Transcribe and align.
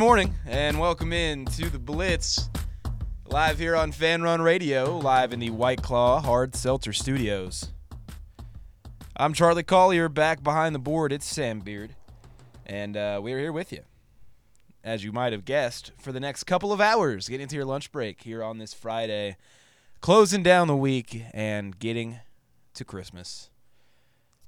morning, 0.00 0.34
and 0.46 0.80
welcome 0.80 1.12
in 1.12 1.44
to 1.44 1.68
the 1.68 1.78
Blitz, 1.78 2.48
live 3.26 3.58
here 3.58 3.76
on 3.76 3.92
Fan 3.92 4.22
Run 4.22 4.40
Radio, 4.40 4.96
live 4.96 5.34
in 5.34 5.40
the 5.40 5.50
White 5.50 5.82
Claw 5.82 6.22
Hard 6.22 6.56
Seltzer 6.56 6.94
Studios. 6.94 7.70
I'm 9.14 9.34
Charlie 9.34 9.62
Collier, 9.62 10.08
back 10.08 10.42
behind 10.42 10.74
the 10.74 10.78
board. 10.78 11.12
It's 11.12 11.26
Sam 11.26 11.60
Beard, 11.60 11.96
and 12.64 12.96
uh, 12.96 13.20
we're 13.22 13.38
here 13.38 13.52
with 13.52 13.72
you, 13.72 13.82
as 14.82 15.04
you 15.04 15.12
might 15.12 15.34
have 15.34 15.44
guessed, 15.44 15.92
for 15.98 16.12
the 16.12 16.20
next 16.20 16.44
couple 16.44 16.72
of 16.72 16.80
hours, 16.80 17.28
getting 17.28 17.42
into 17.42 17.56
your 17.56 17.66
lunch 17.66 17.92
break 17.92 18.22
here 18.22 18.42
on 18.42 18.56
this 18.56 18.72
Friday, 18.72 19.36
closing 20.00 20.42
down 20.42 20.66
the 20.66 20.74
week 20.74 21.24
and 21.34 21.78
getting 21.78 22.20
to 22.72 22.86
Christmas. 22.86 23.50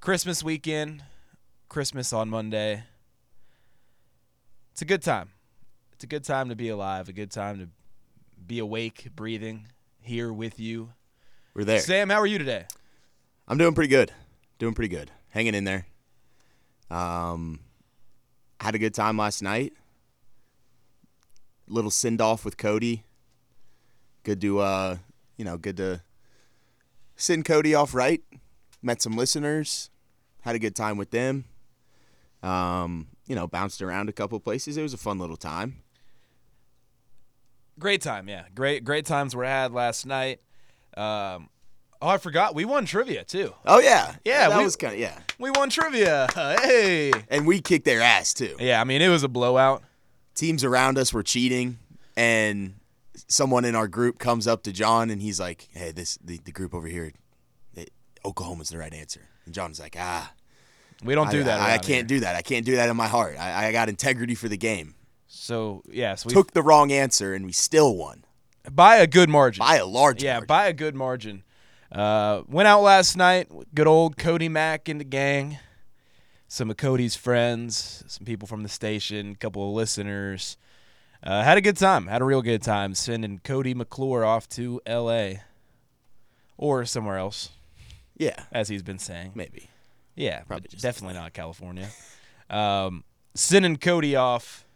Christmas 0.01 0.43
weekend, 0.43 1.05
Christmas 1.69 2.11
on 2.11 2.31
Monday. 2.31 2.85
It's 4.73 4.81
a 4.81 4.87
good 4.87 5.03
time. 5.03 5.29
It's 6.03 6.05
a 6.05 6.09
good 6.09 6.25
time 6.25 6.49
to 6.49 6.57
be 6.57 6.69
alive, 6.69 7.09
a 7.09 7.13
good 7.13 7.31
time 7.31 7.61
to 7.61 7.69
be 8.45 8.59
awake, 8.59 9.07
breathing, 9.15 9.69
here 10.01 10.33
with 10.33 10.59
you. 10.59 10.91
We're 11.55 11.63
there. 11.63 11.79
Sam, 11.79 12.11
how 12.11 12.17
are 12.17 12.27
you 12.27 12.39
today? 12.39 12.65
I'm 13.47 13.57
doing 13.57 13.73
pretty 13.73 13.91
good. 13.91 14.11
Doing 14.59 14.75
pretty 14.75 14.89
good. 14.89 15.13
Hanging 15.29 15.55
in 15.55 15.63
there. 15.63 15.87
Um, 16.91 17.61
had 18.59 18.75
a 18.75 18.81
good 18.81 18.95
time 18.95 19.17
last 19.17 19.43
night. 19.43 19.75
Little 21.69 21.89
send 21.89 22.21
off 22.21 22.45
with 22.45 22.57
Cody. 22.57 23.05
Good 24.25 24.41
to 24.41 24.59
uh, 24.59 24.97
you 25.37 25.45
know, 25.45 25.57
good 25.57 25.77
to 25.77 26.03
send 27.15 27.45
Cody 27.45 27.77
off 27.77 27.95
right. 27.95 28.23
Met 28.83 29.01
some 29.01 29.17
listeners. 29.17 29.89
Had 30.41 30.57
a 30.57 30.59
good 30.59 30.75
time 30.75 30.97
with 30.97 31.13
them. 31.13 31.45
Um, 32.43 33.07
you 33.29 33.37
know, 33.37 33.47
bounced 33.47 33.81
around 33.81 34.09
a 34.09 34.13
couple 34.13 34.41
places. 34.41 34.77
It 34.77 34.83
was 34.83 34.95
a 34.95 34.99
fun 34.99 35.21
little 35.21 35.37
time. 35.37 35.77
Great 37.83 38.01
time, 38.01 38.29
yeah. 38.29 38.45
Great, 38.55 38.85
great 38.85 39.05
times 39.07 39.35
were 39.35 39.45
had 39.45 39.73
last 39.73 40.07
night. 40.07 40.39
Um, 40.97 41.49
oh, 42.01 42.07
I 42.09 42.19
forgot 42.19 42.55
we 42.55 42.65
won 42.65 42.85
trivia 42.87 43.25
too. 43.25 43.53
Oh 43.67 43.81
yeah, 43.81 44.15
Yeah, 44.25 44.51
That 44.51 44.59
we- 44.59 44.65
was 44.65 44.77
kind 44.77 44.95
of 44.95 45.01
yeah. 45.01 45.19
We 45.41 45.51
won 45.51 45.69
trivia. 45.69 46.29
Hey. 46.63 47.11
And 47.29 47.45
we 47.45 47.61
kicked 47.61 47.85
their 47.85 48.01
ass 48.01 48.35
too. 48.35 48.55
Yeah, 48.61 48.81
I 48.81 48.85
mean 48.85 49.03
it 49.03 49.09
was 49.09 49.25
a 49.25 49.29
blowout. 49.29 49.83
teams 50.37 50.63
around 50.63 50.97
us 50.97 51.13
were 51.13 51.25
cheating 51.25 51.79
and 52.17 52.75
someone 53.27 53.65
in 53.65 53.75
our 53.75 53.89
group 53.89 54.21
comes 54.21 54.47
up 54.47 54.63
to 54.63 54.73
John 54.73 55.11
and 55.11 55.21
he's 55.21 55.41
like, 55.41 55.69
"Hey, 55.73 55.91
this 55.91 56.19
the, 56.25 56.39
the 56.45 56.53
group 56.53 56.75
over 56.75 56.87
here, 56.87 57.13
it, 57.75 57.91
Oklahoma's 58.25 58.69
the 58.69 58.79
right 58.79 58.95
answer." 58.95 59.23
And 59.45 59.53
John's 59.53 59.81
like, 59.81 59.97
"Ah, 59.99 60.33
We 61.03 61.17
don't 61.17 61.31
do 61.33 61.41
I, 61.41 61.45
that. 61.45 61.61
I, 61.61 61.75
I 61.75 61.79
can't 61.79 61.89
here. 62.09 62.19
do 62.19 62.21
that. 62.21 62.37
I 62.37 62.43
can't 62.43 62.65
do 62.65 62.77
that 62.77 62.89
in 62.89 62.97
my 62.97 63.09
heart. 63.09 63.37
I, 63.41 63.67
I 63.69 63.73
got 63.73 63.89
integrity 63.89 64.37
for 64.37 64.49
the 64.49 64.57
game." 64.57 64.95
So 65.35 65.83
yes, 65.91 66.27
we 66.27 66.33
Took 66.33 66.53
the 66.53 66.63
wrong 66.63 66.93
answer 66.93 67.35
and 67.35 67.47
we 67.47 67.53
still 67.53 67.97
won 67.97 68.25
by 68.71 68.97
a 68.97 69.07
good 69.07 69.29
margin. 69.31 69.61
by 69.61 69.77
a 69.77 69.87
large 69.87 70.23
yeah, 70.23 70.35
margin. 70.35 70.47
by 70.47 70.67
a 70.69 70.73
good 70.73 70.95
margin. 70.95 71.43
Uh, 71.91 72.43
went 72.47 72.69
out 72.69 72.83
last 72.83 73.17
night. 73.17 73.53
with 73.53 73.75
Good 73.75 73.87
old 73.87 74.17
Cody 74.17 74.49
Mack 74.49 74.89
and 74.89 75.01
the 75.01 75.05
gang. 75.05 75.59
Some 76.49 76.71
of 76.71 76.77
Cody's 76.77 77.17
friends, 77.17 78.05
some 78.07 78.27
people 78.27 78.47
from 78.47 78.63
the 78.63 78.69
station, 78.69 79.33
a 79.33 79.35
couple 79.37 79.67
of 79.67 79.75
listeners. 79.75 80.59
Uh, 81.23 81.43
had 81.43 81.57
a 81.57 81.63
good 81.63 81.77
time. 81.79 82.09
Had 82.09 82.21
a 82.21 82.25
real 82.25 82.43
good 82.43 82.63
time 82.63 82.95
sending 82.95 83.39
Cody 83.39 83.73
McClure 83.75 84.25
off 84.25 84.49
to 84.51 84.81
L.A. 84.85 85.41
or 86.59 86.85
somewhere 86.85 87.17
else, 87.17 87.51
yeah, 88.19 88.45
as 88.53 88.69
he's 88.69 88.83
been 88.83 88.99
saying. 88.99 89.33
maybe. 89.35 89.71
Yeah, 90.15 90.43
Probably 90.43 90.69
definitely 90.79 91.15
not 91.15 91.33
California. 91.33 91.89
Um, 92.51 93.05
sending 93.35 93.77
Cody 93.79 94.15
off, 94.15 94.67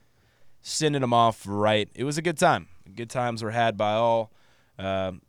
sending 0.66 1.00
them 1.00 1.12
off 1.12 1.44
right. 1.46 1.88
It 1.94 2.02
was 2.02 2.18
a 2.18 2.22
good 2.22 2.36
time. 2.36 2.66
Good 2.92 3.08
times 3.08 3.42
were 3.42 3.52
had 3.52 3.76
by 3.76 3.92
all. 3.92 4.32
Um, 4.78 5.22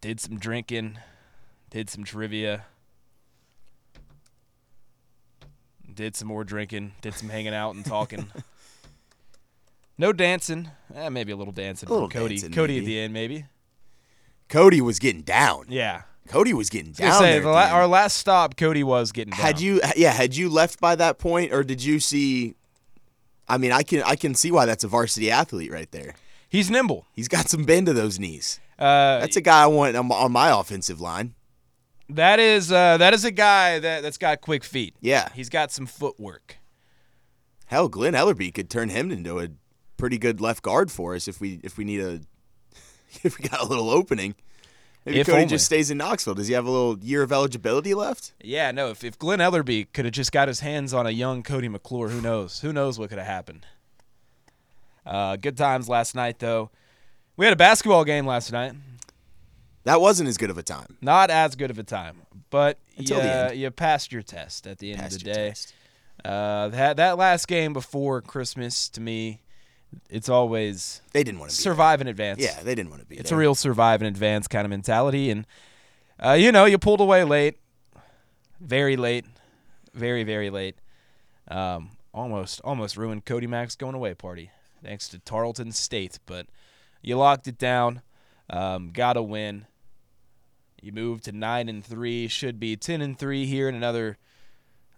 did 0.00 0.18
some 0.18 0.38
drinking, 0.38 0.98
did 1.70 1.88
some 1.88 2.02
trivia, 2.02 2.64
did 5.92 6.16
some 6.16 6.26
more 6.26 6.42
drinking, 6.42 6.94
did 7.00 7.14
some 7.14 7.28
hanging 7.28 7.54
out 7.54 7.74
and 7.76 7.84
talking. 7.84 8.26
no 9.98 10.12
dancing. 10.12 10.70
Eh, 10.94 11.08
maybe 11.08 11.30
a 11.30 11.36
little 11.36 11.52
dancing. 11.52 11.88
A 11.88 11.92
little 11.92 12.10
from 12.10 12.20
Cody. 12.22 12.34
dancing, 12.36 12.52
Cody 12.52 12.78
at 12.78 12.84
the 12.84 12.98
end, 12.98 13.12
maybe. 13.12 13.46
Cody 14.48 14.80
was 14.80 14.98
getting 14.98 15.22
down. 15.22 15.66
Yeah. 15.68 16.02
Cody 16.26 16.52
was 16.52 16.70
getting 16.70 16.94
I 17.00 17.06
was 17.06 17.14
down. 17.14 17.22
say, 17.22 17.40
la- 17.40 17.70
our 17.70 17.86
last 17.86 18.16
stop, 18.16 18.56
Cody 18.56 18.82
was 18.82 19.12
getting 19.12 19.30
down. 19.30 19.40
had 19.40 19.60
you 19.60 19.80
yeah 19.96 20.10
had 20.12 20.34
you 20.34 20.48
left 20.48 20.80
by 20.80 20.96
that 20.96 21.18
point 21.18 21.52
or 21.52 21.62
did 21.62 21.82
you 21.82 22.00
see 22.00 22.54
i 23.50 23.58
mean 23.58 23.72
i 23.72 23.82
can 23.82 24.02
i 24.04 24.16
can 24.16 24.34
see 24.34 24.50
why 24.50 24.64
that's 24.64 24.84
a 24.84 24.88
varsity 24.88 25.30
athlete 25.30 25.70
right 25.72 25.90
there 25.92 26.14
He's 26.48 26.68
nimble. 26.70 27.06
he's 27.14 27.28
got 27.28 27.48
some 27.48 27.64
bend 27.64 27.86
to 27.86 27.92
those 27.92 28.18
knees 28.18 28.58
Uh, 28.78 29.20
that's 29.20 29.36
a 29.36 29.40
guy 29.40 29.62
i 29.62 29.66
want 29.66 29.94
on, 29.96 30.32
my 30.32 30.50
offensive 30.50 31.00
line 31.00 31.34
That 32.08 32.38
is 32.40 32.72
uh, 32.72 32.96
that 32.98 33.12
is 33.14 33.24
a 33.24 33.30
guy 33.30 33.78
that 33.78 34.02
that's 34.02 34.18
got 34.18 34.40
quick 34.40 34.64
feet. 34.64 34.94
yeah 35.00 35.28
He's 35.34 35.48
got 35.48 35.70
some 35.70 35.86
footwork. 35.86 36.56
hell 37.66 37.88
glen 37.88 38.14
elarbee 38.14 38.52
could 38.52 38.68
turn 38.70 38.88
him 38.88 39.10
into 39.10 39.38
a 39.38 39.48
pretty 39.96 40.18
good 40.18 40.40
left 40.40 40.62
guard 40.62 40.90
for 40.90 41.14
us 41.14 41.28
if 41.28 41.40
we 41.40 41.60
if 41.62 41.76
we 41.78 41.84
need 41.84 42.00
a 42.00 42.20
if 43.22 43.38
we 43.38 43.48
got 43.48 43.60
a 43.60 43.66
little 43.66 43.90
opening 43.90 44.34
maybe 45.04 45.20
If 45.20 45.26
cody 45.26 45.38
only. 45.38 45.48
just 45.48 45.66
stays 45.66 45.90
in 45.90 45.98
knoxville 45.98 46.34
does 46.34 46.48
he 46.48 46.54
have 46.54 46.66
a 46.66 46.70
little 46.70 46.98
year 46.98 47.22
of 47.22 47.32
eligibility 47.32 47.94
left 47.94 48.32
Yeah, 48.42 48.70
no. 48.70 48.90
If 48.90 49.02
if 49.04 49.18
Glen 49.18 49.38
Elarbee 49.40 49.86
could 49.92 50.04
have 50.04 50.12
just 50.14 50.32
got 50.32 50.48
his 50.48 50.60
hands 50.60 50.92
on 50.94 51.06
a 51.06 51.10
young 51.10 51.42
Cody 51.42 51.68
McClure, 51.68 52.08
who 52.08 52.20
knows? 52.20 52.60
Who 52.60 52.72
knows 52.72 52.98
what 52.98 53.08
could 53.08 53.18
have 53.18 53.26
happened? 53.26 53.66
Uh, 55.06 55.36
good 55.36 55.56
times 55.56 55.88
last 55.88 56.14
night 56.14 56.38
though. 56.38 56.70
We 57.36 57.46
had 57.46 57.52
a 57.52 57.56
basketball 57.56 58.04
game 58.04 58.26
last 58.26 58.52
night. 58.52 58.74
that 59.84 60.00
wasn't 60.00 60.28
as 60.28 60.36
good 60.36 60.50
of 60.50 60.58
a 60.58 60.62
time 60.62 60.98
Not 61.00 61.30
as 61.30 61.56
good 61.56 61.70
of 61.70 61.78
a 61.78 61.82
time, 61.82 62.22
but 62.50 62.78
Until 62.98 63.52
you, 63.54 63.60
you 63.64 63.70
passed 63.70 64.12
your 64.12 64.22
test 64.22 64.66
at 64.66 64.78
the 64.78 64.90
end 64.92 65.00
Passed 65.00 65.16
of 65.16 65.24
the 65.24 65.32
day. 65.32 65.54
Uh, 66.22 66.68
that 66.68 66.98
that 66.98 67.16
last 67.16 67.48
game 67.48 67.72
before 67.72 68.20
Christmas 68.20 68.90
to 68.90 69.00
me, 69.00 69.40
it's 70.08 70.28
always 70.28 71.00
they 71.12 71.22
didn't 71.24 71.40
want 71.40 71.50
to 71.50 71.56
be 71.56 71.62
survive 71.62 72.00
in 72.00 72.06
advance. 72.08 72.40
yeah 72.40 72.60
they 72.62 72.74
didn't 72.74 72.90
want 72.90 73.02
to 73.02 73.06
be 73.08 73.16
It's 73.16 73.30
there. 73.30 73.38
a 73.38 73.40
real 73.40 73.54
survive 73.54 74.00
in 74.02 74.06
advance 74.08 74.46
kind 74.48 74.64
of 74.64 74.70
mentality, 74.70 75.30
and 75.30 75.46
uh, 76.24 76.32
you 76.32 76.52
know 76.52 76.64
you 76.64 76.78
pulled 76.78 77.00
away 77.00 77.24
late, 77.24 77.58
very 78.60 78.96
late, 78.96 79.24
very 79.94 80.22
very 80.24 80.50
late. 80.50 80.76
Um, 81.48 81.90
almost 82.12 82.60
almost 82.64 82.96
ruined 82.96 83.24
Cody 83.24 83.46
Mack's 83.46 83.76
going 83.76 83.94
away 83.94 84.14
party 84.14 84.50
thanks 84.82 85.08
to 85.08 85.18
Tarleton 85.18 85.72
State, 85.72 86.18
but 86.26 86.46
you 87.02 87.16
locked 87.16 87.46
it 87.48 87.58
down. 87.58 88.02
Um, 88.48 88.90
got 88.92 89.16
a 89.16 89.22
win. 89.22 89.66
You 90.82 90.92
moved 90.92 91.24
to 91.24 91.32
nine 91.32 91.68
and 91.68 91.84
three. 91.84 92.26
Should 92.28 92.58
be 92.58 92.76
ten 92.76 93.00
and 93.00 93.18
three 93.18 93.46
here 93.46 93.68
in 93.68 93.74
another. 93.74 94.16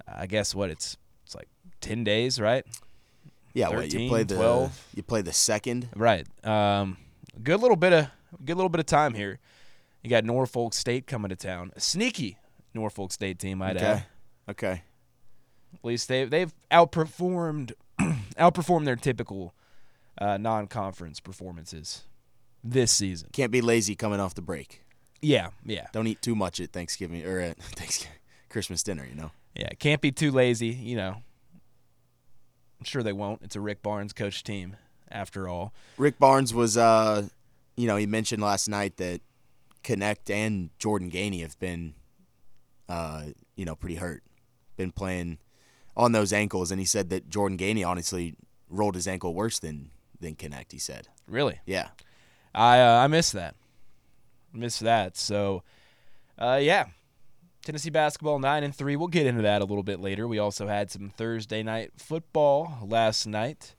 I 0.07 0.27
guess 0.27 0.55
what 0.55 0.71
it's 0.71 0.97
it's 1.25 1.35
like 1.35 1.49
ten 1.81 2.05
days, 2.05 2.41
right? 2.41 2.65
Yeah 3.55 3.69
what, 3.69 3.81
13, 3.81 4.01
you 4.01 4.09
play 4.09 4.23
the 4.25 4.35
12. 4.35 4.87
you 4.95 5.03
play 5.03 5.23
the 5.23 5.33
second 5.33 5.89
Right. 5.95 6.27
Um, 6.45 6.97
good 7.43 7.61
little 7.61 7.77
bit 7.77 7.93
of 7.93 8.09
good 8.45 8.57
little 8.57 8.69
bit 8.69 8.81
of 8.81 8.87
time 8.87 9.15
here. 9.15 9.39
You 10.03 10.11
got 10.11 10.25
Norfolk 10.25 10.75
State 10.75 11.07
coming 11.07 11.29
to 11.29 11.37
town. 11.37 11.71
A 11.77 11.81
sneaky 11.81 12.39
Norfolk 12.75 13.13
State 13.13 13.39
team, 13.39 13.63
I'd 13.63 13.77
okay 13.77 13.87
add. 13.87 14.05
okay 14.51 14.83
At 15.75 15.85
least 15.85 16.09
they 16.09 16.25
they've 16.25 16.53
outperformed 16.71 17.73
outperformed 18.39 18.85
their 18.85 18.97
typical 18.97 19.55
uh, 20.19 20.37
non-conference 20.37 21.21
performances 21.21 22.03
this 22.65 22.93
season. 22.93 23.29
Can't 23.33 23.51
be 23.53 23.61
lazy 23.61 23.95
coming 23.95 24.21
off 24.21 24.35
the 24.35 24.43
break. 24.43 24.83
Yeah, 25.21 25.51
yeah, 25.65 25.87
Don't 25.93 26.09
eat 26.09 26.21
too 26.21 26.35
much 26.35 26.61
at 26.61 26.73
Thanksgiving 26.73 27.25
or 27.25 27.39
at 27.39 27.57
Thanksgiving, 27.63 28.19
Christmas 28.49 28.83
dinner. 28.83 29.07
You 29.09 29.15
know. 29.15 29.31
yeah. 29.55 29.69
Can't 29.79 30.01
be 30.01 30.11
too 30.11 30.33
lazy, 30.33 30.69
you 30.69 30.97
know. 30.97 31.23
I'm 32.83 32.85
sure 32.85 33.05
they 33.05 33.13
won't. 33.13 33.43
It's 33.45 33.55
a 33.55 33.61
Rick 33.61 33.81
Barnes 33.81 34.13
coach 34.13 34.43
team, 34.43 34.77
after 35.09 35.47
all. 35.47 35.73
Rick 35.97 36.19
Barnes 36.19 36.53
was, 36.53 36.77
uh, 36.77 37.29
you 37.77 37.87
know, 37.87 37.95
he 37.95 38.07
mentioned 38.07 38.43
last 38.43 38.67
night 38.67 38.97
that 38.97 39.21
Knecht 39.85 40.29
and 40.29 40.71
Jordan 40.81 41.09
Gainey 41.09 41.43
have 41.43 41.57
been, 41.61 41.95
uh, 42.89 43.27
you 43.55 43.65
know, 43.65 43.77
pretty 43.77 43.95
hurt. 43.95 44.25
Been 44.77 44.91
playing 44.91 45.39
on 45.97 46.11
those 46.11 46.33
ankles, 46.33 46.73
and 46.73 46.81
he 46.81 46.85
said 46.85 47.09
that 47.11 47.31
Jordan 47.31 47.57
Gainey 47.57 47.87
honestly 47.87 48.35
rolled 48.69 48.97
his 48.97 49.07
ankle 49.07 49.33
worse 49.33 49.61
than 49.61 49.93
than 50.19 50.35
Knecht. 50.35 50.73
He 50.73 50.81
said, 50.81 51.07
Really, 51.29 51.61
"Yeah, 51.65 51.91
I 52.53 52.81
uh, 52.81 53.05
I 53.05 53.07
miss 53.07 53.31
that. 53.31 53.55
Miss 54.53 54.81
that. 54.81 55.17
So, 55.17 55.63
uh, 56.37 56.59
yeah, 56.61 56.87
Tennessee 57.65 57.91
basketball 57.91 58.39
nine 58.39 58.65
and 58.65 58.75
three. 58.75 58.97
We'll 58.97 59.09
get 59.09 59.27
into 59.27 59.43
that 59.43 59.63
a 59.63 59.65
little 59.65 59.85
bit 59.85 60.01
later. 60.01 60.27
We 60.27 60.39
also 60.39 60.67
had 60.67 60.91
some 60.91 61.11
Thursday 61.11 61.63
night 61.63 61.93
football 61.97 62.79
last 62.83 63.27
night. 63.27 63.75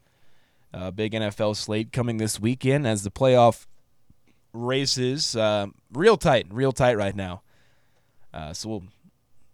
Uh, 0.74 0.90
big 0.90 1.12
NFL 1.12 1.56
slate 1.56 1.92
coming 1.92 2.18
this 2.18 2.40
weekend 2.40 2.88
as 2.88 3.04
the 3.04 3.12
playoff 3.12 3.68
races 4.54 5.36
uh, 5.36 5.68
real 5.92 6.18
tight, 6.18 6.48
real 6.50 6.72
tight 6.72 6.98
right 6.98 7.16
now. 7.16 7.42
Uh, 8.34 8.54
so 8.54 8.70
we'll 8.70 8.84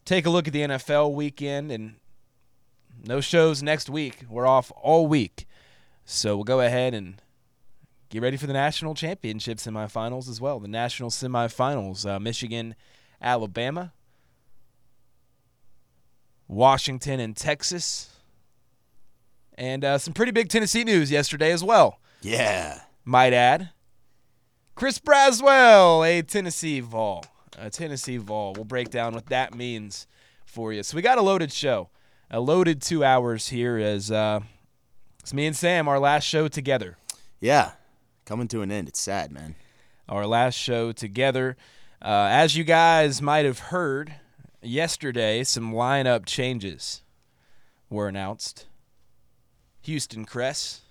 take 0.06 0.26
a 0.26 0.30
look 0.30 0.48
at 0.48 0.54
the 0.54 0.62
NFL 0.62 1.14
weekend 1.14 1.72
and 1.72 1.96
no 3.06 3.22
shows 3.22 3.64
next 3.64 3.90
week. 3.90 4.26
We're 4.30 4.48
off 4.48 4.72
all 4.76 5.08
week. 5.08 5.48
So 6.06 6.36
we'll 6.36 6.44
go 6.44 6.62
ahead 6.62 6.94
and 6.94 7.22
get 8.10 8.22
ready 8.22 8.38
for 8.38 8.48
the 8.48 8.54
national 8.54 8.96
championship 8.96 9.58
semifinals 9.58 10.30
as 10.30 10.40
well. 10.40 10.60
The 10.60 10.68
national 10.68 11.10
semifinals, 11.10 12.10
uh, 12.10 12.20
Michigan, 12.20 12.76
Alabama, 13.22 13.94
Washington, 16.50 17.22
and 17.22 17.38
Texas. 17.38 18.10
And 19.54 19.86
uh, 19.86 19.98
some 19.98 20.14
pretty 20.14 20.32
big 20.34 20.50
Tennessee 20.50 20.84
news 20.84 21.12
yesterday 21.12 21.52
as 21.52 21.64
well. 21.64 22.00
Yeah. 22.22 22.82
Might 23.06 23.34
add. 23.34 23.70
Chris 24.76 25.00
Brazzell, 25.00 26.08
a 26.08 26.22
Tennessee 26.22 26.80
Vol. 26.80 27.24
A 27.58 27.70
Tennessee 27.70 28.18
Vol. 28.18 28.54
We'll 28.54 28.66
break 28.66 28.90
down 28.90 29.14
what 29.14 29.28
that 29.28 29.54
means 29.54 30.08
for 30.46 30.74
you. 30.74 30.84
So 30.84 30.96
we 30.96 31.02
got 31.02 31.18
a 31.18 31.22
loaded 31.22 31.52
show. 31.52 31.90
A 32.32 32.40
loaded 32.40 32.82
two 32.82 33.04
hours 33.04 33.50
here 33.50 33.78
as 33.78 34.12
uh, 34.12 34.40
it's 35.20 35.34
me 35.34 35.46
and 35.46 35.56
Sam, 35.56 35.88
our 35.88 36.00
last 36.00 36.24
show 36.24 36.48
together. 36.48 36.98
Yeah. 37.40 37.72
Coming 38.26 38.48
to 38.50 38.62
an 38.62 38.72
end. 38.72 38.88
It's 38.88 39.00
sad, 39.00 39.32
man. 39.32 39.56
Our 40.08 40.26
last 40.26 40.56
show 40.56 40.92
together. 40.92 41.58
Uh, 42.02 42.28
as 42.32 42.56
you 42.56 42.64
guys 42.64 43.22
might 43.22 43.46
have 43.46 43.60
heard, 43.60 44.16
yesterday 44.62 45.44
some 45.44 45.74
lineup 45.74 46.26
changes 46.26 47.04
were 47.90 48.08
announced. 48.08 48.68
Houston 49.82 50.26
Cress 50.26 50.82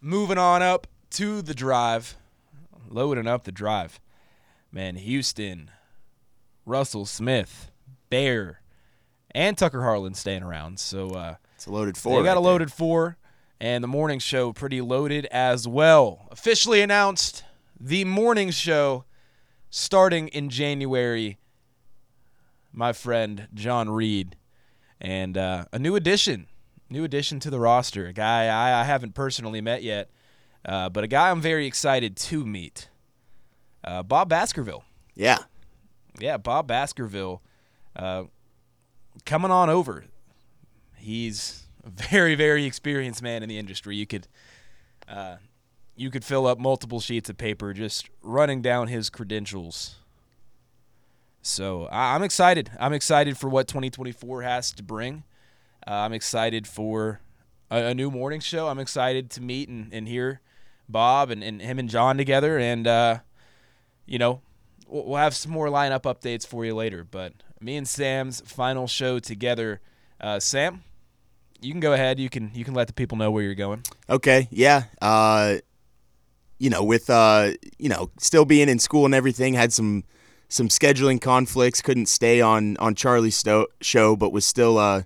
moving 0.00 0.38
on 0.38 0.62
up 0.62 0.86
to 1.10 1.42
the 1.42 1.54
drive, 1.54 2.16
loading 2.88 3.26
up 3.26 3.44
the 3.44 3.52
drive. 3.52 4.00
Man, 4.72 4.94
Houston, 4.96 5.70
Russell 6.64 7.04
Smith, 7.06 7.70
Bear, 8.08 8.60
and 9.32 9.58
Tucker 9.58 9.82
Harlan 9.82 10.14
staying 10.14 10.42
around. 10.42 10.78
So 10.78 11.10
uh, 11.10 11.34
It's 11.56 11.66
a 11.66 11.72
loaded 11.72 11.96
four. 11.96 12.18
they 12.18 12.24
got 12.24 12.30
right 12.32 12.38
a 12.38 12.40
there. 12.42 12.50
loaded 12.52 12.72
four, 12.72 13.16
and 13.60 13.82
the 13.84 13.88
morning 13.88 14.18
show 14.20 14.52
pretty 14.52 14.80
loaded 14.80 15.26
as 15.26 15.66
well. 15.68 16.28
Officially 16.30 16.80
announced 16.82 17.42
the 17.78 18.04
morning 18.04 18.50
show 18.50 19.04
starting 19.70 20.28
in 20.28 20.48
January. 20.50 21.38
My 22.72 22.92
friend 22.92 23.48
John 23.54 23.90
Reed, 23.90 24.36
and 25.00 25.36
uh, 25.36 25.64
a 25.72 25.78
new 25.78 25.96
addition, 25.96 26.46
new 26.88 27.04
addition 27.04 27.40
to 27.40 27.50
the 27.50 27.58
roster. 27.58 28.06
A 28.06 28.12
guy 28.12 28.46
I, 28.46 28.80
I 28.80 28.84
haven't 28.84 29.14
personally 29.14 29.60
met 29.60 29.82
yet, 29.82 30.10
uh, 30.64 30.88
but 30.88 31.04
a 31.04 31.08
guy 31.08 31.30
I'm 31.30 31.40
very 31.40 31.66
excited 31.66 32.16
to 32.16 32.46
meet. 32.46 32.88
Uh, 33.82 34.02
Bob 34.02 34.28
Baskerville. 34.28 34.84
Yeah. 35.14 35.38
Yeah, 36.18 36.36
Bob 36.36 36.66
Baskerville 36.66 37.42
uh, 37.96 38.24
coming 39.24 39.50
on 39.50 39.70
over. 39.70 40.04
He's 40.96 41.64
a 41.84 41.90
very, 41.90 42.34
very 42.34 42.64
experienced 42.66 43.22
man 43.22 43.42
in 43.42 43.48
the 43.48 43.58
industry. 43.58 43.96
You 43.96 44.06
could 44.06 44.28
uh, 45.08 45.36
you 45.96 46.10
could 46.10 46.24
fill 46.24 46.46
up 46.46 46.58
multiple 46.58 47.00
sheets 47.00 47.28
of 47.28 47.36
paper 47.36 47.72
just 47.72 48.08
running 48.22 48.62
down 48.62 48.88
his 48.88 49.10
credentials. 49.10 49.96
So 51.42 51.88
I'm 51.90 52.22
excited. 52.22 52.70
I'm 52.78 52.92
excited 52.92 53.38
for 53.38 53.48
what 53.48 53.68
2024 53.68 54.42
has 54.42 54.72
to 54.72 54.82
bring. 54.82 55.24
Uh, 55.86 55.92
I'm 55.92 56.12
excited 56.12 56.66
for 56.66 57.20
a, 57.70 57.86
a 57.86 57.94
new 57.94 58.10
morning 58.10 58.40
show. 58.40 58.68
I'm 58.68 58.78
excited 58.78 59.30
to 59.30 59.42
meet 59.42 59.68
and, 59.68 59.92
and 59.92 60.06
hear 60.06 60.40
Bob 60.88 61.30
and, 61.30 61.42
and 61.42 61.62
him 61.62 61.78
and 61.78 61.88
John 61.88 62.16
together. 62.18 62.58
And, 62.58 62.86
uh, 62.86 63.18
you 64.06 64.18
know, 64.18 64.42
we'll 64.86 65.04
we'll 65.06 65.18
have 65.18 65.34
some 65.34 65.52
more 65.52 65.68
lineup 65.68 66.02
updates 66.02 66.46
for 66.46 66.64
you 66.64 66.74
later. 66.74 67.04
But 67.04 67.32
me 67.60 67.76
and 67.76 67.88
Sam's 67.88 68.40
final 68.40 68.86
show 68.86 69.18
together. 69.18 69.80
Uh, 70.20 70.40
Sam, 70.40 70.82
you 71.60 71.72
can 71.72 71.80
go 71.80 71.92
ahead. 71.92 72.18
You 72.20 72.28
can 72.28 72.50
you 72.54 72.64
can 72.64 72.74
let 72.74 72.86
the 72.86 72.92
people 72.92 73.16
know 73.16 73.30
where 73.30 73.42
you're 73.42 73.54
going. 73.54 73.82
Okay, 74.08 74.48
yeah. 74.50 74.84
Uh, 75.00 75.56
you 76.58 76.68
know, 76.68 76.84
with 76.84 77.08
uh, 77.08 77.52
you 77.78 77.88
know, 77.88 78.10
still 78.18 78.44
being 78.44 78.68
in 78.68 78.78
school 78.78 79.06
and 79.06 79.14
everything, 79.14 79.54
had 79.54 79.72
some 79.72 80.04
some 80.50 80.68
scheduling 80.68 81.18
conflicts. 81.18 81.80
Couldn't 81.80 82.06
stay 82.06 82.42
on 82.42 82.76
on 82.76 82.94
Charlie's 82.94 83.36
sto- 83.36 83.68
show, 83.80 84.16
but 84.16 84.32
was 84.32 84.44
still 84.44 84.76
uh, 84.76 85.04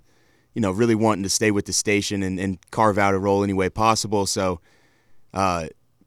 you 0.55 0.61
know, 0.61 0.71
really 0.71 0.95
wanting 0.95 1.25
to 1.25 1.29
stay 1.29 1.51
with 1.51 1.67
the 1.67 1.73
station 1.73 2.23
and, 2.23 2.39
and 2.39 2.59
carve 2.71 2.97
out 2.97 3.13
a 3.13 3.19
role 3.19 3.43
any 3.43 3.53
way 3.53 3.69
possible. 3.69 4.25
So, 4.25 4.61
uh, 5.35 5.67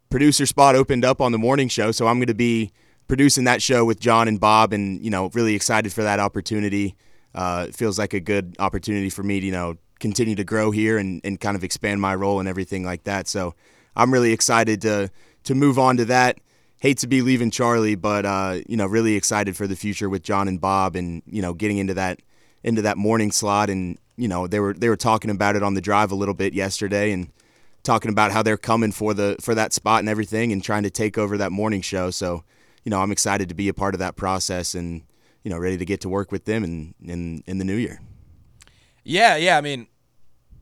producer 0.10 0.46
spot 0.46 0.76
opened 0.76 1.04
up 1.04 1.20
on 1.20 1.34
the 1.34 1.38
morning 1.38 1.68
show, 1.68 1.92
so 1.92 2.08
I'm 2.08 2.18
going 2.18 2.28
to 2.28 2.34
be 2.34 2.72
producing 3.10 3.44
that 3.44 3.62
show 3.62 3.84
with 3.84 4.00
John 4.00 4.28
and 4.28 4.40
Bob, 4.40 4.72
and 4.72 5.04
you 5.04 5.10
know, 5.10 5.30
really 5.34 5.54
excited 5.54 5.92
for 5.92 6.04
that 6.04 6.20
opportunity. 6.20 6.96
Uh, 7.36 7.66
it 7.68 7.76
feels 7.76 8.00
like 8.00 8.14
a 8.14 8.22
good 8.22 8.56
opportunity 8.58 9.10
for 9.10 9.22
me 9.22 9.42
to 9.42 9.46
you 9.46 9.52
know 9.52 9.76
continue 10.00 10.36
to 10.36 10.46
grow 10.46 10.72
here 10.72 10.98
and, 10.98 11.20
and 11.24 11.40
kind 11.42 11.58
of 11.58 11.64
expand 11.64 12.00
my 12.00 12.16
role 12.16 12.40
and 12.40 12.48
everything 12.48 12.86
like 12.86 13.04
that. 13.04 13.28
So 13.28 13.54
I'm 13.96 14.14
really 14.14 14.32
excited 14.32 14.82
to 14.84 15.12
to 15.44 15.56
move 15.56 15.78
on 15.78 15.98
to 15.98 16.06
that. 16.06 16.40
Hate 16.80 17.00
to 17.00 17.08
be 17.08 17.22
leaving 17.22 17.50
Charlie, 17.50 17.96
but 17.96 18.26
uh, 18.26 18.60
you 18.68 18.78
know, 18.78 18.86
really 18.86 19.16
excited 19.16 19.58
for 19.58 19.66
the 19.68 19.76
future 19.76 20.10
with 20.10 20.24
John 20.24 20.48
and 20.48 20.62
Bob, 20.62 20.96
and 20.96 21.24
you 21.26 21.42
know, 21.42 21.54
getting 21.54 21.78
into 21.78 21.96
that 21.96 22.20
into 22.64 22.82
that 22.84 22.98
morning 22.98 23.32
slot. 23.32 23.70
And 23.70 23.98
you 24.16 24.28
know, 24.28 24.48
they 24.48 24.60
were 24.60 24.74
they 24.74 24.90
were 24.90 24.98
talking 24.98 25.32
about 25.32 25.56
it 25.56 25.64
on 25.64 25.74
the 25.74 25.82
drive 25.82 26.12
a 26.12 26.16
little 26.16 26.36
bit 26.36 26.54
yesterday, 26.54 27.12
and 27.12 27.32
talking 27.84 28.12
about 28.12 28.32
how 28.32 28.44
they're 28.44 28.58
coming 28.58 28.92
for 28.92 29.14
the 29.14 29.38
for 29.42 29.56
that 29.56 29.74
spot 29.74 30.00
and 30.00 30.10
everything, 30.10 30.52
and 30.52 30.64
trying 30.64 30.84
to 30.84 30.90
take 30.90 31.18
over 31.18 31.38
that 31.38 31.52
morning 31.52 31.82
show. 31.82 32.12
So 32.12 32.44
you 32.84 32.90
know, 32.90 33.02
I'm 33.02 33.12
excited 33.12 33.50
to 33.50 33.56
be 33.56 33.68
a 33.68 33.74
part 33.74 33.96
of 33.96 34.00
that 34.00 34.16
process, 34.16 34.76
and 34.76 35.02
you 35.44 35.50
know, 35.50 35.58
ready 35.58 35.78
to 35.78 35.86
get 35.86 36.02
to 36.02 36.10
work 36.10 36.32
with 36.32 36.46
them 36.46 36.64
in 36.64 36.94
in, 37.04 37.44
in 37.48 37.58
the 37.58 37.66
new 37.66 37.76
year. 37.76 38.00
Yeah, 39.04 39.36
yeah. 39.38 39.58
I 39.58 39.62
mean, 39.62 39.88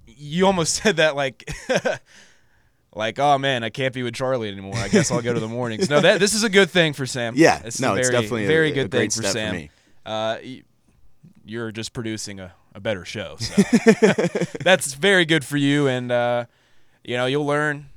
you 0.05 0.45
almost 0.45 0.75
said 0.83 0.97
that 0.97 1.15
like, 1.15 1.49
like, 2.95 3.19
oh 3.19 3.37
man, 3.37 3.63
I 3.63 3.69
can't 3.69 3.93
be 3.93 4.01
with 4.03 4.15
Charlie 4.15 4.47
anymore. 4.49 4.75
I 4.77 4.87
guess 4.87 5.11
I'll 5.11 5.21
go 5.21 5.33
to 5.33 5.39
the 5.39 5.47
mornings. 5.47 5.89
No, 5.89 5.99
that 6.01 6.19
this 6.19 6.33
is 6.33 6.43
a 6.43 6.49
good 6.49 6.69
thing 6.69 6.93
for 6.93 7.05
Sam. 7.05 7.33
Yeah, 7.35 7.61
is 7.63 7.79
no, 7.79 7.93
a 7.93 7.97
it's 7.97 8.09
very, 8.09 8.21
definitely 8.21 8.43
a- 8.45 8.47
very 8.47 8.71
a 8.71 8.73
good 8.73 8.91
great 8.91 9.11
thing 9.13 9.21
for 9.23 9.27
for 9.27 9.33
Sam. 9.33 9.55
me. 9.55 9.69
Uh, 10.05 10.37
you're 11.45 11.71
just 11.71 11.93
producing 11.93 12.39
a, 12.39 12.53
a 12.73 12.79
better 12.79 13.05
show. 13.05 13.35
So 13.37 13.61
that's 14.63 14.93
very 14.93 15.25
good 15.25 15.45
for 15.45 15.57
you, 15.57 15.87
and 15.87 16.11
uh, 16.11 16.45
you 17.03 17.15
know 17.17 17.25
you'll 17.25 17.45
learn, 17.45 17.87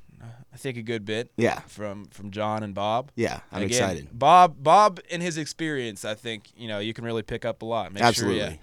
I 0.53 0.57
think, 0.57 0.77
a 0.77 0.81
good 0.81 1.05
bit 1.05 1.31
Yeah, 1.37 1.59
from 1.61 2.05
from 2.07 2.31
John 2.31 2.63
and 2.63 2.73
Bob. 2.73 3.11
yeah, 3.15 3.39
I'm 3.51 3.63
Again, 3.63 3.69
excited. 3.69 4.07
Bob, 4.11 4.55
Bob, 4.61 4.99
and 5.11 5.21
his 5.23 5.37
experience, 5.37 6.05
I 6.05 6.13
think 6.15 6.49
you 6.55 6.67
know 6.67 6.79
you 6.79 6.93
can 6.93 7.05
really 7.05 7.23
pick 7.23 7.45
up 7.45 7.61
a 7.61 7.65
lot. 7.65 7.91
Make 7.93 8.03
Absolutely. 8.03 8.39
sure 8.39 8.49
you 8.51 8.57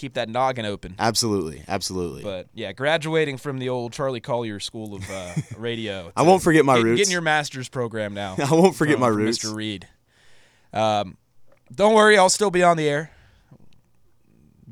keep 0.00 0.14
that 0.14 0.28
noggin 0.28 0.64
open. 0.64 0.94
Absolutely, 0.98 1.62
absolutely. 1.68 2.22
But 2.22 2.48
yeah, 2.54 2.72
graduating 2.72 3.36
from 3.36 3.58
the 3.58 3.68
old 3.68 3.92
Charlie 3.92 4.20
Collier 4.20 4.58
School 4.58 4.94
of 4.94 5.08
uh, 5.10 5.34
Radio. 5.58 6.10
I 6.16 6.22
won't 6.22 6.42
forget 6.42 6.64
my 6.64 6.76
Get- 6.76 6.84
roots. 6.84 6.98
Getting 7.00 7.12
your 7.12 7.20
master's 7.22 7.68
program 7.68 8.14
now. 8.14 8.34
I 8.44 8.50
won't 8.54 8.74
forget 8.74 8.94
from- 8.94 9.02
my 9.02 9.08
roots. 9.08 9.38
Mr. 9.38 9.54
Reed. 9.54 9.86
Um, 10.72 11.16
don't 11.74 11.94
worry, 11.94 12.16
I'll 12.16 12.30
still 12.30 12.50
be 12.50 12.62
on 12.62 12.76
the 12.76 12.88
air. 12.88 13.10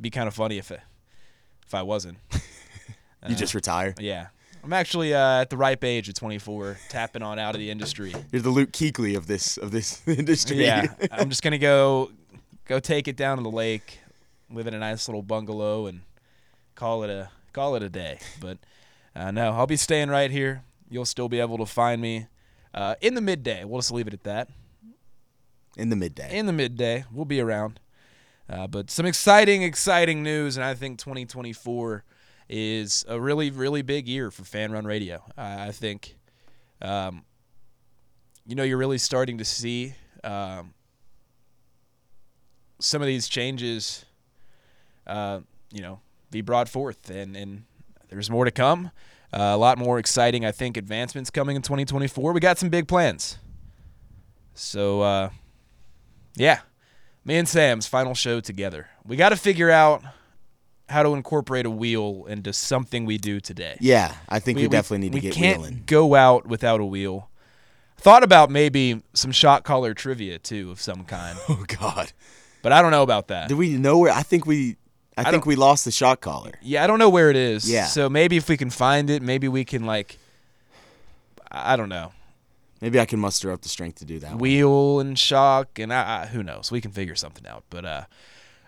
Be 0.00 0.10
kind 0.10 0.28
of 0.28 0.34
funny 0.34 0.58
if 0.58 0.70
it, 0.70 0.80
if 1.66 1.74
I 1.74 1.82
wasn't. 1.82 2.18
You 3.28 3.34
just 3.34 3.52
retire. 3.52 3.94
Yeah, 3.98 4.28
I'm 4.62 4.72
actually 4.72 5.12
uh, 5.12 5.40
at 5.40 5.50
the 5.50 5.56
ripe 5.56 5.82
age 5.82 6.08
of 6.08 6.14
24, 6.14 6.78
tapping 6.88 7.20
on 7.20 7.38
out 7.38 7.54
of 7.56 7.58
the 7.58 7.68
industry. 7.68 8.14
You're 8.32 8.40
the 8.40 8.48
Luke 8.48 8.70
Kuechly 8.70 9.16
of 9.16 9.26
this 9.26 9.58
of 9.58 9.72
this 9.72 10.00
industry. 10.06 10.64
Yeah, 10.64 10.86
I'm 11.10 11.28
just 11.28 11.42
gonna 11.42 11.58
go 11.58 12.12
go 12.64 12.78
take 12.78 13.08
it 13.08 13.16
down 13.16 13.36
to 13.38 13.42
the 13.42 13.50
lake, 13.50 13.98
live 14.50 14.66
in 14.66 14.74
a 14.74 14.78
nice 14.78 15.08
little 15.08 15.22
bungalow, 15.22 15.86
and 15.86 16.02
call 16.74 17.02
it 17.02 17.10
a 17.10 17.30
call 17.52 17.74
it 17.76 17.82
a 17.82 17.88
day. 17.88 18.18
But 18.40 18.58
uh, 19.14 19.30
no, 19.30 19.52
I'll 19.52 19.66
be 19.66 19.76
staying 19.76 20.08
right 20.10 20.30
here. 20.30 20.62
You'll 20.90 21.04
still 21.04 21.28
be 21.28 21.40
able 21.40 21.58
to 21.58 21.66
find 21.66 22.00
me 22.00 22.26
uh, 22.74 22.94
in 23.00 23.14
the 23.14 23.20
midday. 23.20 23.64
We'll 23.64 23.80
just 23.80 23.92
leave 23.92 24.06
it 24.06 24.14
at 24.14 24.24
that. 24.24 24.48
in 25.76 25.90
the 25.90 25.96
midday. 25.96 26.36
In 26.36 26.46
the 26.46 26.52
midday, 26.52 27.04
we'll 27.12 27.24
be 27.24 27.40
around. 27.40 27.80
Uh, 28.48 28.66
but 28.66 28.90
some 28.90 29.04
exciting, 29.04 29.62
exciting 29.62 30.22
news, 30.22 30.56
and 30.56 30.64
I 30.64 30.74
think 30.74 30.98
2024 30.98 32.02
is 32.48 33.04
a 33.06 33.20
really, 33.20 33.50
really 33.50 33.82
big 33.82 34.08
year 34.08 34.30
for 34.30 34.42
Fan 34.44 34.72
Run 34.72 34.86
Radio. 34.86 35.22
I 35.36 35.68
I 35.68 35.72
think, 35.72 36.16
um, 36.80 37.24
you 38.46 38.54
know, 38.54 38.62
you're 38.62 38.78
really 38.78 38.96
starting 38.98 39.36
to 39.38 39.44
see 39.44 39.94
um, 40.24 40.72
some 42.80 43.02
of 43.02 43.06
these 43.06 43.28
changes, 43.28 44.06
uh, 45.08 45.40
you 45.72 45.82
know, 45.82 46.00
be 46.30 46.40
brought 46.40 46.68
forth, 46.68 47.10
and 47.10 47.36
and 47.36 47.64
there's 48.08 48.30
more 48.30 48.44
to 48.44 48.50
come. 48.50 48.90
Uh, 49.32 49.52
a 49.52 49.56
lot 49.58 49.76
more 49.76 49.98
exciting, 49.98 50.44
I 50.46 50.52
think, 50.52 50.76
advancements 50.78 51.30
coming 51.30 51.54
in 51.56 51.60
2024. 51.62 52.32
We 52.32 52.40
got 52.40 52.56
some 52.58 52.70
big 52.70 52.88
plans. 52.88 53.36
So, 54.54 55.02
uh, 55.02 55.30
yeah, 56.34 56.60
me 57.24 57.36
and 57.36 57.46
Sam's 57.46 57.86
final 57.86 58.14
show 58.14 58.40
together. 58.40 58.88
We 59.04 59.16
got 59.16 59.28
to 59.28 59.36
figure 59.36 59.70
out 59.70 60.02
how 60.88 61.02
to 61.02 61.12
incorporate 61.12 61.66
a 61.66 61.70
wheel 61.70 62.24
into 62.26 62.52
something 62.52 63.04
we 63.04 63.18
do 63.18 63.40
today. 63.40 63.76
yeah, 63.80 64.14
I 64.28 64.38
think 64.38 64.58
we, 64.58 64.66
definitely 64.68 64.98
need 64.98 65.12
to 65.12 65.14
we 65.16 65.20
get 65.20 65.34
can't 65.34 65.58
wheeling. 65.58 65.82
go 65.84 66.14
out 66.14 66.46
without 66.46 66.80
a 66.80 66.84
wheel. 66.84 67.28
Thought 67.98 68.22
about 68.22 68.48
maybe 68.50 69.02
some 69.12 69.32
shot 69.32 69.64
caller 69.64 69.92
trivia 69.92 70.38
too 70.38 70.70
of 70.70 70.80
some 70.80 71.04
kind, 71.04 71.36
Oh 71.48 71.64
God, 71.66 72.12
but 72.62 72.72
I 72.72 72.80
don't 72.80 72.92
know 72.92 73.02
about 73.02 73.28
that. 73.28 73.48
do 73.48 73.56
we 73.56 73.76
know 73.76 73.98
where? 73.98 74.12
I 74.12 74.22
think 74.22 74.46
we, 74.46 74.76
I, 75.18 75.28
I 75.28 75.30
think 75.30 75.46
we 75.46 75.56
lost 75.56 75.84
the 75.84 75.90
shot 75.90 76.20
caller. 76.20 76.52
Yeah, 76.62 76.84
I 76.84 76.86
don't 76.86 76.98
know 76.98 77.08
where 77.10 77.30
it 77.30 77.36
is. 77.36 77.70
Yeah. 77.70 77.86
So 77.86 78.08
maybe 78.08 78.36
if 78.36 78.48
we 78.48 78.56
can 78.56 78.70
find 78.70 79.10
it, 79.10 79.22
maybe 79.22 79.48
we 79.48 79.64
can 79.64 79.84
like, 79.84 80.18
I 81.50 81.74
I 81.74 81.76
don't 81.76 81.88
know, 81.88 82.12
Maybe 82.80 83.00
I 83.00 83.06
can 83.06 83.18
muster 83.18 83.50
up 83.50 83.62
the 83.62 83.68
strength 83.68 83.98
to 83.98 84.04
do 84.04 84.20
that. 84.20 84.30
one. 84.30 84.38
wheel 84.38 85.00
and 85.00 85.18
shock 85.18 85.78
and 85.80 85.92
I, 85.92 86.22
I, 86.22 86.26
who 86.26 86.42
knows? 86.44 86.70
We 86.70 86.80
can 86.80 86.92
figure 86.92 87.16
something 87.16 87.44
out. 87.46 87.64
But 87.70 87.84
uh, 87.84 88.02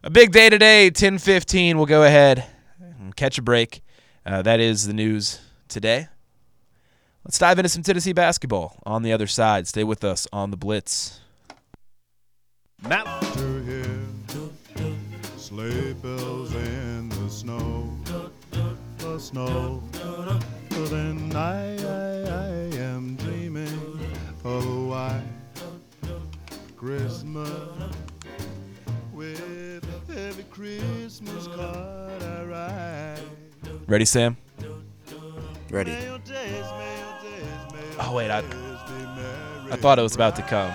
a 0.02 0.10
big 0.10 0.32
day 0.32 0.50
today, 0.50 0.90
ten 0.90 1.18
fifteen. 1.18 1.76
We'll 1.76 1.86
go 1.86 2.02
ahead 2.02 2.44
and 2.80 3.14
catch 3.14 3.38
a 3.38 3.42
break. 3.42 3.82
Uh, 4.26 4.42
that 4.42 4.58
is 4.58 4.86
the 4.86 4.92
news 4.92 5.40
today. 5.68 6.08
Let's 7.24 7.38
dive 7.38 7.58
into 7.58 7.68
some 7.68 7.82
Tennessee 7.82 8.12
basketball 8.12 8.82
on 8.84 9.02
the 9.02 9.12
other 9.12 9.26
side. 9.26 9.68
Stay 9.68 9.84
with 9.84 10.02
us 10.02 10.26
on 10.32 10.50
the 10.50 10.56
Blitz. 10.56 11.20
Now 12.82 13.20
to 13.20 13.38
hear 13.38 13.49
sleigh 15.60 15.92
bells 15.94 16.54
in 16.54 17.08
the 17.10 17.28
snow, 17.28 17.94
the 18.98 19.18
snow. 19.18 19.82
But 20.70 20.86
then 20.88 21.32
I, 21.36 21.76
I, 21.76 22.22
I 22.22 22.76
am 22.78 23.16
dreaming 23.16 23.68
oh, 24.42 24.48
of 24.48 24.66
a 24.66 24.88
white 24.88 25.22
Christmas 26.76 27.50
with 29.12 29.84
every 30.10 30.44
Christmas 30.44 31.46
card 31.48 32.22
I 32.22 32.44
write. 32.44 33.24
Ready, 33.86 34.06
Sam? 34.06 34.38
Ready. 35.68 35.90
May 35.90 36.04
your 36.06 36.18
days, 36.20 36.64
may 36.78 36.98
your 37.00 37.32
days, 37.32 37.72
may 37.74 37.96
your 37.96 38.00
Oh, 38.00 38.14
wait, 38.14 38.30
I- 38.30 38.40
days 38.40 38.50
be 38.50 39.04
merry 39.14 39.72
I 39.72 39.76
thought 39.76 39.98
it 39.98 40.02
was 40.02 40.14
about 40.14 40.36
to 40.36 40.42
come. 40.42 40.72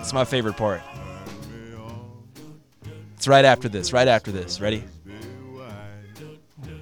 It's 0.00 0.12
my 0.12 0.24
favorite 0.24 0.56
part. 0.56 0.80
Me 3.28 3.28
on, 3.28 3.28
It's 3.28 3.28
right 3.28 3.44
after 3.44 3.68
this. 3.68 3.92
Right 3.92 4.08
after 4.08 4.32
this. 4.32 4.60
Ready? 4.60 4.84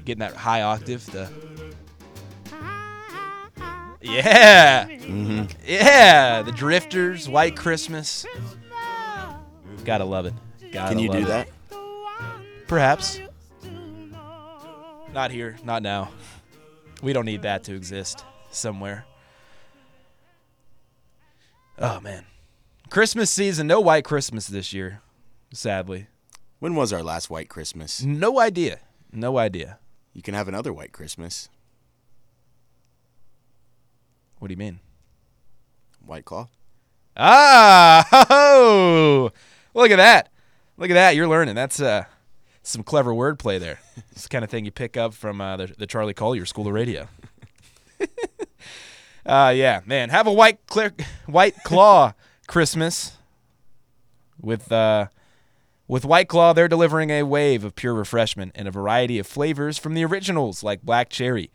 Getting 0.05 0.21
that 0.21 0.35
high 0.35 0.63
octave. 0.63 1.05
The 1.13 1.31
yeah, 4.03 4.87
hmm 4.87 5.43
yeah. 5.67 6.43
The 6.43 6.53
Drifters, 6.53 7.29
White 7.29 7.55
Christmas. 7.57 8.25
Gotta 9.85 10.05
love 10.05 10.27
it. 10.27 10.35
Gotta 10.73 10.95
Can 10.95 10.99
you 10.99 11.09
love 11.09 11.19
do 11.19 11.25
it. 11.25 11.29
that? 11.29 11.49
Perhaps. 12.67 13.21
Not 15.13 15.31
here. 15.31 15.59
Not 15.65 15.83
now. 15.83 16.11
We 17.03 17.13
don't 17.13 17.25
need 17.27 17.43
that 17.43 17.65
to 17.65 17.75
exist 17.75 18.25
somewhere. 18.51 19.05
Oh 21.79 22.01
man, 22.01 22.25
Christmas 22.91 23.31
season. 23.31 23.67
No 23.67 23.81
White 23.81 24.05
Christmas 24.05 24.47
this 24.47 24.73
year. 24.73 25.01
Sadly, 25.53 26.07
When 26.61 26.75
was 26.75 26.93
our 26.93 27.03
last 27.03 27.31
white 27.31 27.49
Christmas? 27.49 28.03
no 28.03 28.39
idea. 28.39 28.81
No 29.13 29.39
idea. 29.39 29.79
You 30.13 30.23
can 30.23 30.35
have 30.35 30.47
another 30.47 30.73
white 30.73 30.93
Christmas. 30.93 31.49
What 34.39 34.49
do 34.49 34.53
you 34.53 34.59
mean? 34.59 34.81
White 36.05 36.27
Claw. 36.27 36.49
Ah, 37.17 38.07
ho, 38.11 39.33
look 39.75 39.91
at 39.91 39.97
that. 39.97 40.29
Look 40.77 40.91
at 40.91 40.95
that. 40.95 41.17
You're 41.17 41.29
learning. 41.29 41.55
That's 41.55 41.81
uh, 41.81 42.05
some 42.63 42.83
clever 42.83 43.13
wordplay 43.13 43.59
there. 43.59 43.81
it's 44.13 44.25
the 44.25 44.29
kind 44.29 44.45
of 44.45 44.51
thing 44.51 44.65
you 44.67 44.71
pick 44.71 44.97
up 44.97 45.15
from 45.15 45.41
uh, 45.41 45.57
the, 45.57 45.75
the 45.79 45.87
Charlie 45.87 46.15
Collier 46.15 46.45
School 46.45 46.67
of 46.67 46.75
Radio. 46.75 47.09
uh, 49.27 49.53
yeah, 49.55 49.81
man. 49.87 50.11
Have 50.11 50.27
a 50.27 50.33
white 50.33 50.65
clear, 50.67 50.93
white 51.27 51.63
claw 51.65 52.13
Christmas 52.47 53.17
with 54.41 54.71
uh, 54.71 55.07
with 55.91 56.05
White 56.05 56.29
Claw. 56.29 56.53
They're 56.53 56.69
delivering 56.69 57.11
a 57.11 57.25
wave 57.25 57.65
of 57.65 57.75
pure 57.75 57.95
refreshment 57.95 58.53
and 58.55 58.69
a 58.69 58.71
variety 58.71 59.19
of 59.19 59.27
flavors 59.27 59.77
from 59.77 59.95
the 59.95 60.05
originals 60.05 60.63
like 60.63 60.83
black 60.83 61.11
cherry 61.11 61.51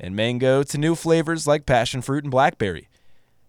and 0.00 0.16
mango 0.16 0.62
to 0.62 0.78
new 0.78 0.94
flavors 0.94 1.46
like 1.46 1.66
passion 1.66 2.00
fruit 2.00 2.24
and 2.24 2.30
blackberry. 2.30 2.88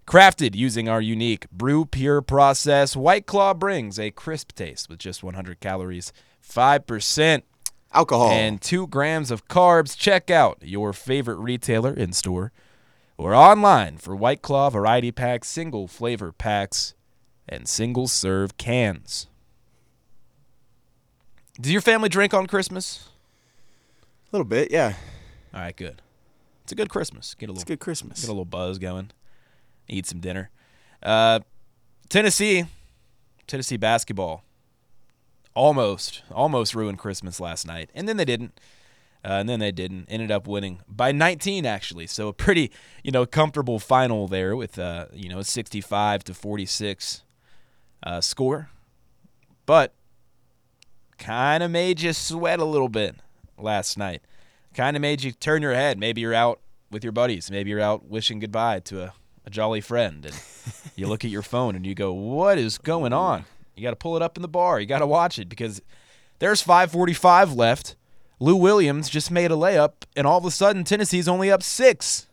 Crafted 0.05 0.53
using 0.53 0.89
our 0.89 1.01
unique 1.01 1.49
brew 1.51 1.85
pure 1.85 2.21
process, 2.21 2.97
White 2.97 3.25
Claw 3.25 3.53
brings 3.53 3.97
a 3.97 4.11
crisp 4.11 4.51
taste 4.51 4.89
with 4.89 4.99
just 4.99 5.23
100 5.23 5.61
calories, 5.61 6.11
5%, 6.47 7.41
Alcohol. 7.93 8.29
and 8.29 8.61
2 8.61 8.87
grams 8.87 9.31
of 9.31 9.47
carbs. 9.47 9.97
Check 9.97 10.29
out 10.29 10.57
your 10.61 10.91
favorite 10.91 11.37
retailer 11.37 11.93
in 11.93 12.11
store 12.11 12.51
or 13.17 13.33
online 13.33 13.95
for 13.97 14.15
White 14.15 14.41
Claw 14.41 14.69
variety 14.69 15.13
packs, 15.13 15.47
single 15.47 15.87
flavor 15.87 16.33
packs, 16.33 16.93
and 17.47 17.69
single 17.69 18.09
serve 18.09 18.57
cans. 18.57 19.27
Does 21.59 21.71
your 21.71 21.81
family 21.81 22.09
drink 22.09 22.33
on 22.33 22.47
Christmas? 22.47 23.07
a 24.31 24.35
little 24.35 24.45
bit, 24.45 24.71
yeah. 24.71 24.93
All 25.53 25.62
right, 25.62 25.75
good. 25.75 26.01
It's 26.63 26.71
a 26.71 26.75
good 26.75 26.89
Christmas. 26.89 27.35
Get 27.35 27.47
a 27.47 27.51
It's 27.51 27.59
little 27.59 27.74
a 27.74 27.75
good 27.75 27.79
Christmas. 27.79 28.21
Get 28.21 28.27
a 28.27 28.31
little 28.31 28.43
buzz 28.43 28.77
going. 28.77 29.12
Eat 29.88 30.05
some 30.05 30.19
dinner. 30.19 30.50
Uh, 31.01 31.39
Tennessee, 32.09 32.65
Tennessee 33.47 33.77
basketball, 33.77 34.43
almost, 35.53 36.24
almost 36.31 36.75
ruined 36.75 37.00
Christmas 37.00 37.39
last 37.39 37.65
night, 37.65 37.89
and 37.95 38.09
then 38.09 38.17
they 38.17 38.25
didn't. 38.25 38.59
Uh, 39.24 39.39
and 39.39 39.50
then 39.50 39.59
they 39.59 39.71
didn't. 39.71 40.05
Ended 40.07 40.31
up 40.31 40.47
winning 40.47 40.81
by 40.88 41.12
19, 41.12 41.65
actually. 41.65 42.05
So 42.05 42.27
a 42.27 42.33
pretty, 42.33 42.71
you 43.03 43.12
know, 43.12 43.25
comfortable 43.25 43.79
final 43.79 44.27
there 44.27 44.55
with, 44.55 44.77
uh, 44.77 45.07
you 45.13 45.29
know, 45.29 45.39
a 45.39 45.43
65 45.43 46.24
to 46.25 46.33
46 46.33 47.24
uh, 48.03 48.21
score. 48.21 48.69
But 49.65 49.93
kind 51.17 51.63
of 51.63 51.72
made 51.72 52.01
you 52.01 52.13
sweat 52.13 52.60
a 52.60 52.65
little 52.65 52.89
bit 52.89 53.15
last 53.57 53.98
night. 53.98 54.22
Kind 54.74 54.95
of 54.95 55.01
made 55.01 55.24
you 55.24 55.31
turn 55.31 55.62
your 55.62 55.74
head. 55.74 55.98
Maybe 55.98 56.22
you're 56.22 56.34
out 56.34 56.60
with 56.91 57.03
your 57.03 57.13
buddies. 57.13 57.50
Maybe 57.50 57.69
you're 57.69 57.81
out 57.81 58.07
wishing 58.07 58.39
goodbye 58.39 58.79
to 58.81 59.03
a, 59.03 59.13
a 59.45 59.50
jolly 59.50 59.81
friend. 59.81 60.25
And 60.25 60.41
you 60.95 61.07
look 61.07 61.24
at 61.24 61.31
your 61.31 61.41
phone 61.41 61.75
and 61.75 61.86
you 61.86 61.95
go, 61.95 62.13
What 62.13 62.57
is 62.57 62.77
going 62.77 63.13
on? 63.13 63.45
You 63.75 63.84
got 63.84 63.91
to 63.91 63.95
pull 63.95 64.15
it 64.15 64.22
up 64.22 64.38
in 64.38 64.41
the 64.41 64.48
bar. 64.48 64.79
You 64.79 64.86
got 64.86 65.00
to 65.00 65.07
watch 65.07 65.38
it 65.39 65.50
because 65.50 65.81
there's 66.39 66.62
545 66.62 67.53
left. 67.53 67.95
Lou 68.39 68.55
Williams 68.55 69.10
just 69.10 69.31
made 69.31 69.50
a 69.50 69.55
layup, 69.55 69.93
and 70.15 70.27
all 70.27 70.38
of 70.38 70.45
a 70.45 70.51
sudden, 70.51 70.84
Tennessee's 70.84 71.27
only 71.27 71.50
up 71.50 71.63
six. 71.63 72.27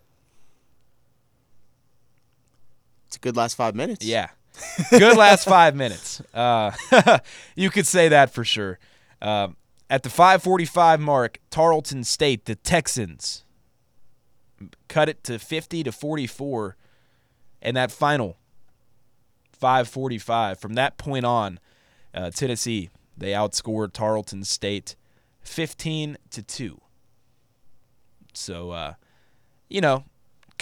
It's 3.07 3.17
a 3.17 3.21
good 3.21 3.37
last 3.37 3.55
five 3.55 3.77
minutes. 3.77 4.05
Yeah. 4.05 4.31
Good 4.91 5.17
last 5.17 5.45
five 5.45 5.75
minutes. 5.75 6.21
Uh, 6.33 6.73
you 7.57 7.71
could 7.71 7.87
say 7.87 8.09
that 8.09 8.31
for 8.31 8.45
sure. 8.45 8.79
Um, 9.21 9.57
at 9.89 10.03
the 10.03 10.11
545 10.11 11.01
mark, 11.01 11.39
Tarleton 11.51 12.05
State, 12.05 12.47
the 12.47 12.55
Texans, 12.55 13.45
cut 14.89 15.09
it 15.09 15.23
to 15.25 15.39
50 15.39 15.85
to 15.85 15.93
44. 15.93 16.77
And 17.61 17.77
that 17.77 17.93
final 17.93 18.39
545, 19.53 20.59
from 20.59 20.75
that 20.75 20.97
point 20.97 21.25
on, 21.25 21.61
uh, 22.15 22.31
Tennessee, 22.31 22.91
they 23.17 23.31
outscored 23.31 23.93
Tarleton 23.93 24.45
State 24.45 24.97
15 25.43 26.17
to 26.31 26.43
2. 26.43 26.81
So, 28.35 28.71
uh, 28.71 28.95
you 29.69 29.81
know, 29.81 30.05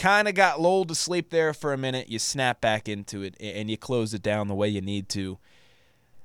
kind 0.01 0.29
of 0.29 0.35
got 0.35 0.61
lulled 0.61 0.89
to 0.89 0.95
sleep 0.95 1.31
there 1.31 1.53
for 1.53 1.73
a 1.73 1.79
minute. 1.79 2.09
You 2.09 2.19
snap 2.19 2.61
back 2.61 2.89
into 2.89 3.23
it 3.23 3.37
and 3.39 3.71
you 3.71 3.77
close 3.77 4.15
it 4.15 4.23
down 4.23 4.49
the 4.49 4.55
way 4.55 4.69
you 4.69 4.81
need 4.81 5.09
to. 5.11 5.39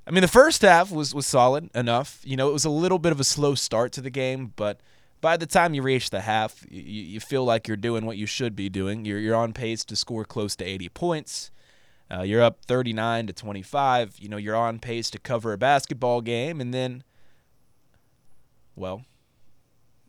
I 0.08 0.12
mean, 0.12 0.22
the 0.22 0.28
first 0.28 0.62
half 0.62 0.92
was 0.92 1.14
was 1.14 1.26
solid 1.26 1.70
enough. 1.76 2.22
You 2.24 2.38
know, 2.38 2.50
it 2.50 2.54
was 2.54 2.66
a 2.66 2.70
little 2.70 3.00
bit 3.00 3.12
of 3.12 3.20
a 3.20 3.24
slow 3.24 3.54
start 3.54 3.92
to 3.94 4.02
the 4.02 4.10
game, 4.10 4.54
but 4.56 4.80
by 5.20 5.36
the 5.36 5.46
time 5.46 5.74
you 5.74 5.82
reach 5.82 6.10
the 6.10 6.22
half, 6.22 6.66
you, 6.70 6.82
you 6.82 7.20
feel 7.20 7.44
like 7.44 7.68
you're 7.68 7.76
doing 7.76 8.06
what 8.06 8.18
you 8.18 8.26
should 8.26 8.56
be 8.56 8.70
doing. 8.70 9.04
You're 9.04 9.20
you're 9.20 9.36
on 9.36 9.52
pace 9.52 9.84
to 9.86 9.96
score 9.96 10.24
close 10.24 10.56
to 10.58 10.66
80 10.66 10.90
points. 10.90 11.52
Uh, 12.10 12.22
you're 12.22 12.44
up 12.44 12.60
39 12.66 13.28
to 13.28 13.34
25. 13.34 14.16
You 14.20 14.30
know, 14.30 14.38
you're 14.38 14.56
on 14.56 14.80
pace 14.80 15.10
to 15.10 15.20
cover 15.20 15.52
a 15.52 15.58
basketball 15.58 16.22
game, 16.22 16.62
and 16.62 16.74
then, 16.74 17.04
well, 18.76 19.04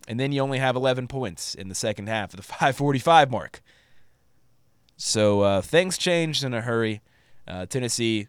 and 0.07 0.19
then 0.21 0.33
you 0.33 0.41
only 0.41 0.59
have 0.59 0.77
11 0.77 1.09
points 1.09 1.55
in 1.55 1.69
the 1.69 1.75
second 1.75 2.09
half 2.09 2.33
of 2.33 2.37
the 2.37 2.43
545 2.45 3.31
mark. 3.31 3.63
So 4.97 5.43
uh, 5.43 5.61
things 5.61 5.99
changed 5.99 6.45
in 6.45 6.55
a 6.55 6.63
hurry. 6.63 7.03
Uh, 7.47 7.67
Tennessee 7.67 8.29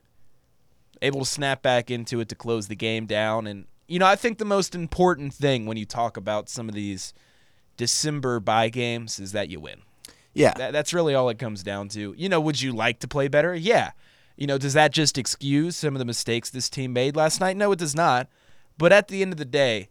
able 1.01 1.21
to 1.21 1.25
snap 1.25 1.61
back 1.61 1.89
into 1.89 2.19
it 2.19 2.29
to 2.29 2.35
close 2.35 2.67
the 2.67 2.75
game 2.75 3.05
down. 3.05 3.47
And, 3.47 3.65
you 3.87 3.99
know, 3.99 4.05
I 4.05 4.15
think 4.15 4.37
the 4.37 4.45
most 4.45 4.75
important 4.75 5.33
thing 5.33 5.65
when 5.65 5.77
you 5.77 5.85
talk 5.85 6.17
about 6.17 6.49
some 6.49 6.67
of 6.67 6.75
these 6.75 7.13
December 7.77 8.39
bye 8.39 8.69
games 8.69 9.19
is 9.19 9.31
that 9.31 9.49
you 9.49 9.59
win. 9.59 9.81
Yeah. 10.33 10.53
That, 10.55 10.73
that's 10.73 10.93
really 10.93 11.15
all 11.15 11.29
it 11.29 11.39
comes 11.39 11.63
down 11.63 11.89
to. 11.89 12.13
You 12.17 12.29
know, 12.29 12.41
would 12.41 12.61
you 12.61 12.71
like 12.71 12.99
to 12.99 13.07
play 13.07 13.27
better? 13.27 13.55
Yeah. 13.55 13.91
You 14.35 14.45
know, 14.45 14.57
does 14.57 14.73
that 14.73 14.91
just 14.91 15.17
excuse 15.17 15.75
some 15.75 15.95
of 15.95 15.99
the 15.99 16.05
mistakes 16.05 16.49
this 16.49 16.69
team 16.69 16.93
made 16.93 17.15
last 17.15 17.39
night? 17.39 17.57
No, 17.57 17.71
it 17.71 17.79
does 17.79 17.95
not. 17.95 18.27
But 18.77 18.93
at 18.93 19.07
the 19.07 19.21
end 19.21 19.33
of 19.33 19.37
the 19.37 19.45
day, 19.45 19.89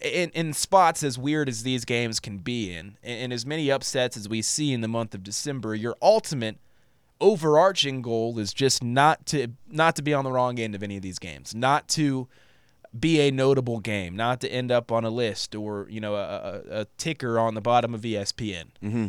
in, 0.00 0.30
in 0.30 0.52
spots 0.52 1.02
as 1.02 1.18
weird 1.18 1.48
as 1.48 1.62
these 1.62 1.84
games 1.84 2.20
can 2.20 2.38
be 2.38 2.74
in, 2.74 2.98
and, 3.02 3.32
as 3.32 3.44
many 3.46 3.70
upsets 3.70 4.16
as 4.16 4.28
we 4.28 4.42
see 4.42 4.72
in 4.72 4.80
the 4.80 4.88
month 4.88 5.14
of 5.14 5.22
December, 5.22 5.74
your 5.74 5.96
ultimate 6.02 6.58
overarching 7.20 8.02
goal 8.02 8.38
is 8.38 8.52
just 8.52 8.82
not 8.82 9.24
to 9.26 9.48
not 9.68 9.96
to 9.96 10.02
be 10.02 10.12
on 10.12 10.24
the 10.24 10.32
wrong 10.32 10.58
end 10.58 10.74
of 10.74 10.82
any 10.82 10.96
of 10.96 11.02
these 11.02 11.18
games, 11.18 11.54
not 11.54 11.88
to 11.88 12.28
be 12.98 13.20
a 13.20 13.30
notable 13.30 13.80
game, 13.80 14.14
not 14.14 14.40
to 14.40 14.48
end 14.48 14.70
up 14.70 14.92
on 14.92 15.04
a 15.04 15.10
list 15.10 15.54
or 15.54 15.86
you 15.88 16.00
know 16.00 16.14
a, 16.14 16.62
a, 16.70 16.86
ticker 16.98 17.38
on 17.38 17.54
the 17.54 17.60
bottom 17.60 17.94
of 17.94 18.02
ESPN. 18.02 18.64
Mm-hmm. 18.82 19.06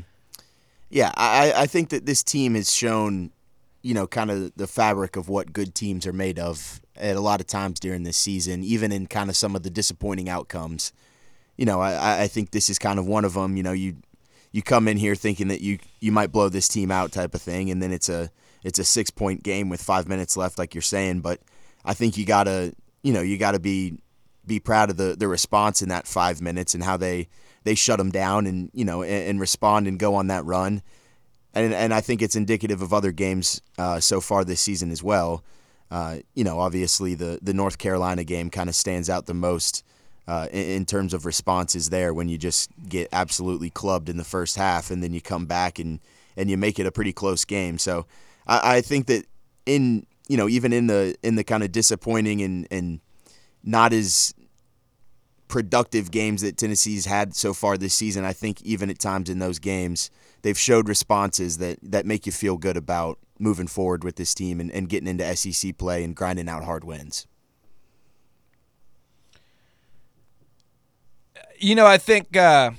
Yeah, 0.89 1.11
I, 1.15 1.53
I 1.55 1.65
think 1.65 1.89
that 1.89 2.05
this 2.05 2.23
team 2.23 2.55
has 2.55 2.71
shown, 2.71 3.31
you 3.81 3.93
know, 3.93 4.07
kind 4.07 4.31
of 4.31 4.55
the 4.55 4.67
fabric 4.67 5.15
of 5.15 5.27
what 5.27 5.51
good 5.51 5.75
teams 5.75 6.05
are 6.07 6.13
made 6.13 6.39
of 6.39 6.79
at 6.97 7.15
a 7.15 7.21
lot 7.21 7.41
of 7.41 7.47
times 7.47 7.79
during 7.79 8.03
this 8.03 8.17
season, 8.17 8.63
even 8.63 8.91
in 8.91 9.07
kind 9.07 9.29
of 9.29 9.35
some 9.35 9.55
of 9.55 9.63
the 9.63 9.69
disappointing 9.69 10.29
outcomes. 10.29 10.93
You 11.57 11.65
know, 11.65 11.79
I, 11.81 12.23
I 12.23 12.27
think 12.27 12.51
this 12.51 12.69
is 12.69 12.77
kind 12.77 12.99
of 12.99 13.07
one 13.07 13.25
of 13.25 13.33
them. 13.33 13.55
You 13.55 13.63
know, 13.63 13.71
you 13.71 13.97
you 14.51 14.61
come 14.61 14.87
in 14.87 14.97
here 14.97 15.15
thinking 15.15 15.49
that 15.49 15.61
you 15.61 15.79
you 15.99 16.11
might 16.11 16.31
blow 16.31 16.49
this 16.49 16.67
team 16.67 16.91
out 16.91 17.11
type 17.11 17.33
of 17.35 17.41
thing, 17.41 17.69
and 17.69 17.81
then 17.81 17.91
it's 17.91 18.09
a 18.09 18.29
it's 18.63 18.79
a 18.79 18.83
six 18.83 19.09
point 19.09 19.43
game 19.43 19.69
with 19.69 19.81
five 19.81 20.07
minutes 20.07 20.37
left, 20.37 20.57
like 20.57 20.73
you're 20.73 20.81
saying. 20.81 21.21
But 21.21 21.41
I 21.83 21.93
think 21.93 22.17
you 22.17 22.25
gotta 22.25 22.73
you 23.03 23.13
know 23.13 23.21
you 23.21 23.37
gotta 23.37 23.59
be 23.59 23.99
be 24.45 24.59
proud 24.59 24.89
of 24.89 24.97
the 24.97 25.15
the 25.17 25.27
response 25.27 25.81
in 25.81 25.89
that 25.89 26.07
five 26.07 26.41
minutes 26.41 26.73
and 26.73 26.83
how 26.83 26.97
they 26.97 27.27
they 27.63 27.75
shut 27.75 27.97
them 27.97 28.11
down 28.11 28.45
and 28.47 28.69
you 28.73 28.85
know 28.85 29.01
and, 29.01 29.29
and 29.29 29.39
respond 29.39 29.87
and 29.87 29.99
go 29.99 30.15
on 30.15 30.27
that 30.27 30.45
run. 30.45 30.81
And 31.53 31.73
and 31.73 31.93
I 31.93 32.01
think 32.01 32.21
it's 32.21 32.35
indicative 32.35 32.81
of 32.81 32.93
other 32.93 33.11
games 33.11 33.61
uh, 33.77 33.99
so 33.99 34.21
far 34.21 34.43
this 34.43 34.61
season 34.61 34.91
as 34.91 35.03
well. 35.03 35.43
Uh, 35.91 36.17
you 36.33 36.43
know, 36.43 36.59
obviously 36.59 37.15
the 37.15 37.39
the 37.41 37.53
North 37.53 37.77
Carolina 37.77 38.23
game 38.23 38.49
kind 38.49 38.69
of 38.69 38.75
stands 38.75 39.09
out 39.09 39.25
the 39.25 39.33
most 39.33 39.83
uh, 40.27 40.47
in, 40.51 40.69
in 40.69 40.85
terms 40.85 41.13
of 41.13 41.25
responses 41.25 41.89
there 41.89 42.13
when 42.13 42.27
you 42.27 42.37
just 42.37 42.69
get 42.87 43.07
absolutely 43.11 43.69
clubbed 43.69 44.09
in 44.09 44.17
the 44.17 44.23
first 44.23 44.55
half 44.55 44.89
and 44.89 45.03
then 45.03 45.13
you 45.13 45.21
come 45.21 45.45
back 45.45 45.79
and 45.79 45.99
and 46.35 46.49
you 46.49 46.57
make 46.57 46.79
it 46.79 46.85
a 46.85 46.91
pretty 46.91 47.13
close 47.13 47.45
game. 47.45 47.77
So 47.77 48.05
I, 48.47 48.77
I 48.77 48.81
think 48.81 49.07
that 49.07 49.25
in 49.65 50.05
you 50.27 50.37
know 50.37 50.49
even 50.49 50.73
in 50.73 50.87
the 50.87 51.15
in 51.23 51.35
the 51.35 51.43
kind 51.43 51.63
of 51.63 51.71
disappointing 51.71 52.41
and 52.41 52.67
and 52.71 52.99
not 53.63 53.93
as 53.93 54.33
productive 55.47 56.11
games 56.11 56.41
that 56.41 56.57
Tennessee's 56.57 57.05
had 57.05 57.35
so 57.35 57.53
far 57.53 57.77
this 57.77 57.93
season, 57.93 58.25
I 58.25 58.33
think 58.33 58.61
even 58.63 58.89
at 58.89 58.99
times 58.99 59.29
in 59.29 59.39
those 59.39 59.59
games, 59.59 60.09
they've 60.41 60.57
showed 60.57 60.89
responses 60.89 61.59
that, 61.59 61.77
that 61.83 62.05
make 62.05 62.25
you 62.25 62.31
feel 62.31 62.57
good 62.57 62.77
about 62.77 63.19
moving 63.39 63.67
forward 63.67 64.03
with 64.03 64.15
this 64.15 64.33
team 64.33 64.59
and, 64.59 64.71
and 64.71 64.89
getting 64.89 65.07
into 65.07 65.35
SEC 65.35 65.77
play 65.77 66.03
and 66.03 66.15
grinding 66.15 66.49
out 66.49 66.63
hard 66.63 66.83
wins. 66.83 67.27
You 71.57 71.75
know, 71.75 71.85
I 71.85 71.97
think. 71.97 72.35
Uh, 72.35 72.71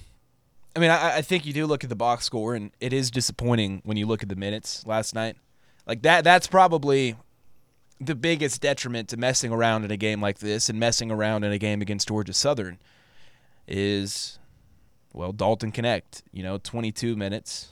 I 0.75 0.79
mean, 0.79 0.91
I, 0.91 1.17
I 1.17 1.23
think 1.23 1.47
you 1.47 1.53
do 1.53 1.67
look 1.67 1.85
at 1.85 1.91
the 1.91 1.97
box 1.97 2.27
score, 2.27 2.55
and 2.55 2.71
it 2.81 2.93
is 2.93 3.11
disappointing 3.11 3.81
when 3.85 3.97
you 3.97 4.07
look 4.07 4.23
at 4.23 4.29
the 4.29 4.37
minutes 4.37 4.87
last 4.87 5.15
night. 5.15 5.37
Like 5.87 6.03
that. 6.03 6.25
That's 6.25 6.47
probably 6.47 7.17
the 8.01 8.15
biggest 8.15 8.61
detriment 8.61 9.09
to 9.09 9.17
messing 9.17 9.53
around 9.53 9.85
in 9.85 9.91
a 9.91 9.97
game 9.97 10.21
like 10.21 10.39
this 10.39 10.69
and 10.69 10.79
messing 10.79 11.11
around 11.11 11.45
in 11.45 11.53
a 11.53 11.59
game 11.59 11.81
against 11.81 12.09
Georgia 12.09 12.35
Southern 12.35 12.79
is 13.67 14.39
well 15.13 15.33
Dalton 15.33 15.73
Knecht, 15.73 16.23
you 16.33 16.43
know, 16.43 16.59
22 16.59 17.17
minutes. 17.17 17.69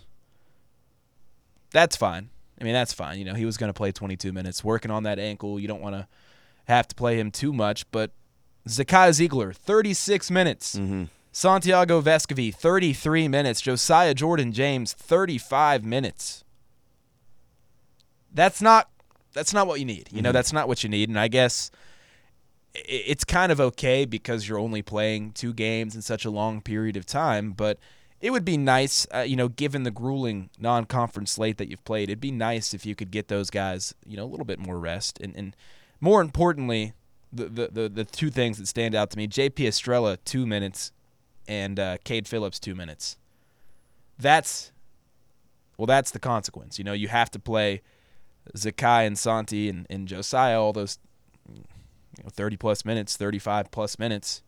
That's 1.72 1.96
fine. 1.96 2.30
I 2.64 2.66
mean, 2.66 2.72
that's 2.72 2.94
fine. 2.94 3.18
You 3.18 3.27
know, 3.27 3.35
he 3.35 3.44
was 3.44 3.59
going 3.59 3.68
to 3.68 3.74
play 3.74 3.92
22 3.92 4.33
minutes 4.33 4.64
working 4.64 4.90
on 4.90 5.03
that 5.03 5.18
ankle. 5.18 5.61
You 5.61 5.68
don't 5.68 5.83
want 5.83 5.96
to 5.96 6.09
have 6.64 6.88
to 6.88 6.94
play 6.94 7.20
him 7.20 7.31
too 7.31 7.53
much, 7.53 7.85
but 7.90 8.11
Zakai 8.66 9.11
Zeigler 9.11 9.55
36 9.55 10.31
minutes. 10.31 10.74
Mm-hmm. 10.74 11.05
Santiago 11.31 12.00
Vescovi 12.00 12.55
33 12.55 13.29
minutes. 13.29 13.61
Josiah 13.61 14.14
Jordan 14.14 14.50
James 14.50 14.94
35 14.94 15.85
minutes. 15.85 16.42
That's 18.33 18.62
not 18.62 18.88
that's 19.35 19.53
not 19.53 19.66
what 19.66 19.79
you 19.79 19.85
need. 19.85 20.09
You 20.11 20.22
know, 20.22 20.31
mm-hmm. 20.31 20.35
that's 20.35 20.55
not 20.55 20.66
what 20.66 20.83
you 20.83 20.88
need. 20.88 21.11
And 21.11 21.20
I 21.20 21.29
guess 21.29 21.70
it's 22.74 23.24
kind 23.24 23.53
of 23.53 23.61
okay 23.61 24.07
because 24.07 24.48
you're 24.48 24.59
only 24.59 24.81
playing 24.81 25.33
two 25.33 25.53
games 25.53 25.94
in 25.94 26.00
such 26.00 26.24
a 26.24 26.31
long 26.31 26.62
period 26.62 26.96
of 26.96 27.05
time. 27.05 27.53
But 27.53 27.79
it 28.24 28.30
would 28.30 28.44
be 28.44 28.56
nice, 28.56 29.06
uh, 29.14 29.18
you 29.18 29.37
know, 29.37 29.48
given 29.48 29.82
the 29.82 29.90
grueling 29.90 30.48
non-conference 30.58 31.32
slate 31.32 31.58
that 31.58 31.68
you've 31.68 31.84
played, 31.84 32.08
it'd 32.08 32.22
be 32.22 32.32
nice 32.32 32.72
if 32.72 32.87
you 32.87 32.94
could 32.94 33.10
get 33.10 33.28
those 33.28 33.50
guys, 33.50 33.94
you 34.06 34.16
know, 34.16 34.24
a 34.24 34.30
little 34.32 34.46
bit 34.46 34.58
more 34.58 34.78
rest. 34.78 35.20
And, 35.20 35.37
and 35.37 35.54
more 36.00 36.22
importantly, 36.22 36.94
the, 37.30 37.44
the, 37.50 37.68
the, 37.70 37.88
the 37.90 38.04
two 38.06 38.30
things 38.30 38.56
that 38.56 38.66
stand 38.66 38.94
out 38.94 39.10
to 39.10 39.18
me: 39.18 39.26
J.P. 39.26 39.66
Estrella 39.66 40.16
two 40.24 40.46
minutes, 40.46 40.90
and 41.46 41.78
uh, 41.78 41.98
Cade 42.02 42.26
Phillips 42.26 42.58
two 42.58 42.74
minutes. 42.74 43.18
That's 44.18 44.72
well, 45.76 45.87
that's 45.87 46.10
the 46.10 46.18
consequence. 46.18 46.78
You 46.78 46.84
know, 46.84 46.94
you 46.94 47.08
have 47.08 47.30
to 47.32 47.38
play 47.38 47.82
Zakai 48.56 49.06
and 49.06 49.18
Santi 49.18 49.68
and, 49.68 49.87
and 49.90 50.08
Josiah 50.08 50.58
all 50.58 50.72
those 50.72 50.98
you 51.54 51.62
know, 52.22 52.30
30 52.30 52.56
plus 52.56 52.87
minutes, 52.87 53.18
35 53.18 53.70
plus 53.70 53.98
minutes, 53.98 54.40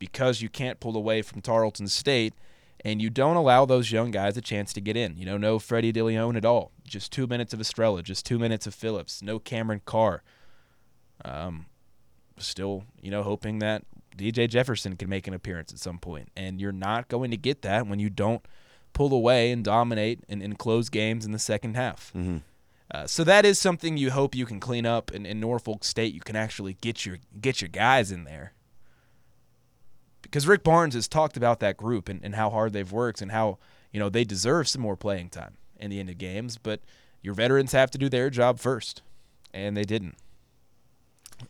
because 0.00 0.42
you 0.42 0.48
can't 0.48 0.80
pull 0.80 0.96
away 0.96 1.22
from 1.22 1.40
Tarleton 1.40 1.86
State 1.86 2.34
and 2.84 3.00
you 3.02 3.10
don't 3.10 3.36
allow 3.36 3.64
those 3.64 3.92
young 3.92 4.10
guys 4.10 4.36
a 4.36 4.40
chance 4.40 4.72
to 4.72 4.80
get 4.80 4.96
in. 4.96 5.16
You 5.16 5.26
know, 5.26 5.36
no 5.36 5.58
Freddie 5.58 5.92
Dilione 5.92 6.36
at 6.36 6.44
all. 6.44 6.72
Just 6.84 7.12
two 7.12 7.26
minutes 7.26 7.52
of 7.52 7.60
Estrella, 7.60 8.02
just 8.02 8.24
two 8.26 8.38
minutes 8.38 8.66
of 8.66 8.74
Phillips, 8.74 9.22
no 9.22 9.38
Cameron 9.38 9.82
Carr. 9.84 10.22
Um, 11.24 11.66
still, 12.38 12.84
you 13.00 13.10
know, 13.10 13.22
hoping 13.22 13.58
that 13.58 13.84
DJ 14.16 14.48
Jefferson 14.48 14.96
can 14.96 15.08
make 15.08 15.26
an 15.26 15.34
appearance 15.34 15.72
at 15.72 15.78
some 15.78 15.98
point. 15.98 16.30
And 16.36 16.60
you're 16.60 16.72
not 16.72 17.08
going 17.08 17.30
to 17.30 17.36
get 17.36 17.62
that 17.62 17.86
when 17.86 17.98
you 17.98 18.10
don't 18.10 18.44
pull 18.92 19.12
away 19.14 19.52
and 19.52 19.64
dominate 19.64 20.20
and, 20.28 20.42
and 20.42 20.58
close 20.58 20.88
games 20.88 21.24
in 21.24 21.32
the 21.32 21.38
second 21.38 21.76
half. 21.76 22.12
Uh, 22.92 23.06
so 23.06 23.22
that 23.22 23.44
is 23.44 23.58
something 23.58 23.96
you 23.96 24.10
hope 24.10 24.34
you 24.34 24.44
can 24.44 24.58
clean 24.58 24.84
up 24.84 25.12
in, 25.12 25.24
in 25.24 25.38
Norfolk 25.38 25.84
State. 25.84 26.12
You 26.12 26.20
can 26.20 26.34
actually 26.34 26.74
get 26.80 27.06
your 27.06 27.18
get 27.40 27.60
your 27.60 27.68
guys 27.68 28.10
in 28.10 28.24
there. 28.24 28.52
Because 30.30 30.46
Rick 30.46 30.62
Barnes 30.62 30.94
has 30.94 31.08
talked 31.08 31.36
about 31.36 31.58
that 31.58 31.76
group 31.76 32.08
and, 32.08 32.20
and 32.22 32.36
how 32.36 32.50
hard 32.50 32.72
they've 32.72 32.90
worked 32.90 33.20
and 33.20 33.32
how 33.32 33.58
you 33.92 33.98
know 33.98 34.08
they 34.08 34.22
deserve 34.24 34.68
some 34.68 34.80
more 34.80 34.96
playing 34.96 35.30
time 35.30 35.56
in 35.76 35.90
the 35.90 35.98
end 35.98 36.08
of 36.08 36.18
games. 36.18 36.56
But 36.56 36.80
your 37.20 37.34
veterans 37.34 37.72
have 37.72 37.90
to 37.90 37.98
do 37.98 38.08
their 38.08 38.30
job 38.30 38.60
first, 38.60 39.02
and 39.52 39.76
they 39.76 39.82
didn't. 39.82 40.16
I 41.40 41.44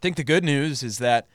think 0.00 0.16
the 0.16 0.24
good 0.24 0.44
news 0.44 0.82
is 0.82 0.98
that 0.98 1.28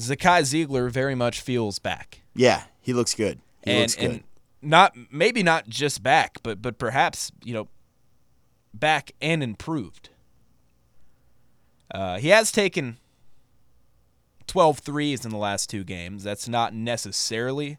Zakai 0.00 0.40
Zeigler 0.42 0.90
very 0.90 1.14
much 1.14 1.40
feels 1.40 1.78
back 1.78 2.22
Yeah, 2.34 2.62
he 2.80 2.92
looks 2.92 3.14
good. 3.14 3.40
He 3.64 3.70
and, 3.70 3.80
looks 3.80 3.94
good. 3.94 4.10
and 4.10 4.24
not 4.62 4.96
maybe 5.10 5.42
not 5.42 5.68
just 5.68 6.02
back, 6.02 6.38
but 6.42 6.62
but 6.62 6.78
perhaps 6.78 7.30
you 7.44 7.52
know 7.52 7.68
back 8.72 9.12
and 9.20 9.42
improved. 9.42 10.08
Uh, 11.94 12.18
he 12.18 12.28
has 12.28 12.50
taken 12.50 12.96
12 14.46 14.78
threes 14.78 15.24
in 15.24 15.30
the 15.30 15.36
last 15.36 15.70
two 15.70 15.84
games. 15.84 16.24
That's 16.24 16.48
not 16.48 16.74
necessarily 16.74 17.78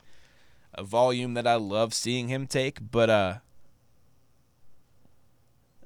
a 0.73 0.83
volume 0.83 1.33
that 1.35 1.47
I 1.47 1.55
love 1.55 1.93
seeing 1.93 2.27
him 2.27 2.47
take, 2.47 2.79
but 2.91 3.09
uh, 3.09 3.35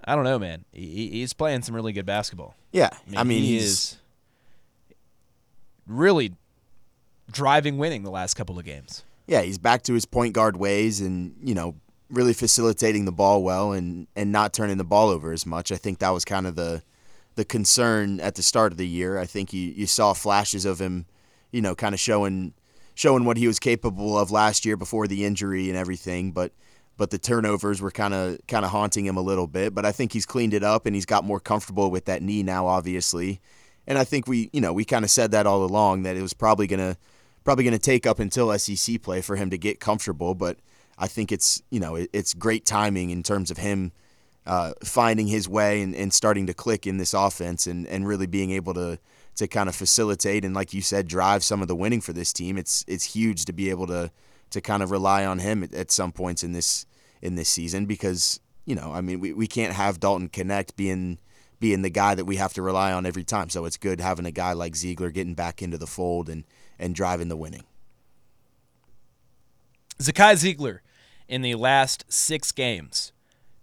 I 0.06 0.16
don't 0.16 0.24
know, 0.24 0.40
man. 0.40 0.66
He, 0.72 1.10
he's 1.10 1.34
playing 1.34 1.64
some 1.64 1.76
really 1.76 1.94
good 1.94 2.06
basketball. 2.06 2.56
yeah, 2.72 2.90
I 3.16 3.24
mean, 3.24 3.44
he 3.44 3.54
he's, 3.54 3.64
is 3.64 3.98
really 5.86 6.34
driving 7.32 7.78
winning 7.78 8.04
the 8.04 8.12
last 8.12 8.36
couple 8.36 8.58
of 8.58 8.66
games. 8.66 9.04
Yeah, 9.26 9.42
he's 9.42 9.58
back 9.58 9.84
to 9.84 9.94
his 9.94 10.06
point 10.06 10.34
guard 10.34 10.56
ways 10.56 11.02
and, 11.02 11.36
you 11.44 11.54
know, 11.54 11.76
really 12.10 12.34
facilitating 12.34 13.04
the 13.04 13.12
ball 13.12 13.44
well 13.44 13.74
and, 13.74 14.08
and 14.16 14.32
not 14.32 14.54
turning 14.54 14.78
the 14.78 14.86
ball 14.86 15.10
over 15.10 15.34
as 15.34 15.46
much. 15.46 15.72
I 15.74 15.76
think 15.76 16.00
that 16.00 16.12
was 16.12 16.24
kind 16.24 16.48
of 16.48 16.56
the 16.56 16.82
the 17.38 17.46
concern 17.46 18.20
at 18.20 18.36
the 18.36 18.44
start 18.44 18.72
of 18.72 18.78
the 18.78 18.88
year. 18.88 19.18
I 19.20 19.26
think 19.26 19.54
you, 19.54 19.62
you 19.62 19.86
saw 19.86 20.14
flashes 20.14 20.66
of 20.66 20.82
him, 20.82 21.06
you 21.52 21.62
know, 21.62 21.76
kind 21.76 21.94
of 21.94 22.00
showing 22.00 22.54
showing 22.96 23.26
what 23.26 23.38
he 23.38 23.46
was 23.46 23.60
capable 23.60 24.18
of 24.18 24.32
last 24.32 24.66
year 24.66 24.76
before 24.76 25.08
the 25.08 25.24
injury 25.24 25.70
and 25.70 25.78
everything, 25.78 26.32
but 26.32 26.52
but 26.98 27.12
the 27.12 27.20
turnovers 27.20 27.80
were 27.80 27.92
kind 27.92 28.14
of 28.14 28.40
kind 28.48 28.66
of 28.66 28.72
haunting 28.72 29.06
him 29.06 29.18
a 29.18 29.22
little 29.22 29.46
bit, 29.46 29.76
but 29.76 29.86
I 29.86 29.92
think 29.92 30.14
he's 30.14 30.26
cleaned 30.26 30.56
it 30.56 30.64
up 30.64 30.88
and 30.88 30.96
he's 30.96 31.06
got 31.06 31.24
more 31.24 31.40
comfortable 31.40 31.92
with 31.92 32.06
that 32.06 32.24
knee 32.24 32.42
now 32.42 32.66
obviously. 32.66 33.40
And 33.86 34.00
I 34.00 34.04
think 34.04 34.28
we, 34.28 34.50
you 34.52 34.60
know, 34.60 34.74
we 34.74 34.84
kind 34.84 35.06
of 35.06 35.12
said 35.12 35.32
that 35.32 35.46
all 35.46 35.64
along 35.64 36.04
that 36.04 36.18
it 36.18 36.22
was 36.24 36.34
probably 36.34 36.66
going 36.66 36.80
to 36.80 36.98
probably 37.44 37.64
going 37.64 37.78
to 37.78 37.80
take 37.80 38.08
up 38.08 38.20
until 38.20 38.58
SEC 38.58 39.02
play 39.04 39.22
for 39.22 39.36
him 39.36 39.52
to 39.52 39.60
get 39.60 39.80
comfortable. 39.80 40.34
But 40.34 40.58
I 40.98 41.08
think 41.08 41.32
it's 41.32 41.62
you 41.70 41.80
know 41.80 41.96
it, 41.96 42.10
it's 42.14 42.34
great 42.34 42.66
timing 42.66 43.12
in 43.12 43.22
terms 43.22 43.52
of 43.52 43.58
him 43.58 43.92
uh, 44.48 44.74
finding 44.84 45.28
his 45.28 45.48
way 45.48 45.82
and, 45.82 45.94
and 45.94 46.14
starting 46.14 46.48
to 46.48 46.54
click 46.54 46.88
in 46.88 46.98
this 46.98 47.14
offense 47.14 47.68
and, 47.68 47.86
and 47.88 48.08
really 48.08 48.28
being 48.28 48.52
able 48.52 48.74
to 48.74 48.98
to 49.36 49.48
kind 49.48 49.70
of 49.70 49.76
facilitate 49.76 50.44
and 50.44 50.56
like 50.56 50.74
you 50.74 50.82
said 50.82 51.08
drive 51.08 51.44
some 51.44 51.62
of 51.62 51.68
the 51.68 51.76
winning 51.76 52.02
for 52.02 52.14
this 52.14 52.34
team. 52.34 52.58
It's 52.58 52.84
it's 52.88 53.04
huge 53.04 53.46
to 53.46 53.54
be 53.54 53.70
able 53.70 53.88
to 53.88 54.10
to 54.50 54.62
kind 54.62 54.82
of 54.82 54.90
rely 54.90 55.26
on 55.26 55.40
him 55.40 55.64
at, 55.64 55.74
at 55.74 55.92
some 55.92 56.12
points 56.12 56.44
in 56.44 56.54
this 56.54 56.86
in 57.22 57.36
this 57.36 57.50
season 57.50 57.86
because 57.86 58.40
you 58.66 58.74
know 58.74 58.92
I 58.94 59.02
mean 59.02 59.20
we, 59.20 59.34
we 59.34 59.48
can't 59.48 59.74
have 59.74 60.00
Dalton 60.00 60.30
Knecht 60.30 60.76
being 60.76 61.20
being 61.60 61.82
the 61.82 61.90
guy 61.90 62.16
that 62.16 62.26
we 62.26 62.38
have 62.38 62.54
to 62.54 62.62
rely 62.62 62.92
on 62.92 63.06
every 63.06 63.24
time. 63.24 63.50
So 63.50 63.66
it's 63.66 63.78
good 63.78 64.00
having 64.00 64.26
a 64.26 64.32
guy 64.32 64.54
like 64.54 64.74
Zeigler 64.74 65.14
getting 65.14 65.34
back 65.34 65.62
into 65.62 65.78
the 65.78 65.88
fold 65.88 66.30
and 66.30 66.44
and 66.80 66.96
driving 66.96 67.28
the 67.28 67.38
winning. 67.38 67.64
Zakai 70.00 70.34
Zeigler 70.36 70.80
in 71.28 71.42
the 71.42 71.56
last 71.56 72.06
six 72.08 72.52
games, 72.52 73.12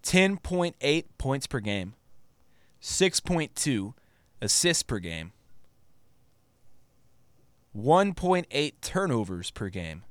10.8 0.04 1.04
points 1.18 1.46
per 1.46 1.60
game, 1.60 1.94
6.2 2.80 3.94
assists 4.40 4.82
per 4.82 4.98
game, 4.98 5.32
1.8 7.76 8.72
turnovers 8.80 9.50
per 9.50 9.68
game, 9.68 10.04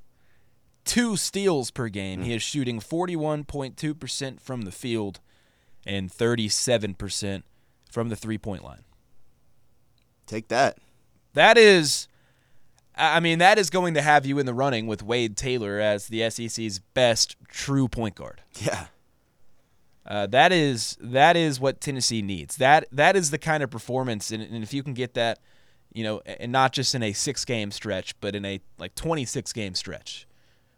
two 0.84 1.16
steals 1.16 1.72
per 1.72 1.88
game. 1.88 2.22
He 2.22 2.32
hmm. 2.32 2.36
is 2.36 2.44
shooting 2.44 2.80
41.2% 2.80 4.42
from 4.42 4.64
the 4.64 4.72
field 4.72 5.20
and 5.86 6.10
37% 6.12 7.44
from 7.90 8.10
the 8.10 8.16
three 8.16 8.38
point 8.38 8.64
line. 8.64 8.84
Take 10.26 10.48
that. 10.48 10.78
That 11.34 11.58
is, 11.58 12.08
I 12.96 13.20
mean, 13.20 13.40
that 13.40 13.58
is 13.58 13.70
going 13.70 13.94
to 13.96 14.02
have 14.02 14.26
you 14.26 14.40
in 14.40 14.46
the 14.46 14.54
running 14.54 14.88
with 14.88 15.04
Wade 15.04 15.36
Taylor 15.36 15.80
as 15.80 16.08
the 16.08 16.30
SEC's 16.30 16.80
best 16.80 17.36
true 17.48 17.88
point 17.88 18.16
guard. 18.16 18.42
Yeah. 18.56 18.88
Uh, 20.06 20.28
that 20.28 20.52
is 20.52 20.98
that 21.00 21.38
is 21.38 21.60
what 21.60 21.80
Tennessee 21.80 22.22
needs. 22.22 22.58
That 22.58 22.88
that 22.92 23.16
is 23.16 23.32
the 23.32 23.38
kind 23.38 23.64
of 23.64 23.70
performance, 23.70 24.32
and, 24.32 24.44
and 24.44 24.64
if 24.64 24.74
you 24.74 24.84
can 24.84 24.94
get 24.94 25.14
that, 25.14 25.40
you 25.94 26.04
know, 26.04 26.22
and 26.26 26.52
not 26.52 26.74
just 26.74 26.94
in 26.94 27.02
a 27.02 27.14
six 27.14 27.46
game 27.46 27.72
stretch, 27.72 28.20
but 28.20 28.36
in 28.36 28.44
a 28.44 28.60
like 28.78 28.96
26 28.96 29.54
game 29.54 29.76
stretch, 29.76 30.28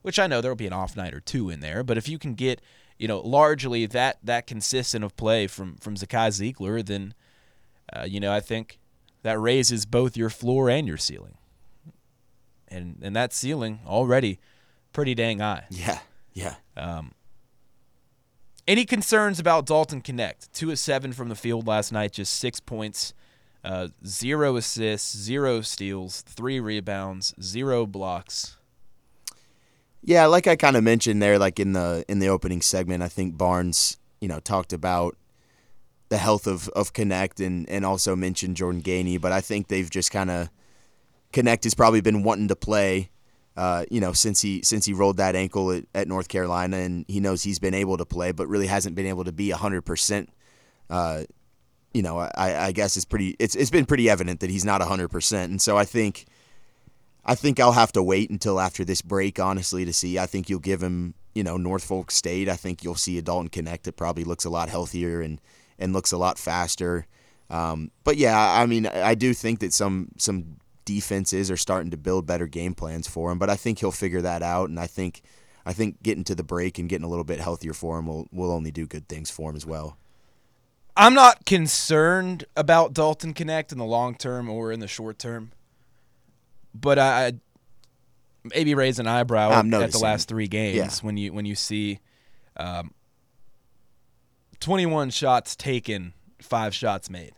which 0.03 0.19
I 0.19 0.27
know 0.27 0.41
there 0.41 0.51
will 0.51 0.55
be 0.55 0.67
an 0.67 0.73
off 0.73 0.95
night 0.95 1.13
or 1.13 1.19
two 1.19 1.49
in 1.49 1.59
there, 1.59 1.83
but 1.83 1.97
if 1.97 2.07
you 2.07 2.19
can 2.19 2.35
get, 2.35 2.61
you 2.99 3.07
know, 3.07 3.19
largely 3.19 3.87
that 3.87 4.19
that 4.23 4.45
consistent 4.45 5.03
of 5.03 5.15
play 5.17 5.47
from 5.47 5.77
from 5.77 5.95
Zakai 5.95 6.29
Zeigler, 6.29 6.85
then, 6.85 7.15
uh, 7.91 8.03
you 8.03 8.19
know, 8.19 8.31
I 8.31 8.41
think 8.41 8.77
that 9.23 9.39
raises 9.39 9.87
both 9.87 10.15
your 10.15 10.29
floor 10.29 10.69
and 10.69 10.87
your 10.87 10.97
ceiling, 10.97 11.37
and 12.67 12.99
and 13.01 13.15
that 13.15 13.33
ceiling 13.33 13.79
already 13.87 14.39
pretty 14.93 15.15
dang 15.15 15.39
high. 15.39 15.65
Yeah. 15.71 15.99
Yeah. 16.77 17.07
Any 18.67 18.85
concerns 18.85 19.39
about 19.39 19.67
Dalton 19.67 20.01
Knecht? 20.01 20.51
Two 20.51 20.71
of 20.71 20.79
seven 20.79 21.13
from 21.13 21.29
the 21.29 21.35
field 21.35 21.67
last 21.67 21.91
night, 21.91 22.13
just 22.13 22.33
six 22.33 22.59
points, 22.59 23.13
uh, 23.63 23.89
zero 24.05 24.55
assists, 24.55 25.15
zero 25.15 25.61
steals, 25.61 26.21
three 26.21 26.59
rebounds, 26.59 27.35
zero 27.39 27.85
blocks. 27.85 28.57
Yeah, 30.01 30.25
like 30.25 30.47
I 30.47 30.55
kind 30.55 30.75
of 30.75 30.83
mentioned 30.83 31.21
there, 31.21 31.37
like 31.37 31.59
in 31.59 31.73
the 31.73 32.05
in 32.07 32.19
the 32.19 32.27
opening 32.27 32.61
segment, 32.61 33.03
I 33.03 33.07
think 33.07 33.37
Barnes, 33.37 33.97
you 34.19 34.27
know, 34.27 34.39
talked 34.39 34.73
about 34.73 35.15
the 36.09 36.17
health 36.17 36.47
of 36.47 36.67
of 36.69 36.93
Knecht 36.93 37.45
and 37.45 37.69
and 37.69 37.85
also 37.85 38.15
mentioned 38.15 38.55
Jordan 38.57 38.81
Gainey, 38.81 39.19
but 39.19 39.31
I 39.31 39.41
think 39.41 39.67
they've 39.67 39.89
just 39.89 40.11
kind 40.11 40.31
of 40.31 40.49
Knecht 41.33 41.63
has 41.63 41.73
probably 41.73 42.01
been 42.01 42.23
wanting 42.23 42.47
to 42.47 42.55
play, 42.55 43.09
uh, 43.57 43.85
you 43.89 44.01
know, 44.01 44.11
since 44.11 44.41
he 44.41 44.61
since 44.63 44.85
he 44.85 44.93
rolled 44.93 45.17
that 45.17 45.35
ankle 45.35 45.71
at, 45.71 45.85
at 45.93 46.07
North 46.07 46.27
Carolina, 46.27 46.77
and 46.77 47.05
he 47.07 47.19
knows 47.19 47.43
he's 47.43 47.59
been 47.59 47.73
able 47.73 47.97
to 47.97 48.05
play, 48.05 48.31
but 48.31 48.47
really 48.47 48.67
hasn't 48.67 48.95
been 48.95 49.05
able 49.05 49.23
to 49.23 49.31
be 49.31 49.49
hundred 49.51 49.83
percent. 49.83 50.29
Uh, 50.89 51.23
you 51.93 52.01
know, 52.01 52.19
I, 52.19 52.65
I 52.65 52.71
guess 52.73 52.97
it's 52.97 53.05
pretty. 53.05 53.35
It's 53.39 53.55
it's 53.55 53.69
been 53.69 53.85
pretty 53.85 54.09
evident 54.09 54.41
that 54.41 54.49
he's 54.49 54.65
not 54.65 54.81
hundred 54.81 55.09
percent, 55.09 55.51
and 55.51 55.61
so 55.61 55.77
I 55.77 55.85
think. 55.85 56.25
I 57.27 57.33
think 57.33 57.59
I'll 57.59 57.71
have 57.71 57.91
to 57.93 58.03
wait 58.03 58.29
until 58.29 58.59
after 58.59 58.85
this 58.85 59.01
break, 59.01 59.39
honestly, 59.39 59.83
to 59.83 59.91
see. 59.91 60.19
I 60.19 60.27
think 60.27 60.47
you'll 60.47 60.59
give 60.59 60.83
him, 60.83 61.15
you 61.33 61.43
know, 61.43 61.57
Norfolk 61.57 62.11
State. 62.11 62.47
I 62.47 62.55
think 62.55 62.83
you'll 62.83 62.93
see 62.93 63.17
a 63.17 63.23
Dalton 63.23 63.49
Knecht 63.49 63.81
that 63.81 63.97
probably 63.97 64.23
looks 64.23 64.45
a 64.45 64.49
lot 64.51 64.69
healthier 64.69 65.21
and, 65.21 65.41
and 65.79 65.91
looks 65.91 66.11
a 66.11 66.19
lot 66.19 66.37
faster. 66.37 67.07
Um, 67.49 67.89
but 68.03 68.17
yeah, 68.17 68.39
I 68.39 68.67
mean, 68.67 68.85
I 68.85 69.15
do 69.15 69.33
think 69.33 69.61
that 69.61 69.73
some 69.73 70.09
some 70.17 70.57
defenses 70.85 71.49
are 71.51 71.57
starting 71.57 71.91
to 71.91 71.97
build 71.97 72.25
better 72.25 72.47
game 72.47 72.73
plans 72.75 73.07
for 73.07 73.31
him. 73.31 73.37
But 73.39 73.49
I 73.49 73.55
think 73.55 73.79
he'll 73.79 73.91
figure 73.91 74.21
that 74.21 74.41
out, 74.43 74.69
and 74.69 74.79
I 74.79 74.87
think 74.87 75.21
I 75.65 75.73
think 75.73 76.01
getting 76.03 76.23
to 76.25 76.35
the 76.35 76.43
break 76.43 76.77
and 76.79 76.87
getting 76.87 77.05
a 77.05 77.09
little 77.09 77.23
bit 77.25 77.39
healthier 77.39 77.73
for 77.73 77.97
him 77.99 78.07
will 78.07 78.27
will 78.31 78.51
only 78.51 78.71
do 78.71 78.85
good 78.87 79.07
things 79.07 79.29
for 79.29 79.49
him 79.49 79.55
as 79.55 79.65
well. 79.65 79.97
I'm 80.97 81.13
not 81.13 81.45
concerned 81.45 82.45
about 82.55 82.93
Dalton 82.93 83.33
Knecht 83.33 83.71
in 83.73 83.77
the 83.77 83.83
long 83.85 84.15
term 84.15 84.49
or 84.49 84.71
in 84.71 84.79
the 84.79 84.87
short 84.87 85.19
term, 85.19 85.51
but 86.73 86.97
I, 86.97 87.33
maybe 88.45 88.73
raise 88.75 88.97
an 88.99 89.07
eyebrow 89.07 89.51
at 89.51 89.91
the 89.91 89.99
last 89.99 90.29
three 90.29 90.47
games 90.47 90.75
Yeah. 90.77 90.89
when 91.01 91.17
you 91.17 91.33
when 91.33 91.45
you 91.45 91.55
see 91.55 91.99
um, 92.55 92.93
21 94.61 95.09
shots 95.09 95.55
taken, 95.55 96.13
five 96.41 96.73
shots 96.73 97.09
made. 97.09 97.33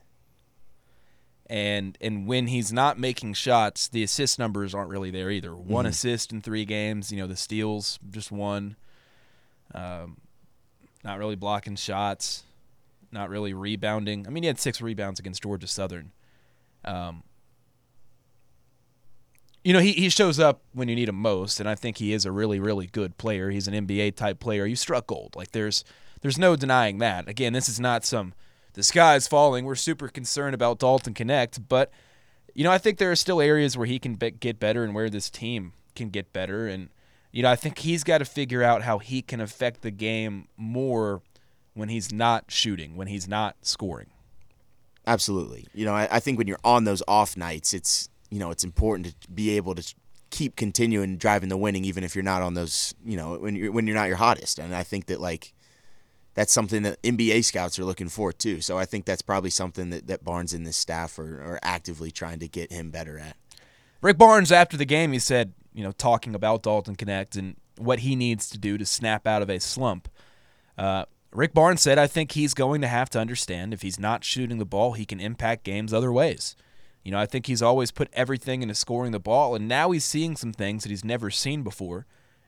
And 1.50 1.98
and 2.02 2.28
when 2.28 2.48
he's 2.48 2.74
not 2.74 3.00
making 3.00 3.34
shots, 3.34 3.88
the 3.88 4.04
assist 4.04 4.38
numbers 4.38 4.76
aren't 4.76 4.90
really 4.90 5.12
there 5.12 5.32
either. 5.32 5.56
One 5.56 5.86
Mm-hmm. 5.86 5.90
assist 5.92 6.34
in 6.34 6.42
three 6.42 6.66
games. 6.66 7.12
You 7.12 7.20
know 7.20 7.28
the 7.28 7.38
steals 7.38 8.00
just 8.10 8.32
one. 8.32 8.76
Um, 9.74 10.18
not 11.04 11.20
really 11.20 11.36
blocking 11.36 11.76
shots, 11.78 12.44
not 13.12 13.30
really 13.30 13.54
rebounding. 13.54 14.28
I 14.28 14.30
mean, 14.30 14.44
he 14.44 14.48
had 14.48 14.60
six 14.60 14.82
rebounds 14.82 15.20
against 15.22 15.44
Georgia 15.44 15.68
Southern. 15.68 16.12
Um, 16.84 17.24
you 19.64 19.74
know, 19.74 19.80
he, 19.80 19.92
he 19.94 20.10
shows 20.10 20.40
up 20.40 20.62
when 20.74 20.88
you 20.88 20.96
need 20.96 21.10
him 21.10 21.16
most, 21.16 21.60
and 21.60 21.68
I 21.68 21.76
think 21.76 21.98
he 21.98 22.14
is 22.14 22.26
a 22.26 22.32
really, 22.32 22.60
really 22.60 22.88
good 22.88 23.18
player. 23.18 23.50
He's 23.50 23.68
an 23.68 23.88
NBA 23.88 24.16
type 24.16 24.40
player. 24.40 24.66
You 24.66 24.76
struck 24.76 25.08
gold. 25.08 25.36
Like 25.36 25.52
there's 25.52 25.84
there's 26.22 26.38
no 26.38 26.56
denying 26.56 26.98
that. 27.00 27.28
Again, 27.28 27.54
this 27.54 27.68
is 27.70 27.80
not 27.80 28.04
some 28.06 28.34
the 28.78 28.84
sky 28.84 29.16
is 29.16 29.28
falling. 29.28 29.66
We're 29.66 29.74
super 29.74 30.08
concerned 30.08 30.54
about 30.54 30.78
Dalton 30.78 31.16
Knecht, 31.16 31.64
but 31.68 31.92
you 32.54 32.64
know, 32.64 32.72
I 32.72 32.78
think 32.78 33.00
there 33.00 33.12
are 33.12 33.16
still 33.16 33.42
areas 33.42 33.76
where 33.76 33.88
he 33.88 33.98
can 33.98 34.14
be- 34.14 34.32
get 34.32 34.60
better 34.60 34.84
and 34.84 34.94
where 34.94 35.10
this 35.10 35.32
team 35.32 35.74
can 35.96 36.10
get 36.10 36.32
better. 36.32 36.68
And 36.68 36.90
you 37.32 37.42
know, 37.42 37.50
I 37.50 37.56
think 37.56 37.80
he's 37.80 38.04
got 38.04 38.20
to 38.20 38.26
figure 38.26 38.62
out 38.62 38.84
how 38.84 39.00
he 39.00 39.24
can 39.24 39.42
affect 39.42 39.82
the 39.82 39.90
game 39.90 40.48
more 40.58 41.24
when 41.74 41.90
he's 41.90 42.12
not 42.12 42.46
shooting, 42.50 42.96
when 42.96 43.08
he's 43.08 43.28
not 43.28 43.56
scoring. 43.64 44.12
Absolutely. 45.08 45.66
You 45.74 45.86
know, 45.86 45.94
I, 45.94 46.08
I 46.12 46.20
think 46.20 46.38
when 46.38 46.48
you're 46.48 46.60
on 46.64 46.84
those 46.84 47.02
off 47.08 47.36
nights, 47.36 47.74
it's 47.74 48.10
you 48.30 48.38
know 48.38 48.52
it's 48.52 48.64
important 48.64 49.20
to 49.20 49.32
be 49.32 49.58
able 49.58 49.74
to 49.74 49.96
keep 50.30 50.56
continuing 50.56 51.18
driving 51.18 51.50
the 51.50 51.58
winning, 51.58 51.84
even 51.84 52.04
if 52.04 52.16
you're 52.16 52.24
not 52.24 52.44
on 52.44 52.54
those. 52.54 52.94
You 53.04 53.18
know, 53.18 53.40
when 53.40 53.56
you're 53.56 53.72
when 53.72 53.88
you're 53.88 53.96
not 53.96 54.08
your 54.08 54.18
hottest. 54.18 54.60
And 54.60 54.76
I 54.76 54.84
think 54.84 55.08
that 55.08 55.20
like 55.20 55.54
that's 56.38 56.54
something 56.54 56.84
that 56.84 57.02
NBA 57.02 57.44
scouts 57.46 57.80
are 57.80 57.84
looking 57.84 58.10
for 58.10 58.32
too. 58.32 58.62
So 58.62 58.78
I 58.78 58.86
think 58.86 59.06
that's 59.06 59.24
probably 59.24 59.50
something 59.50 59.90
that, 59.90 60.06
that 60.06 60.24
Barnes 60.24 60.54
and 60.54 60.68
this 60.68 60.78
staff 60.78 61.18
are, 61.18 61.42
are 61.42 61.60
actively 61.64 62.12
trying 62.12 62.38
to 62.38 62.48
get 62.48 62.72
him 62.72 62.92
better 62.92 63.18
at. 63.18 63.36
Rick 64.02 64.20
Barnes, 64.20 64.52
after 64.52 64.78
the 64.78 64.86
game, 64.86 65.14
he 65.14 65.20
said, 65.20 65.54
you 65.74 65.82
know, 65.82 65.92
talking 65.94 66.36
about 66.36 66.62
Dalton 66.62 66.96
Knecht 66.96 67.36
and 67.36 67.56
what 67.80 68.02
he 68.02 68.16
needs 68.16 68.52
to 68.52 68.60
do 68.60 68.78
to 68.78 68.86
snap 68.86 69.26
out 69.26 69.42
of 69.42 69.50
a 69.50 69.60
slump. 69.60 70.10
Uh, 70.78 71.06
Rick 71.32 71.56
Barnes 71.56 71.82
said, 71.82 71.98
I 71.98 72.06
think 72.06 72.34
he's 72.34 72.54
going 72.54 72.82
to 72.82 72.88
have 72.88 73.10
to 73.10 73.20
understand 73.20 73.74
if 73.74 73.82
he's 73.82 74.00
not 74.00 74.24
shooting 74.24 74.60
the 74.60 74.64
ball, 74.66 74.94
he 74.94 75.06
can 75.08 75.20
impact 75.20 75.64
games 75.64 75.92
other 75.92 76.14
ways. 76.14 76.56
You 77.04 77.10
know, 77.10 77.20
I 77.20 77.26
think 77.26 77.48
he's 77.48 77.64
always 77.64 77.90
put 77.90 78.10
everything 78.14 78.62
into 78.62 78.76
scoring 78.76 79.12
the 79.12 79.20
ball, 79.20 79.56
and 79.56 79.68
now 79.68 79.90
he's 79.90 80.06
seeing 80.06 80.36
some 80.36 80.54
things 80.54 80.84
that 80.84 80.90
he's 80.92 81.04
never 81.04 81.32
seen 81.32 81.64
before 81.64 82.06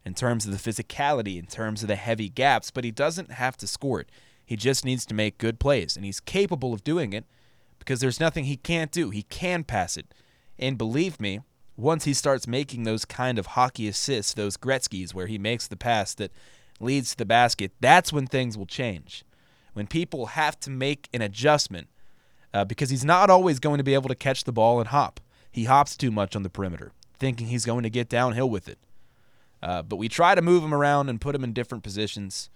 in 0.10 0.16
terms 0.16 0.48
of 0.48 0.52
the 0.52 0.58
physicality, 0.72 1.38
in 1.38 1.46
terms 1.46 1.84
of 1.84 1.88
the 1.88 1.96
heavy 1.96 2.30
gaps, 2.30 2.72
but 2.72 2.84
he 2.84 2.90
doesn't 2.90 3.34
have 3.34 3.56
to 3.56 3.68
score 3.68 4.00
it. 4.00 4.10
He 4.44 4.56
just 4.56 4.84
needs 4.84 5.06
to 5.06 5.14
make 5.14 5.38
good 5.38 5.60
plays, 5.60 5.96
and 5.96 6.04
he's 6.04 6.20
capable 6.20 6.74
of 6.74 6.84
doing 6.84 7.14
it 7.14 7.26
because 7.78 8.00
there's 8.00 8.20
nothing 8.20 8.46
he 8.46 8.58
can't 8.58 8.92
do. 8.92 9.12
He 9.12 9.22
can 9.22 9.64
pass 9.64 9.98
it. 9.98 10.08
And 10.58 10.80
believe 10.80 11.20
me, 11.20 11.42
once 11.78 12.06
he 12.06 12.16
starts 12.16 12.48
making 12.48 12.86
those 12.86 13.06
kind 13.06 13.38
of 13.38 13.46
hockey 13.46 13.88
assists, 13.88 14.34
those 14.34 14.58
Gretzky's 14.58 15.14
where 15.14 15.28
he 15.28 15.38
makes 15.38 15.68
the 15.68 15.78
pass 15.78 16.16
that 16.16 16.32
leads 16.80 17.12
to 17.12 17.18
the 17.18 17.26
basket, 17.26 17.72
that's 17.80 18.12
when 18.12 18.26
things 18.26 18.58
will 18.58 18.66
change. 18.66 19.24
When 19.74 19.86
people 19.86 20.26
have 20.26 20.60
to 20.62 20.72
make 20.72 21.08
an 21.14 21.22
adjustment 21.22 21.88
uh, 22.52 22.66
because 22.66 22.90
he's 22.90 23.06
not 23.06 23.30
always 23.30 23.60
going 23.60 23.78
to 23.78 23.84
be 23.84 23.94
able 23.94 24.10
to 24.10 24.16
catch 24.16 24.44
the 24.44 24.52
ball 24.52 24.80
and 24.80 24.90
hop. 24.90 25.20
He 25.52 25.66
hops 25.66 25.96
too 25.96 26.10
much 26.10 26.36
on 26.36 26.42
the 26.42 26.50
perimeter, 26.50 26.94
thinking 27.20 27.46
he's 27.46 27.66
going 27.66 27.84
to 27.84 27.92
get 27.92 28.10
downhill 28.10 28.50
with 28.50 28.68
it. 28.68 28.80
Uh, 29.62 29.82
but 29.82 29.98
we 29.98 30.08
try 30.08 30.36
to 30.36 30.42
move 30.42 30.64
him 30.64 30.74
around 30.74 31.10
and 31.10 31.20
put 31.20 31.36
him 31.36 31.44
in 31.44 31.54
different 31.54 31.84
positions. 31.84 32.50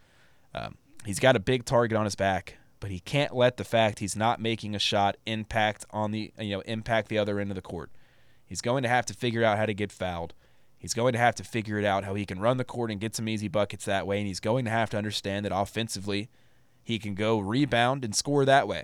Um, 0.53 0.77
he's 1.05 1.19
got 1.19 1.35
a 1.35 1.39
big 1.39 1.65
target 1.65 1.97
on 1.97 2.05
his 2.05 2.15
back, 2.15 2.57
but 2.79 2.91
he 2.91 2.99
can't 2.99 3.35
let 3.35 3.57
the 3.57 3.63
fact 3.63 3.99
he's 3.99 4.15
not 4.15 4.39
making 4.39 4.75
a 4.75 4.79
shot 4.79 5.17
impact 5.25 5.85
on 5.91 6.11
the 6.11 6.31
you 6.39 6.51
know 6.51 6.61
impact 6.61 7.09
the 7.09 7.17
other 7.17 7.39
end 7.39 7.51
of 7.51 7.55
the 7.55 7.61
court. 7.61 7.91
He's 8.45 8.61
going 8.61 8.83
to 8.83 8.89
have 8.89 9.05
to 9.07 9.13
figure 9.13 9.43
out 9.43 9.57
how 9.57 9.65
to 9.65 9.73
get 9.73 9.91
fouled. 9.91 10.33
He's 10.77 10.93
going 10.93 11.13
to 11.13 11.19
have 11.19 11.35
to 11.35 11.43
figure 11.43 11.79
it 11.79 11.85
out 11.85 12.03
how 12.03 12.13
he 12.13 12.25
can 12.25 12.39
run 12.39 12.57
the 12.57 12.65
court 12.65 12.91
and 12.91 12.99
get 12.99 13.15
some 13.15 13.29
easy 13.29 13.47
buckets 13.47 13.85
that 13.85 14.05
way, 14.05 14.19
and 14.19 14.27
he's 14.27 14.41
going 14.41 14.65
to 14.65 14.71
have 14.71 14.89
to 14.89 14.97
understand 14.97 15.45
that 15.45 15.55
offensively, 15.55 16.29
he 16.83 16.99
can 16.99 17.15
go 17.15 17.39
rebound 17.39 18.03
and 18.03 18.13
score 18.13 18.43
that 18.43 18.67
way. 18.67 18.83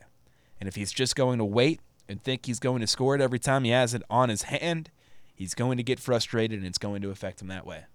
And 0.60 0.68
if 0.68 0.76
he's 0.76 0.92
just 0.92 1.16
going 1.16 1.38
to 1.40 1.46
wait 1.46 1.82
and 2.08 2.22
think 2.22 2.46
he's 2.46 2.60
going 2.60 2.82
to 2.82 2.88
score 2.88 3.16
it 3.16 3.22
every 3.22 3.40
time 3.40 3.64
he 3.64 3.72
has 3.72 3.94
it 3.94 4.02
on 4.10 4.30
his 4.30 4.44
hand, 4.44 4.90
he's 5.36 5.54
going 5.54 5.78
to 5.78 5.84
get 5.84 6.00
frustrated 6.00 6.58
and 6.58 6.68
it's 6.68 6.78
going 6.78 7.02
to 7.02 7.12
affect 7.12 7.42
him 7.42 7.48
that 7.50 7.66
way. 7.66 7.86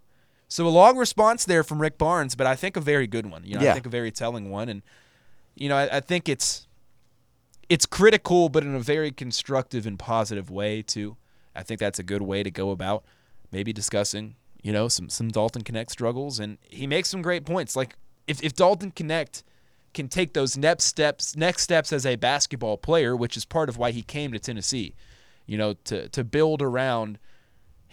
So 0.54 0.68
a 0.68 0.70
long 0.70 0.96
response 0.96 1.44
there 1.44 1.64
from 1.64 1.80
Rick 1.80 1.98
Barnes, 1.98 2.36
but 2.36 2.46
I 2.46 2.54
think 2.54 2.76
a 2.76 2.80
very 2.80 3.08
good 3.08 3.26
one. 3.26 3.42
You 3.44 3.56
know, 3.56 3.68
I 3.68 3.72
think 3.72 3.86
a 3.86 3.88
very 3.88 4.12
telling 4.12 4.52
one, 4.52 4.68
and 4.68 4.82
you 5.56 5.68
know, 5.68 5.74
I, 5.74 5.96
I 5.96 5.98
think 5.98 6.28
it's 6.28 6.68
it's 7.68 7.86
critical, 7.86 8.48
but 8.48 8.62
in 8.62 8.72
a 8.72 8.78
very 8.78 9.10
constructive 9.10 9.84
and 9.84 9.98
positive 9.98 10.50
way 10.50 10.80
too. 10.80 11.16
I 11.56 11.64
think 11.64 11.80
that's 11.80 11.98
a 11.98 12.04
good 12.04 12.22
way 12.22 12.44
to 12.44 12.52
go 12.52 12.70
about 12.70 13.02
maybe 13.50 13.72
discussing, 13.72 14.36
you 14.62 14.72
know, 14.72 14.86
some 14.86 15.08
some 15.08 15.26
Dalton 15.26 15.64
Knecht 15.64 15.90
struggles, 15.90 16.38
and 16.38 16.58
he 16.62 16.86
makes 16.86 17.08
some 17.08 17.20
great 17.20 17.44
points. 17.44 17.74
Like 17.74 17.96
if 18.28 18.40
if 18.40 18.54
Dalton 18.54 18.92
Knecht 18.92 19.42
can 19.92 20.06
take 20.06 20.34
those 20.34 20.56
next 20.56 20.84
steps 20.84 21.34
next 21.34 21.62
steps 21.62 21.92
as 21.92 22.06
a 22.06 22.14
basketball 22.14 22.78
player, 22.78 23.16
which 23.16 23.36
is 23.36 23.44
part 23.44 23.68
of 23.68 23.76
why 23.76 23.90
he 23.90 24.02
came 24.02 24.30
to 24.30 24.38
Tennessee, 24.38 24.94
you 25.46 25.58
know, 25.58 25.72
to 25.86 26.08
to 26.10 26.22
build 26.22 26.62
around 26.62 27.18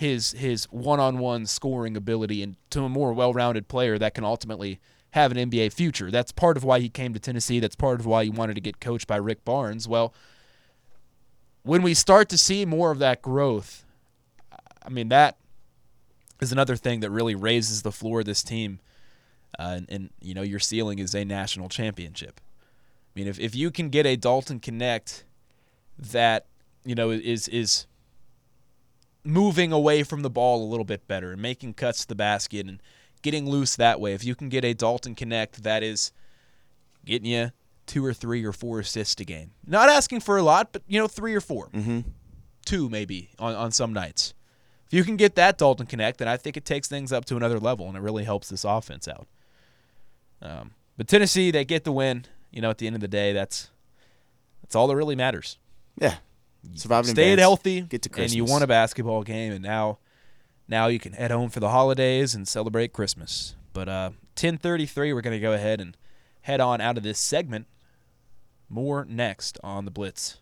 his 0.01 0.31
his 0.31 0.65
one-on-one 0.71 1.45
scoring 1.45 1.95
ability 1.95 2.41
and 2.41 2.55
to 2.71 2.83
a 2.83 2.89
more 2.89 3.13
well-rounded 3.13 3.67
player 3.67 3.99
that 3.99 4.15
can 4.15 4.23
ultimately 4.23 4.79
have 5.11 5.31
an 5.31 5.51
NBA 5.51 5.71
future. 5.73 6.09
That's 6.09 6.31
part 6.31 6.57
of 6.57 6.63
why 6.63 6.79
he 6.79 6.89
came 6.89 7.13
to 7.13 7.19
Tennessee. 7.19 7.59
That's 7.59 7.75
part 7.75 7.99
of 7.99 8.07
why 8.07 8.23
he 8.23 8.31
wanted 8.31 8.55
to 8.55 8.61
get 8.61 8.79
coached 8.79 9.05
by 9.05 9.17
Rick 9.17 9.45
Barnes. 9.45 9.87
Well, 9.87 10.11
when 11.61 11.83
we 11.83 11.93
start 11.93 12.29
to 12.29 12.37
see 12.37 12.65
more 12.65 12.89
of 12.89 12.97
that 12.97 13.21
growth, 13.21 13.85
I 14.83 14.89
mean 14.89 15.09
that 15.09 15.37
is 16.41 16.51
another 16.51 16.75
thing 16.75 17.01
that 17.01 17.11
really 17.11 17.35
raises 17.35 17.83
the 17.83 17.91
floor 17.91 18.21
of 18.21 18.25
this 18.25 18.41
team. 18.41 18.79
Uh, 19.59 19.75
and, 19.77 19.85
and 19.89 20.09
you 20.19 20.33
know 20.33 20.41
your 20.41 20.59
ceiling 20.59 20.97
is 20.97 21.13
a 21.13 21.23
national 21.23 21.69
championship. 21.69 22.41
I 23.15 23.19
mean, 23.19 23.27
if, 23.27 23.39
if 23.39 23.53
you 23.53 23.69
can 23.69 23.89
get 23.89 24.07
a 24.07 24.15
Dalton 24.15 24.59
Connect 24.59 25.25
that 25.99 26.47
you 26.83 26.95
know 26.95 27.11
is 27.11 27.47
is 27.49 27.85
moving 29.23 29.71
away 29.71 30.03
from 30.03 30.21
the 30.21 30.29
ball 30.29 30.63
a 30.63 30.69
little 30.69 30.86
bit 30.86 31.07
better 31.07 31.31
and 31.31 31.41
making 31.41 31.73
cuts 31.75 32.01
to 32.01 32.07
the 32.07 32.15
basket 32.15 32.65
and 32.67 32.81
getting 33.21 33.47
loose 33.49 33.75
that 33.75 33.99
way, 33.99 34.13
if 34.13 34.23
you 34.23 34.34
can 34.36 34.49
get 34.49 34.65
a 34.65 34.73
Dalton 34.73 35.15
Knecht 35.15 35.57
that 35.63 35.84
is 35.84 36.12
getting 37.05 37.29
you 37.31 37.51
two 37.86 38.03
or 38.05 38.13
three 38.13 38.43
or 38.43 38.51
four 38.53 38.79
assists 38.79 39.19
a 39.21 39.25
game, 39.25 39.51
not 39.67 39.89
asking 39.89 40.21
for 40.21 40.38
a 40.38 40.43
lot, 40.43 40.71
but 40.71 40.81
you 40.88 40.99
know 40.99 41.07
three 41.07 41.36
or 41.36 41.41
4 41.41 41.69
Mm-hmm. 41.69 41.99
two 42.65 42.89
maybe 42.89 43.29
on 43.39 43.53
on 43.55 43.71
some 43.71 43.93
nights. 43.93 44.34
If 44.88 44.93
you 44.93 45.03
can 45.03 45.15
get 45.17 45.36
that 45.36 45.57
Dalton 45.57 45.88
Knecht, 45.88 46.17
then 46.17 46.27
I 46.27 46.36
think 46.38 46.57
it 46.57 46.65
takes 46.65 46.88
things 46.88 47.12
up 47.13 47.23
to 47.25 47.38
another 47.38 47.60
level 47.60 47.88
and 47.88 47.95
it 47.95 48.01
really 48.01 48.23
helps 48.25 48.49
this 48.49 48.63
offense 48.65 49.07
out. 49.07 49.27
Um, 50.41 50.71
but 50.97 51.07
Tennessee, 51.07 51.49
they 51.51 51.63
get 51.63 51.84
the 51.86 51.91
win. 51.91 52.25
You 52.51 52.62
know, 52.62 52.69
at 52.69 52.77
the 52.79 52.88
end 52.88 52.95
of 52.95 53.01
the 53.01 53.07
day, 53.07 53.31
that's 53.34 53.69
that's 54.62 54.75
all 54.75 54.88
that 54.88 54.95
really 54.95 55.15
matters. 55.15 55.57
Yeah. 55.99 56.15
Surviving 56.76 57.12
Stayed 57.12 57.34
advance, 57.34 57.41
healthy, 57.41 57.82
Get 57.82 58.04
to 58.04 58.21
and 58.21 58.32
you 58.32 58.45
won 58.45 58.62
a 58.62 58.67
basketball 58.67 59.24
game, 59.24 59.52
and 59.52 59.63
now 59.63 59.97
now 60.67 60.88
you 60.88 61.00
can 61.00 61.13
head 61.13 61.32
home 61.32 61.50
for 61.50 61.60
the 61.60 61.69
holidays 61.69 62.36
and 62.36 62.47
celebrate 62.47 62.93
Christmas. 62.93 63.56
But 63.74 63.89
uh, 63.89 64.12
10:33, 64.36 65.13
we're 65.13 65.21
gonna 65.21 65.39
go 65.39 65.54
ahead 65.54 65.82
and 65.82 65.97
head 66.41 66.62
on 66.62 66.82
out 66.82 66.97
of 66.97 67.04
this 67.04 67.19
segment. 67.19 67.67
More 68.69 69.04
next 69.06 69.58
on 69.63 69.86
the 69.86 69.91
Blitz. 69.91 70.38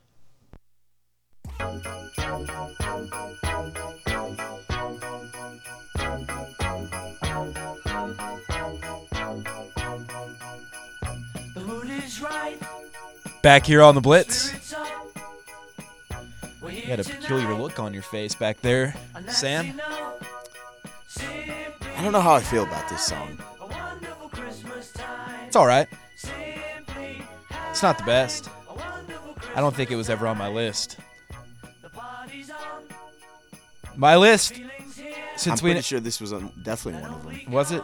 The 11.55 11.63
mood 11.65 11.89
is 11.89 12.21
right. 12.21 12.57
Back 13.41 13.65
here 13.65 13.81
on 13.81 13.95
the 13.95 14.01
Blitz. 14.01 14.68
Spirits 16.89 17.09
up. 17.09 17.15
We're 17.15 17.29
You 17.29 17.37
had 17.37 17.39
a 17.39 17.43
peculiar 17.43 17.53
look 17.53 17.79
on 17.79 17.93
your 17.93 18.03
face 18.03 18.35
back 18.35 18.61
there, 18.61 18.95
Sam. 19.27 19.79
I 21.97 22.01
don't 22.01 22.13
know 22.13 22.21
how 22.21 22.33
I 22.33 22.39
feel 22.39 22.63
about 22.63 22.89
this 22.89 23.05
song. 23.05 23.37
a 23.61 23.67
wonderful 23.67 24.29
Christmas 24.29 24.91
time. 24.93 25.45
It's 25.47 25.55
all 25.55 25.67
right. 25.67 25.87
It's 27.69 27.83
not 27.83 27.97
the 27.97 28.03
best. 28.05 28.47
a 28.47 28.73
wonderful 28.73 29.33
Christmas. 29.33 29.57
I 29.57 29.61
don't 29.61 29.75
think 29.75 29.91
it 29.91 29.97
was 29.97 30.09
ever 30.09 30.27
on 30.27 30.37
my 30.37 30.47
list. 30.47 30.97
On. 31.95 32.29
My 33.95 34.15
list, 34.15 34.55
since 35.35 35.61
I'm 35.61 35.65
we 35.65 35.71
pretty 35.71 35.81
sure 35.81 35.99
this 35.99 36.21
was 36.21 36.33
um, 36.33 36.51
definitely 36.63 37.01
one 37.01 37.13
of 37.13 37.23
them. 37.23 37.51
was 37.51 37.71
it, 37.71 37.83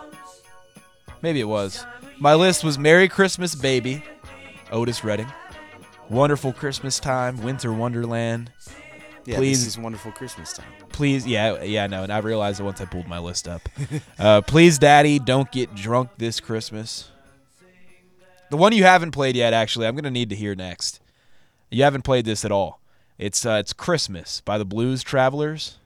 maybe 1.21 1.41
it 1.41 1.47
was. 1.47 1.85
My 2.19 2.33
list 2.33 2.63
was 2.63 2.79
"Merry 2.79 3.09
Christmas, 3.09 3.53
Baby," 3.53 4.03
Otis 4.71 5.03
Redding, 5.03 5.27
"Wonderful 6.09 6.53
Christmas 6.53 6.99
Time," 6.99 7.43
"Winter 7.43 7.73
Wonderland." 7.73 8.51
Yeah, 9.25 9.38
Please. 9.38 9.65
this 9.65 9.73
is 9.73 9.79
wonderful 9.79 10.11
Christmas 10.11 10.53
time. 10.53 10.67
Please, 10.89 11.25
yeah, 11.25 11.63
yeah, 11.63 11.88
no, 11.88 12.03
and 12.03 12.13
I 12.13 12.19
realized 12.19 12.59
it 12.59 12.63
once 12.63 12.79
I 12.79 12.85
pulled 12.85 13.07
my 13.07 13.17
list 13.17 13.47
up. 13.47 13.67
uh, 14.19 14.41
Please, 14.41 14.77
Daddy, 14.77 15.17
don't 15.17 15.51
get 15.51 15.73
drunk 15.73 16.11
this 16.17 16.39
Christmas. 16.39 17.09
The 18.51 18.57
one 18.57 18.71
you 18.73 18.83
haven't 18.83 19.11
played 19.11 19.35
yet, 19.35 19.53
actually, 19.53 19.88
I'm 19.88 19.95
gonna 19.95 20.11
need 20.11 20.29
to 20.29 20.35
hear 20.35 20.53
next. 20.53 20.99
You 21.71 21.83
haven't 21.83 22.03
played 22.03 22.25
this 22.25 22.45
at 22.45 22.51
all. 22.51 22.79
It's 23.17 23.45
uh, 23.45 23.57
it's 23.59 23.73
Christmas 23.73 24.41
by 24.41 24.57
the 24.57 24.65
Blues 24.65 25.01
Travelers. 25.01 25.77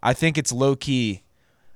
I 0.00 0.12
think 0.12 0.38
it's 0.38 0.52
low 0.52 0.76
key 0.76 1.22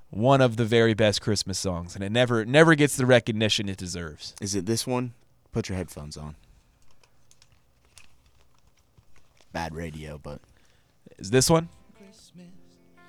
one 0.09 0.41
of 0.41 0.57
the 0.57 0.65
very 0.65 0.93
best 0.93 1.21
Christmas 1.21 1.57
songs, 1.59 1.95
and 1.95 2.03
it 2.03 2.11
never 2.11 2.45
never 2.45 2.75
gets 2.75 2.95
the 2.95 3.05
recognition 3.05 3.67
it 3.67 3.77
deserves. 3.77 4.35
Is 4.39 4.55
it 4.55 4.65
this 4.65 4.87
one? 4.87 5.13
Put 5.51 5.69
your 5.69 5.77
headphones 5.77 6.17
on. 6.17 6.35
Bad 9.53 9.75
radio, 9.75 10.19
but 10.21 10.41
Is 11.19 11.29
this 11.29 11.49
one? 11.49 11.69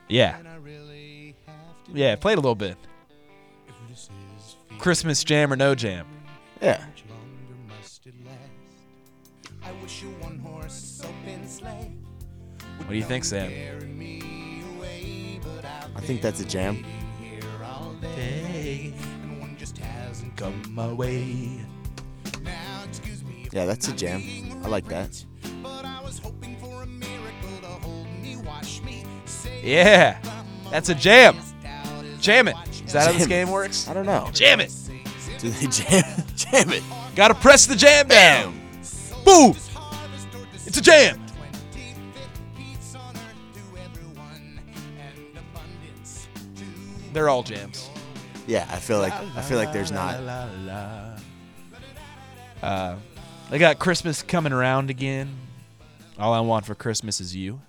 Yeah, 0.06 0.36
and 0.38 0.46
I 0.46 0.56
really 0.56 1.34
have 1.46 1.84
to 1.86 1.92
yeah. 1.94 2.14
played 2.16 2.36
a 2.36 2.40
little 2.40 2.54
bit. 2.54 2.76
If 3.66 3.74
this 3.88 4.10
is 4.36 4.56
feeling 4.68 4.78
Christmas 4.80 5.24
jam 5.24 5.50
or 5.50 5.56
no 5.56 5.74
jam. 5.74 6.06
yeah. 6.60 6.84
much 6.86 7.04
longer 7.08 7.54
must 7.66 8.06
it 8.06 8.14
last? 8.26 9.54
I 9.62 9.72
wish 9.82 10.02
you 10.02 10.10
one 10.20 10.38
horse 10.38 11.00
open 11.02 11.48
sleigh. 11.48 11.96
What 12.76 12.90
do 12.90 12.96
you 12.96 13.02
think, 13.02 13.24
Sam? 13.24 13.50
Carry 13.50 13.86
me 13.86 14.62
away, 14.76 15.40
but 15.42 15.64
I've 15.64 16.04
think 16.04 16.20
that's 16.20 16.40
a 16.40 16.44
jam. 16.44 16.82
been 16.82 17.40
here 17.40 17.64
all 17.64 17.94
day, 18.02 18.92
and 19.22 19.40
one 19.40 19.56
just 19.56 19.78
hasn't 19.78 20.36
come. 20.36 20.62
Come 20.62 20.74
my 20.74 20.92
way. 20.92 21.64
Now 22.42 22.84
excuse 22.86 23.24
me, 23.24 23.44
if 23.46 23.54
Yeah, 23.54 23.64
that's 23.64 23.88
a 23.88 23.92
I'm 23.92 23.96
jam. 23.96 24.22
I 24.62 24.68
like 24.68 24.86
that. 24.88 25.24
Yeah, 29.64 30.18
that's 30.70 30.88
a 30.90 30.94
jam. 30.94 31.36
Jam 32.20 32.48
it. 32.48 32.56
Is 32.84 32.92
that 32.92 33.06
how 33.06 33.12
this 33.12 33.22
Jam 33.22 33.26
it. 33.26 33.28
game 33.28 33.50
works? 33.50 33.88
I 33.88 33.94
don't 33.94 34.06
know. 34.06 34.28
Jam 34.32 34.60
it. 34.60 34.72
Do 35.38 35.50
they 35.50 35.66
jam? 35.66 36.04
jam 36.36 36.70
it. 36.70 36.82
Gotta 37.16 37.34
press 37.34 37.66
the 37.66 37.74
jam 37.76 38.08
down. 38.08 38.52
Boom. 39.24 39.54
It's 40.66 40.76
a 40.76 40.82
jam. 40.82 41.20
They're 47.12 47.28
all 47.28 47.42
jams. 47.42 47.88
Yeah, 48.46 48.66
I 48.70 48.76
feel 48.76 48.98
like 48.98 49.12
I 49.12 49.40
feel 49.42 49.56
like 49.56 49.72
there's 49.72 49.92
not. 49.92 50.16
Uh, 52.62 52.96
they 53.50 53.58
got 53.58 53.78
Christmas 53.78 54.22
coming 54.22 54.52
around 54.52 54.90
again. 54.90 55.34
All 56.18 56.32
I 56.32 56.40
want 56.40 56.66
for 56.66 56.74
Christmas 56.74 57.20
is 57.20 57.34
you. 57.34 57.60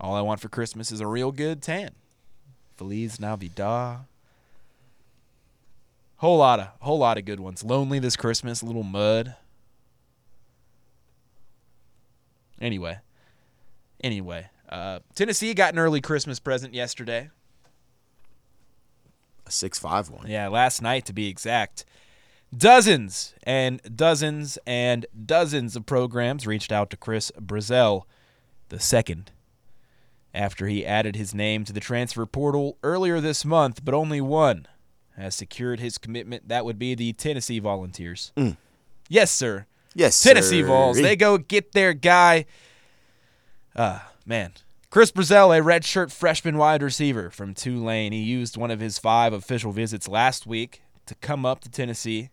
All 0.00 0.14
I 0.14 0.20
want 0.20 0.40
for 0.40 0.48
Christmas 0.48 0.90
is 0.90 1.00
a 1.00 1.06
real 1.06 1.32
good 1.32 1.62
tan. 1.62 1.90
Feliz 2.76 3.20
Navidad. 3.20 4.00
Whole 6.16 6.38
lot 6.38 6.60
of 6.60 6.68
whole 6.80 6.98
lot 6.98 7.18
of 7.18 7.24
good 7.24 7.40
ones. 7.40 7.62
Lonely 7.62 7.98
this 7.98 8.16
Christmas, 8.16 8.62
Little 8.62 8.82
Mud. 8.82 9.36
Anyway. 12.60 12.98
Anyway, 14.02 14.50
uh, 14.68 14.98
Tennessee 15.14 15.54
got 15.54 15.72
an 15.72 15.78
early 15.78 16.00
Christmas 16.00 16.38
present 16.38 16.74
yesterday. 16.74 17.30
A 19.46 19.50
six 19.50 19.78
five 19.78 20.10
one. 20.10 20.26
Yeah, 20.26 20.48
last 20.48 20.82
night 20.82 21.06
to 21.06 21.12
be 21.12 21.28
exact. 21.28 21.84
Dozens 22.56 23.34
and 23.42 23.80
dozens 23.96 24.58
and 24.66 25.06
dozens 25.24 25.74
of 25.74 25.86
programs 25.86 26.46
reached 26.46 26.70
out 26.70 26.90
to 26.90 26.96
Chris 26.96 27.32
Brazzell 27.40 28.02
the 28.68 28.78
second 28.78 29.32
after 30.34 30.66
he 30.66 30.84
added 30.84 31.16
his 31.16 31.34
name 31.34 31.64
to 31.64 31.72
the 31.72 31.80
transfer 31.80 32.26
portal 32.26 32.76
earlier 32.82 33.20
this 33.20 33.44
month, 33.44 33.84
but 33.84 33.94
only 33.94 34.20
one 34.20 34.66
has 35.16 35.34
secured 35.34 35.80
his 35.80 35.96
commitment. 35.96 36.48
That 36.48 36.64
would 36.64 36.78
be 36.78 36.94
the 36.94 37.12
Tennessee 37.12 37.60
Volunteers. 37.60 38.32
Mm. 38.36 38.56
Yes, 39.08 39.30
sir. 39.30 39.66
Yes, 39.94 40.20
Tennessee 40.20 40.62
sir. 40.62 40.66
Vols. 40.66 40.96
They 40.96 41.14
go 41.14 41.38
get 41.38 41.72
their 41.72 41.92
guy. 41.92 42.46
Uh, 43.76 44.00
man. 44.26 44.52
Chris 44.90 45.10
Brazzell, 45.10 45.56
a 45.56 45.60
redshirt 45.60 46.12
freshman 46.12 46.56
wide 46.56 46.82
receiver 46.82 47.30
from 47.30 47.54
Tulane. 47.54 48.12
He 48.12 48.22
used 48.22 48.56
one 48.56 48.70
of 48.70 48.80
his 48.80 48.98
five 48.98 49.32
official 49.32 49.72
visits 49.72 50.06
last 50.08 50.46
week 50.46 50.82
to 51.06 51.14
come 51.16 51.44
up 51.44 51.60
to 51.60 51.70
Tennessee. 51.70 52.30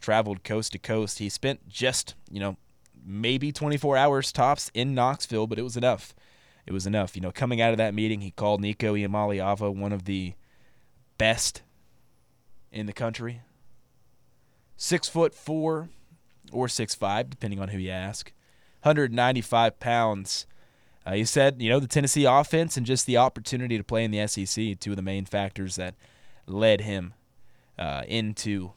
Traveled 0.00 0.42
coast 0.42 0.72
to 0.72 0.78
coast. 0.78 1.18
He 1.18 1.28
spent 1.28 1.68
just, 1.68 2.14
you 2.30 2.40
know, 2.40 2.56
maybe 3.04 3.52
24 3.52 3.96
hours 3.96 4.32
tops 4.32 4.70
in 4.74 4.94
Knoxville, 4.94 5.46
but 5.46 5.58
it 5.58 5.62
was 5.62 5.76
enough. 5.76 6.14
It 6.66 6.72
was 6.72 6.86
enough. 6.86 7.16
You 7.16 7.22
know, 7.22 7.32
coming 7.32 7.60
out 7.60 7.72
of 7.72 7.78
that 7.78 7.94
meeting, 7.94 8.20
he 8.20 8.30
called 8.30 8.60
Nico 8.60 8.94
Iamaleava 8.94 9.74
one 9.74 9.92
of 9.92 10.04
the 10.04 10.34
best 11.18 11.62
in 12.72 12.86
the 12.86 12.92
country. 12.92 13.42
Six 14.76 15.08
foot 15.08 15.34
four 15.34 15.88
or 16.52 16.68
six 16.68 16.94
five, 16.94 17.30
depending 17.30 17.60
on 17.60 17.68
who 17.68 17.78
you 17.78 17.90
ask. 17.90 18.32
195 18.82 19.78
pounds. 19.78 20.46
Uh, 21.04 21.12
he 21.12 21.24
said, 21.24 21.60
you 21.60 21.68
know, 21.68 21.80
the 21.80 21.86
Tennessee 21.86 22.24
offense 22.24 22.76
and 22.76 22.86
just 22.86 23.06
the 23.06 23.16
opportunity 23.16 23.76
to 23.76 23.84
play 23.84 24.04
in 24.04 24.10
the 24.10 24.26
SEC, 24.26 24.78
two 24.80 24.90
of 24.90 24.96
the 24.96 25.02
main 25.02 25.24
factors 25.24 25.76
that 25.76 25.94
led 26.46 26.82
him 26.82 27.14
uh, 27.78 28.02
into 28.06 28.72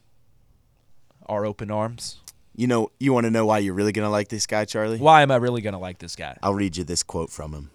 our 1.27 1.45
open 1.45 1.71
arms. 1.71 2.19
You 2.55 2.67
know, 2.67 2.91
you 2.99 3.13
want 3.13 3.25
to 3.25 3.31
know 3.31 3.45
why 3.45 3.59
you're 3.59 3.73
really 3.73 3.91
gonna 3.91 4.09
like 4.09 4.27
this 4.27 4.45
guy, 4.45 4.65
Charlie? 4.65 4.99
Why 4.99 5.21
am 5.21 5.31
I 5.31 5.37
really 5.37 5.61
going 5.61 5.73
to 5.73 5.79
like 5.79 5.97
this 5.97 6.15
guy? 6.15 6.37
I'll 6.43 6.53
read 6.53 6.77
you 6.77 6.83
this 6.83 7.01
quote 7.01 7.29
from 7.31 7.53
him. 7.53 7.71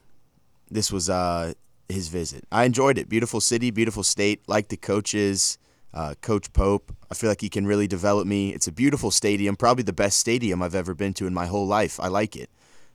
This 0.70 0.92
was 0.92 1.08
uh, 1.10 1.52
his 1.88 2.08
visit. 2.08 2.44
I 2.52 2.64
enjoyed 2.64 2.98
it. 2.98 3.08
Beautiful 3.08 3.40
city, 3.40 3.70
beautiful 3.70 4.02
state. 4.02 4.42
Like 4.46 4.68
the 4.68 4.76
coaches, 4.76 5.58
uh, 5.94 6.14
Coach 6.20 6.52
Pope. 6.52 6.94
I 7.10 7.14
feel 7.14 7.30
like 7.30 7.40
he 7.40 7.48
can 7.48 7.66
really 7.66 7.86
develop 7.86 8.26
me. 8.26 8.50
It's 8.54 8.66
a 8.66 8.72
beautiful 8.72 9.10
stadium, 9.10 9.56
probably 9.56 9.84
the 9.84 9.92
best 9.92 10.18
stadium 10.18 10.62
I've 10.62 10.74
ever 10.74 10.94
been 10.94 11.14
to 11.14 11.26
in 11.26 11.34
my 11.34 11.46
whole 11.46 11.66
life. 11.66 11.98
I 12.00 12.08
like 12.08 12.36
it. 12.36 12.50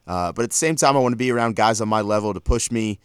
Uh, 0.05 0.31
but 0.31 0.43
at 0.43 0.49
the 0.49 0.55
same 0.55 0.75
time, 0.75 0.95
I 0.95 0.99
want 0.99 1.13
to 1.13 1.17
be 1.17 1.31
around 1.31 1.55
guys 1.55 1.81
on 1.81 1.87
my 1.87 2.01
level 2.01 2.33
to 2.33 2.41
push 2.41 2.69
me, 2.69 2.99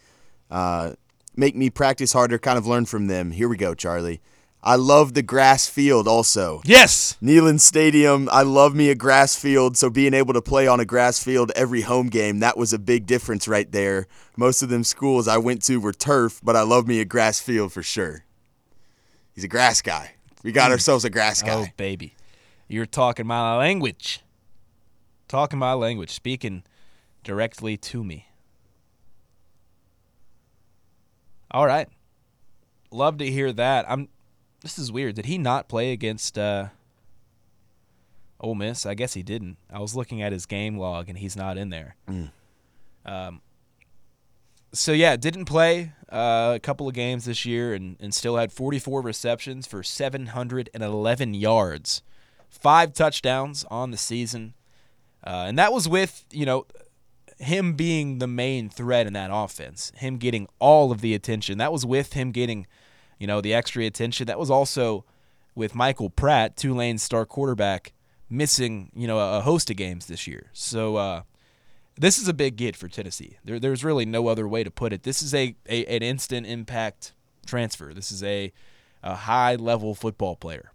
uh, 0.51 0.93
make 1.37 1.55
me 1.55 1.71
practice 1.71 2.13
harder, 2.13 2.39
kind 2.39 2.59
of 2.59 2.67
learn 2.67 2.87
from 2.87 3.07
them. 3.07 3.31
Here 3.31 3.49
we 3.49 3.57
go, 3.57 3.75
Charlie. 3.75 4.21
I 4.63 4.75
love 4.75 5.15
the 5.15 5.23
grass 5.23 5.69
field 5.69 6.09
also. 6.09 6.61
Yes. 6.65 7.17
Neyland 7.23 7.61
Stadium, 7.61 8.29
I 8.33 8.43
love 8.43 8.75
me 8.75 8.91
a 8.91 8.95
grass 8.95 9.37
field, 9.37 9.77
so 9.77 9.89
being 9.89 10.15
able 10.15 10.35
to 10.35 10.43
play 10.43 10.67
on 10.67 10.81
a 10.81 10.85
grass 10.85 11.23
field 11.23 11.53
every 11.55 11.83
home 11.83 12.09
game, 12.09 12.41
that 12.41 12.57
was 12.57 12.73
a 12.73 12.79
big 12.79 13.07
difference 13.07 13.47
right 13.47 13.71
there. 13.71 14.07
Most 14.37 14.63
of 14.63 14.69
them 14.69 14.83
schools 14.83 15.29
I 15.29 15.39
went 15.39 15.63
to 15.65 15.79
were 15.79 15.93
turf, 15.93 16.41
but 16.43 16.57
I 16.57 16.63
love 16.63 16.89
me 16.89 17.01
a 17.01 17.05
grass 17.05 17.41
field 17.41 17.73
for 17.73 17.83
sure. 17.83 18.25
He's 19.33 19.45
a 19.45 19.49
grass 19.49 19.81
guy. 19.81 20.15
We 20.43 20.51
got 20.51 20.71
mm. 20.71 20.73
ourselves 20.73 21.05
a 21.05 21.11
grass 21.11 21.43
oh, 21.45 21.47
guy. 21.47 21.55
Oh, 21.55 21.67
baby. 21.77 22.15
You're 22.67 22.87
talking 22.87 23.27
my 23.27 23.57
language. 23.57 24.21
Talking 25.29 25.59
my 25.59 25.75
language. 25.75 26.11
Speaking 26.11 26.65
directly 27.23 27.77
to 27.77 28.03
me. 28.03 28.27
All 31.51 31.67
right. 31.67 31.89
Love 32.91 33.19
to 33.19 33.31
hear 33.31 33.53
that. 33.53 33.89
I'm 33.89 34.09
this 34.69 34.79
is 34.79 34.93
weird. 34.93 35.15
Did 35.15 35.25
he 35.25 35.39
not 35.39 35.67
play 35.69 35.93
against 35.93 36.37
uh 36.37 36.69
Ole 38.41 38.55
Miss? 38.55 38.85
I 38.85 38.95
guess 38.95 39.15
he 39.15 39.23
didn't. 39.23 39.57
I 39.73 39.79
was 39.79 39.97
looking 39.97 40.21
at 40.21 40.31
his 40.31 40.45
game 40.47 40.77
log 40.77 41.09
and 41.09 41.19
he's 41.19 41.37
not 41.37 41.57
in 41.57 41.71
there. 41.71 41.97
Um 43.07 43.41
so 44.75 44.93
yeah, 44.93 45.17
didn't 45.17 45.47
play 45.47 45.93
uh, 46.13 46.53
a 46.55 46.61
couple 46.61 46.87
of 46.87 46.93
games 46.93 47.25
this 47.25 47.47
year 47.47 47.73
and, 47.73 47.97
and 48.01 48.13
still 48.13 48.37
had 48.37 48.53
44 48.53 49.01
receptions 49.01 49.67
for 49.67 49.83
711 49.83 51.33
yards, 51.33 52.03
five 52.51 52.93
touchdowns 52.93 53.65
on 53.71 53.93
the 53.93 53.97
season, 53.97 54.53
uh, 55.27 55.47
and 55.49 55.59
that 55.59 55.73
was 55.73 55.89
with 55.89 56.27
you 56.31 56.45
know 56.45 56.67
him 57.39 57.73
being 57.73 58.19
the 58.19 58.27
main 58.27 58.69
threat 58.69 59.07
in 59.07 59.15
that 59.15 59.31
offense, 59.33 59.91
him 59.97 60.19
getting 60.19 60.47
all 60.59 60.93
of 60.93 61.01
the 61.01 61.15
attention. 61.15 61.57
That 61.57 61.73
was 61.73 61.87
with 61.87 62.13
him 62.13 62.31
getting 62.31 62.67
you 63.19 63.27
know 63.27 63.41
the 63.41 63.55
extra 63.55 63.85
attention. 63.85 64.27
That 64.27 64.39
was 64.39 64.51
also 64.51 65.05
with 65.55 65.75
Michael 65.75 66.11
Pratt, 66.11 66.57
Tulane's 66.57 67.03
star 67.03 67.27
quarterback, 67.27 67.93
missing 68.31 68.91
you 68.95 69.07
know 69.07 69.19
a, 69.19 69.41
host 69.41 69.71
of 69.71 69.77
games 69.77 70.07
this 70.07 70.27
year. 70.27 70.47
So. 70.53 70.97
Uh, 70.97 71.23
this 72.01 72.17
is 72.17 72.29
a 72.29 72.33
big 72.33 72.55
get 72.55 72.77
for 72.77 72.87
Tennessee. 72.87 73.39
There, 73.45 73.59
there's 73.59 73.83
really 73.83 74.07
no 74.07 74.29
other 74.29 74.47
way 74.47 74.63
to 74.63 74.71
put 74.71 74.93
it. 74.93 75.03
This 75.03 75.21
is 75.21 75.35
a, 75.35 75.57
a 75.69 75.85
an 75.87 76.03
instant 76.03 76.47
impact 76.47 77.13
transfer. 77.45 77.93
This 77.93 78.13
is 78.13 78.23
a, 78.23 78.53
a 79.03 79.15
high 79.17 79.57
level 79.57 79.95
football 79.97 80.37
player. 80.37 80.71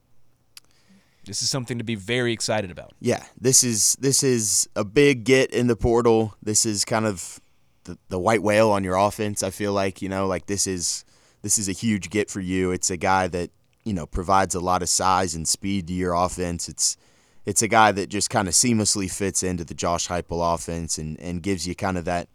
This 1.25 1.41
is 1.41 1.49
something 1.49 1.77
to 1.77 1.83
be 1.85 1.95
very 1.95 2.33
excited 2.33 2.69
about. 2.69 2.91
Yeah, 2.99 3.23
this 3.39 3.63
is 3.63 3.95
this 4.01 4.23
is 4.23 4.67
a 4.75 4.83
big 4.83 5.23
get 5.23 5.51
in 5.51 5.67
the 5.67 5.77
portal. 5.77 6.35
This 6.43 6.65
is 6.65 6.83
kind 6.83 7.05
of 7.05 7.39
the, 7.85 7.97
the 8.09 8.19
white 8.19 8.43
whale 8.43 8.71
on 8.71 8.83
your 8.83 8.95
offense. 8.95 9.41
I 9.41 9.49
feel 9.49 9.71
like 9.71 10.01
you 10.01 10.09
know, 10.09 10.27
like 10.27 10.47
this 10.47 10.67
is 10.67 11.05
this 11.43 11.59
is 11.59 11.69
a 11.69 11.73
huge 11.73 12.09
get 12.09 12.31
for 12.31 12.39
you. 12.39 12.71
It's 12.71 12.89
a 12.89 12.97
guy 12.97 13.27
that 13.27 13.51
you 13.83 13.93
know 13.93 14.07
provides 14.07 14.55
a 14.55 14.59
lot 14.59 14.81
of 14.81 14.89
size 14.89 15.35
and 15.35 15.47
speed 15.47 15.87
to 15.87 15.93
your 15.93 16.13
offense. 16.13 16.67
It's 16.67 16.97
it's 17.45 17.61
a 17.61 17.67
guy 17.67 17.91
that 17.91 18.09
just 18.09 18.29
kind 18.29 18.47
of 18.47 18.55
seamlessly 18.55 19.11
fits 19.11 19.43
into 19.43 19.63
the 19.63 19.73
Josh 19.73 20.07
Heupel 20.07 20.55
offense 20.55 20.97
and, 20.97 21.19
and 21.19 21.43
gives 21.43 21.67
you 21.67 21.75
kind 21.75 21.97
of 21.97 22.05
that 22.05 22.29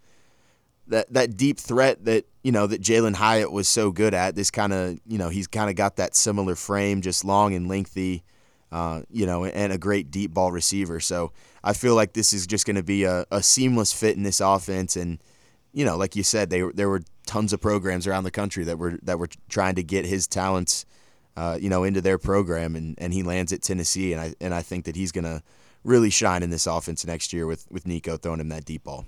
that 0.87 1.12
that 1.12 1.37
deep 1.37 1.59
threat 1.59 2.05
that 2.05 2.27
you 2.42 2.53
know 2.53 2.66
that 2.66 2.83
Jalin 2.83 3.16
Hyatt 3.16 3.51
was 3.51 3.66
so 3.66 3.90
good 3.90 4.14
at. 4.14 4.35
This 4.35 4.51
kind 4.51 4.73
of 4.73 5.01
you 5.07 5.18
know 5.18 5.31
he's 5.31 5.47
kind 5.47 5.71
of 5.71 5.77
got 5.77 5.97
that 5.97 6.14
similar 6.14 6.55
frame, 6.55 7.01
just 7.01 7.25
long 7.25 7.55
and 7.55 7.66
lengthy, 7.66 8.25
uh, 8.71 9.03
you 9.11 9.27
know, 9.27 9.44
and 9.47 9.73
a 9.73 9.79
great 9.79 10.11
deep 10.11 10.35
ball 10.35 10.53
receiver. 10.53 11.01
So 11.01 11.33
I 11.64 11.73
feel 11.73 11.94
like 11.94 12.12
this 12.12 12.33
is 12.33 12.47
just 12.47 12.66
going 12.66 12.77
to 12.77 12.83
be 12.83 13.05
a, 13.05 13.25
a 13.31 13.42
seamless 13.42 13.92
fit 13.92 14.16
in 14.16 14.23
this 14.23 14.40
offense. 14.40 14.97
And 14.97 15.18
you 15.72 15.85
know, 15.85 15.96
like 15.96 16.16
you 16.16 16.22
said, 16.22 16.50
they 16.50 16.62
there 16.74 16.88
were 16.88 17.02
tons 17.26 17.52
of 17.52 17.61
programs 17.61 18.07
around 18.07 18.24
the 18.24 18.31
country 18.31 18.64
that 18.64 18.78
were 18.78 18.98
that 19.02 19.18
were 19.18 19.28
trying 19.48 19.74
to 19.76 19.83
get 19.83 20.07
his 20.07 20.26
talents, 20.26 20.87
uh, 21.37 21.59
you 21.61 21.68
know, 21.68 21.85
into 21.85 22.00
their 22.00 22.18
program, 22.18 22.74
and, 22.74 22.94
and 22.98 23.12
he 23.12 23.22
lands 23.22 23.52
at 23.52 23.62
Tennessee, 23.62 24.12
and 24.12 24.20
I 24.20 24.35
and 24.40 24.54
I 24.54 24.62
think 24.62 24.85
that 24.87 24.96
he's 24.96 25.12
going 25.12 25.24
to 25.24 25.42
really 25.85 26.11
shine 26.11 26.42
in 26.42 26.50
this 26.50 26.66
offense 26.66 27.07
next 27.07 27.33
year 27.33 27.46
with 27.46 27.66
with 27.70 27.87
Nico 27.87 28.16
throwing 28.16 28.40
him 28.40 28.48
that 28.48 28.64
deep 28.64 28.85
ball. 28.85 29.07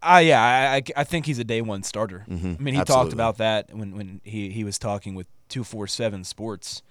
Uh, 0.00 0.22
yeah, 0.22 0.40
I, 0.40 0.82
I, 0.96 1.02
think 1.02 1.26
he's 1.26 1.40
a 1.40 1.44
day 1.44 1.60
one 1.60 1.82
starter. 1.82 2.24
Mhm, 2.28 2.60
I 2.60 2.62
mean, 2.62 2.74
he 2.74 2.84
talked 2.84 3.12
about 3.12 3.38
that 3.38 3.74
when, 3.74 3.96
when 3.96 4.20
he, 4.22 4.48
he 4.50 4.62
was 4.62 4.78
talking 4.78 5.16
with 5.16 5.26
247 5.48 6.22
Sports. 6.22 6.82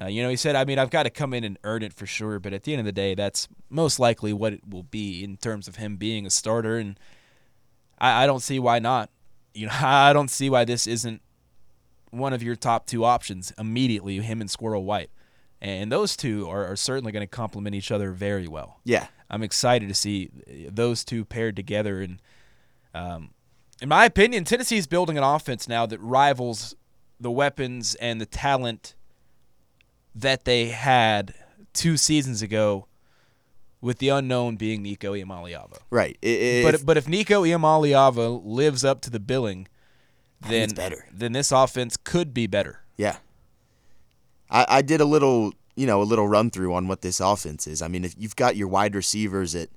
Uh, 0.00 0.06
you 0.06 0.22
know, 0.22 0.28
he 0.28 0.36
said, 0.36 0.54
I 0.54 0.64
mean, 0.64 0.78
I've 0.78 0.90
got 0.90 1.04
to 1.04 1.10
come 1.10 1.34
in 1.34 1.42
and 1.42 1.58
earn 1.64 1.82
it 1.82 1.92
for 1.92 2.06
sure, 2.06 2.38
but 2.38 2.52
at 2.52 2.62
the 2.62 2.72
end 2.72 2.80
of 2.80 2.86
the 2.86 2.92
day, 2.92 3.16
that's 3.16 3.48
most 3.68 3.98
likely 3.98 4.32
what 4.32 4.52
it 4.52 4.60
will 4.68 4.84
be 4.84 5.24
in 5.24 5.38
terms 5.38 5.66
of 5.66 5.76
him 5.76 5.96
being 5.96 6.24
a 6.24 6.30
starter. 6.30 6.76
And 6.76 7.00
I, 7.98 8.24
I 8.24 8.26
don't 8.26 8.40
see 8.40 8.58
why 8.58 8.78
not. 8.78 9.10
You 9.54 9.66
know, 9.66 9.72
I 9.80 10.12
don't 10.12 10.30
see 10.30 10.50
why 10.50 10.64
this 10.64 10.86
isn't 10.86 11.22
one 12.10 12.32
of 12.32 12.42
your 12.42 12.56
top 12.56 12.86
two 12.86 13.04
options 13.04 13.52
immediately, 13.58 14.18
him 14.18 14.40
and 14.40 14.50
Squirrel 14.50 14.84
White. 14.84 15.10
And 15.60 15.90
those 15.90 16.16
two 16.16 16.48
are, 16.48 16.66
are 16.66 16.76
certainly 16.76 17.12
going 17.12 17.22
to 17.22 17.26
complement 17.26 17.74
each 17.74 17.90
other 17.90 18.12
very 18.12 18.46
well. 18.46 18.80
Yeah, 18.84 19.06
I'm 19.30 19.42
excited 19.42 19.88
to 19.88 19.94
see 19.94 20.30
those 20.46 21.04
two 21.04 21.24
paired 21.24 21.56
together. 21.56 22.00
And 22.02 22.20
um, 22.94 23.30
in 23.80 23.88
my 23.88 24.04
opinion, 24.04 24.44
Tennessee's 24.44 24.86
building 24.86 25.16
an 25.16 25.24
offense 25.24 25.66
now 25.66 25.86
that 25.86 25.98
rivals 26.00 26.74
the 27.18 27.30
weapons 27.30 27.94
and 27.96 28.20
the 28.20 28.26
talent 28.26 28.94
that 30.14 30.44
they 30.44 30.66
had 30.66 31.34
two 31.72 31.96
seasons 31.96 32.42
ago, 32.42 32.86
with 33.86 33.98
the 33.98 34.08
unknown 34.08 34.56
being 34.56 34.82
Nico 34.82 35.14
Iamaleava. 35.14 35.78
right. 35.90 36.18
I- 36.22 36.26
i- 36.26 36.62
But 36.64 36.74
if- 36.74 36.84
but 36.84 36.96
if 36.96 37.08
Nico 37.08 37.44
Iamaleava 37.44 38.42
lives 38.44 38.84
up 38.84 39.00
to 39.02 39.10
the 39.10 39.20
billing, 39.20 39.68
then 40.40 40.70
better. 40.70 41.06
Then 41.12 41.32
this 41.32 41.50
offense 41.52 41.96
could 41.96 42.34
be 42.34 42.46
better. 42.46 42.80
Yeah. 42.96 43.18
I, 44.50 44.66
I 44.68 44.82
did 44.82 45.00
a 45.00 45.04
little, 45.04 45.52
you 45.76 45.86
know, 45.86 46.02
a 46.02 46.04
little 46.04 46.28
run 46.28 46.50
through 46.50 46.74
on 46.74 46.88
what 46.88 47.02
this 47.02 47.20
offense 47.20 47.66
is. 47.66 47.82
I 47.82 47.88
mean, 47.88 48.04
if 48.04 48.14
you've 48.18 48.36
got 48.36 48.56
your 48.56 48.68
wide 48.68 48.94
receivers 48.94 49.54
at 49.54 49.68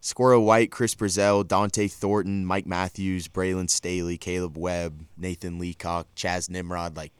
Squirrel 0.00 0.44
White, 0.44 0.70
Chris 0.70 0.94
Brazzell, 0.94 1.44
Dont'e 1.44 1.90
Thornton, 1.92 2.44
Mike 2.46 2.66
Matthews, 2.66 3.28
Braylon 3.28 3.68
Staley, 3.68 4.16
Caleb 4.16 4.56
Webb, 4.56 5.04
Nathan 5.16 5.58
Leacock, 5.58 6.08
Chas 6.14 6.48
Nimrod, 6.48 6.96
like 6.96 7.12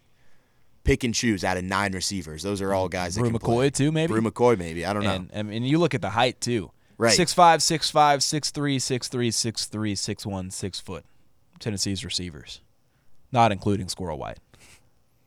pick 0.90 1.04
and 1.04 1.14
choose 1.14 1.44
out 1.44 1.56
of 1.56 1.62
nine 1.62 1.92
receivers. 1.92 2.42
Those 2.42 2.60
are 2.60 2.74
all 2.74 2.88
guys 2.88 3.14
that 3.14 3.20
Bru 3.20 3.30
can 3.30 3.38
McCoy 3.38 3.54
play. 3.54 3.70
too, 3.70 3.92
maybe. 3.92 4.12
Bru 4.12 4.20
McCoy, 4.20 4.58
maybe. 4.58 4.84
I 4.84 4.92
don't 4.92 5.04
know. 5.04 5.14
And 5.14 5.30
I 5.32 5.42
mean, 5.44 5.62
you 5.62 5.78
look 5.78 5.94
at 5.94 6.02
the 6.02 6.10
height 6.10 6.40
too. 6.40 6.72
Right. 6.98 7.12
Six 7.12 7.32
five, 7.32 7.62
six 7.62 7.90
five, 7.90 8.24
six 8.24 8.50
three, 8.50 8.80
six 8.80 9.06
three, 9.06 9.30
six 9.30 9.66
three, 9.66 9.94
six 9.94 10.26
one, 10.26 10.50
six 10.50 10.80
foot. 10.80 11.04
Tennessee's 11.60 12.04
receivers, 12.04 12.60
not 13.30 13.52
including 13.52 13.88
Squirrel 13.88 14.18
White, 14.18 14.38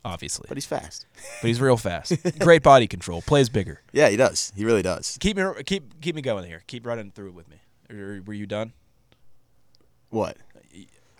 obviously, 0.04 0.48
but 0.50 0.58
he's 0.58 0.66
fast. 0.66 1.06
but 1.42 1.48
he's 1.48 1.62
real 1.62 1.78
fast. 1.78 2.18
Great 2.40 2.62
body 2.62 2.88
control. 2.88 3.22
Plays 3.22 3.48
bigger. 3.48 3.82
Yeah, 3.94 4.10
he 4.10 4.18
does. 4.18 4.52
He 4.58 4.66
really 4.66 4.82
does. 4.82 5.18
Keep 5.22 5.38
me 5.38 5.46
keep 5.66 6.02
keep 6.02 6.16
me 6.16 6.22
going 6.22 6.46
here. 6.46 6.64
Keep 6.68 6.86
running 6.86 7.12
through 7.12 7.30
it 7.30 7.36
with 7.36 7.48
me. 7.50 7.58
Were 8.26 8.34
you 8.34 8.48
done? 8.48 8.74
What? 10.10 10.38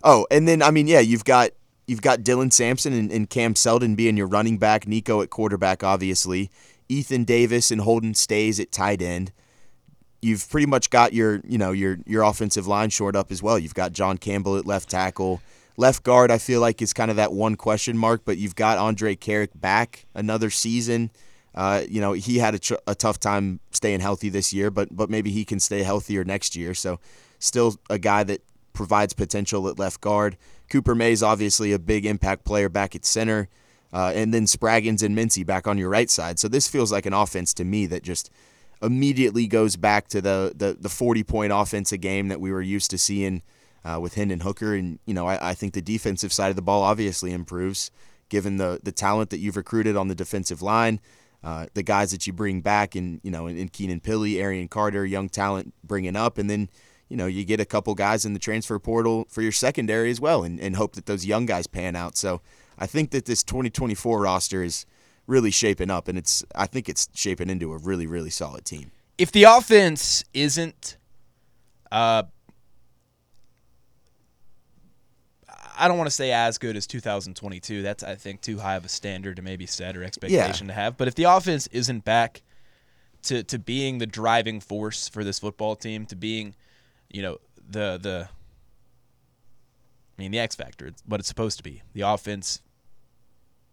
Oh, 0.02 0.26
and 0.30 0.46
then 0.46 0.62
I 0.62 0.70
mean, 0.70 0.86
yeah, 0.86 1.00
you've 1.00 1.24
got 1.24 1.50
you've 1.86 2.02
got 2.02 2.20
Dylan 2.20 2.52
Sampson 2.52 2.92
and, 2.92 3.10
and 3.10 3.28
Cam 3.28 3.54
Seldon 3.54 3.94
being 3.94 4.16
your 4.16 4.26
running 4.26 4.58
back, 4.58 4.86
Nico 4.86 5.22
at 5.22 5.30
quarterback, 5.30 5.82
obviously, 5.82 6.50
Ethan 6.88 7.24
Davis 7.24 7.70
and 7.70 7.80
Holden 7.80 8.14
Staes 8.14 8.60
at 8.60 8.72
tight 8.72 9.02
end. 9.02 9.32
You've 10.22 10.48
pretty 10.48 10.66
much 10.66 10.88
got 10.88 11.12
your 11.12 11.40
you 11.46 11.58
know 11.58 11.72
your 11.72 11.98
your 12.06 12.22
offensive 12.22 12.66
line 12.66 12.90
short 12.90 13.14
up 13.14 13.30
as 13.30 13.42
well. 13.42 13.58
You've 13.58 13.74
got 13.74 13.92
John 13.92 14.16
Campbell 14.16 14.56
at 14.56 14.66
left 14.66 14.88
tackle. 14.88 15.42
Left 15.76 16.02
guard, 16.02 16.30
I 16.30 16.38
feel 16.38 16.60
like 16.60 16.80
is 16.80 16.92
kind 16.92 17.10
of 17.10 17.16
that 17.16 17.32
one 17.32 17.56
question 17.56 17.98
mark, 17.98 18.22
but 18.24 18.38
you've 18.38 18.54
got 18.54 18.78
Andrej 18.78 19.18
Karic 19.18 19.48
back 19.54 20.06
another 20.14 20.48
season. 20.48 21.10
Uh, 21.54 21.82
you 21.88 22.00
know 22.00 22.12
he 22.12 22.38
had 22.38 22.54
a, 22.54 22.58
tr- 22.58 22.74
a 22.86 22.94
tough 22.94 23.20
time 23.20 23.60
staying 23.70 24.00
healthy 24.00 24.28
this 24.28 24.52
year, 24.52 24.70
but 24.70 24.88
but 24.94 25.10
maybe 25.10 25.30
he 25.30 25.44
can 25.44 25.60
stay 25.60 25.82
healthier 25.82 26.24
next 26.24 26.56
year. 26.56 26.74
So 26.74 27.00
still 27.38 27.76
a 27.90 27.98
guy 27.98 28.24
that 28.24 28.40
provides 28.72 29.12
potential 29.12 29.68
at 29.68 29.78
left 29.78 30.00
guard. 30.00 30.36
Cooper 30.74 30.96
May's 30.96 31.22
obviously 31.22 31.70
a 31.70 31.78
big 31.78 32.04
impact 32.04 32.44
player 32.44 32.68
back 32.68 32.96
at 32.96 33.04
center, 33.04 33.48
uh, 33.92 34.10
and 34.12 34.34
then 34.34 34.42
Spraggins 34.42 35.04
and 35.04 35.14
Mincey 35.14 35.44
back 35.44 35.68
on 35.68 35.78
your 35.78 35.88
right 35.88 36.10
side. 36.10 36.40
So 36.40 36.48
this 36.48 36.66
feels 36.66 36.90
like 36.90 37.06
an 37.06 37.12
offense 37.12 37.54
to 37.54 37.64
me 37.64 37.86
that 37.86 38.02
just 38.02 38.28
immediately 38.82 39.46
goes 39.46 39.76
back 39.76 40.08
to 40.08 40.20
the 40.20 40.52
the, 40.52 40.76
the 40.78 40.88
40 40.88 41.22
point 41.22 41.52
offense 41.52 41.92
a 41.92 41.96
game 41.96 42.26
that 42.26 42.40
we 42.40 42.50
were 42.50 42.60
used 42.60 42.90
to 42.90 42.98
seeing 42.98 43.42
uh, 43.84 44.00
with 44.02 44.14
Hendon 44.14 44.40
Hooker. 44.40 44.74
And 44.74 44.98
you 45.06 45.14
know 45.14 45.28
I, 45.28 45.50
I 45.50 45.54
think 45.54 45.74
the 45.74 45.80
defensive 45.80 46.32
side 46.32 46.50
of 46.50 46.56
the 46.56 46.62
ball 46.62 46.82
obviously 46.82 47.32
improves 47.32 47.92
given 48.28 48.56
the 48.56 48.80
the 48.82 48.90
talent 48.90 49.30
that 49.30 49.38
you've 49.38 49.56
recruited 49.56 49.96
on 49.96 50.08
the 50.08 50.16
defensive 50.16 50.60
line. 50.60 50.98
Uh, 51.44 51.66
the 51.74 51.84
guys 51.84 52.10
that 52.10 52.26
you 52.26 52.32
bring 52.32 52.62
back, 52.62 52.96
and 52.96 53.20
you 53.22 53.30
know, 53.30 53.46
in, 53.46 53.68
Keenan 53.68 54.00
Pili, 54.00 54.40
Arion 54.40 54.66
Carter, 54.66 55.06
young 55.06 55.28
talent 55.28 55.72
bringing 55.84 56.16
up, 56.16 56.36
and 56.36 56.50
then 56.50 56.68
you 57.14 57.18
know, 57.18 57.26
you 57.26 57.44
get 57.44 57.60
a 57.60 57.64
couple 57.64 57.94
guys 57.94 58.24
in 58.24 58.32
the 58.32 58.40
transfer 58.40 58.76
portal 58.80 59.24
for 59.30 59.40
your 59.40 59.52
secondary 59.52 60.10
as 60.10 60.20
well 60.20 60.42
and, 60.42 60.58
and 60.58 60.74
hope 60.74 60.96
that 60.96 61.06
those 61.06 61.24
young 61.24 61.46
guys 61.46 61.68
pan 61.68 61.94
out. 61.94 62.16
So 62.16 62.40
I 62.76 62.86
think 62.86 63.12
that 63.12 63.24
this 63.24 63.44
2024 63.44 64.22
roster 64.22 64.64
is 64.64 64.84
really 65.28 65.52
shaping 65.52 65.90
up, 65.90 66.08
and 66.08 66.18
it's 66.18 66.42
I 66.56 66.66
think 66.66 66.88
it's 66.88 67.08
shaping 67.14 67.50
into 67.50 67.72
a 67.72 67.78
really, 67.78 68.08
really 68.08 68.30
solid 68.30 68.64
team. 68.64 68.90
if 69.16 69.30
the 69.30 69.44
offense 69.44 70.24
isn't 70.34 70.96
uh 71.92 72.24
I 75.78 75.86
don't 75.86 75.96
want 75.96 76.08
to 76.08 76.16
say 76.16 76.32
as 76.32 76.58
good 76.58 76.76
as 76.76 76.84
2022. 76.88 77.82
That's 77.82 78.02
I 78.02 78.16
think 78.16 78.40
too 78.40 78.58
high 78.58 78.74
of 78.74 78.84
a 78.84 78.88
standard 78.88 79.36
to 79.36 79.42
maybe 79.42 79.66
set 79.66 79.96
or 79.96 80.02
expectation 80.02 80.66
to 80.66 80.72
have. 80.72 80.96
But 80.96 81.06
if 81.06 81.14
the 81.14 81.24
offense 81.24 81.68
isn't 81.68 82.04
back 82.04 82.42
to 83.22 83.44
to 83.44 83.58
being 83.60 83.98
the 83.98 84.06
driving 84.06 84.58
force 84.58 85.08
for 85.08 85.22
this 85.22 85.38
football 85.38 85.76
team, 85.76 86.06
to 86.06 86.16
being, 86.16 86.56
you 87.14 87.22
know, 87.22 87.38
the 87.70 87.98
the 88.00 88.28
I 90.18 90.22
mean 90.22 90.32
the 90.32 90.40
X 90.40 90.54
factor, 90.54 90.88
it's 90.88 91.02
what 91.06 91.20
it's 91.20 91.28
supposed 91.28 91.56
to 91.58 91.62
be. 91.62 91.82
The 91.92 92.02
offense 92.02 92.60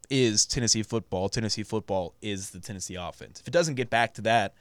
is 0.09 0.45
Tennessee 0.45 0.83
football. 0.83 1.27
Tennessee 1.27 1.63
football 1.63 2.13
is 2.21 2.51
the 2.51 2.59
Tennessee 2.59 2.95
offense. 2.95 3.39
If 3.39 3.47
it 3.47 3.51
doesn't 3.51 3.75
get 3.75 3.89
back 3.89 4.13
to 4.15 4.21
that, 4.21 4.53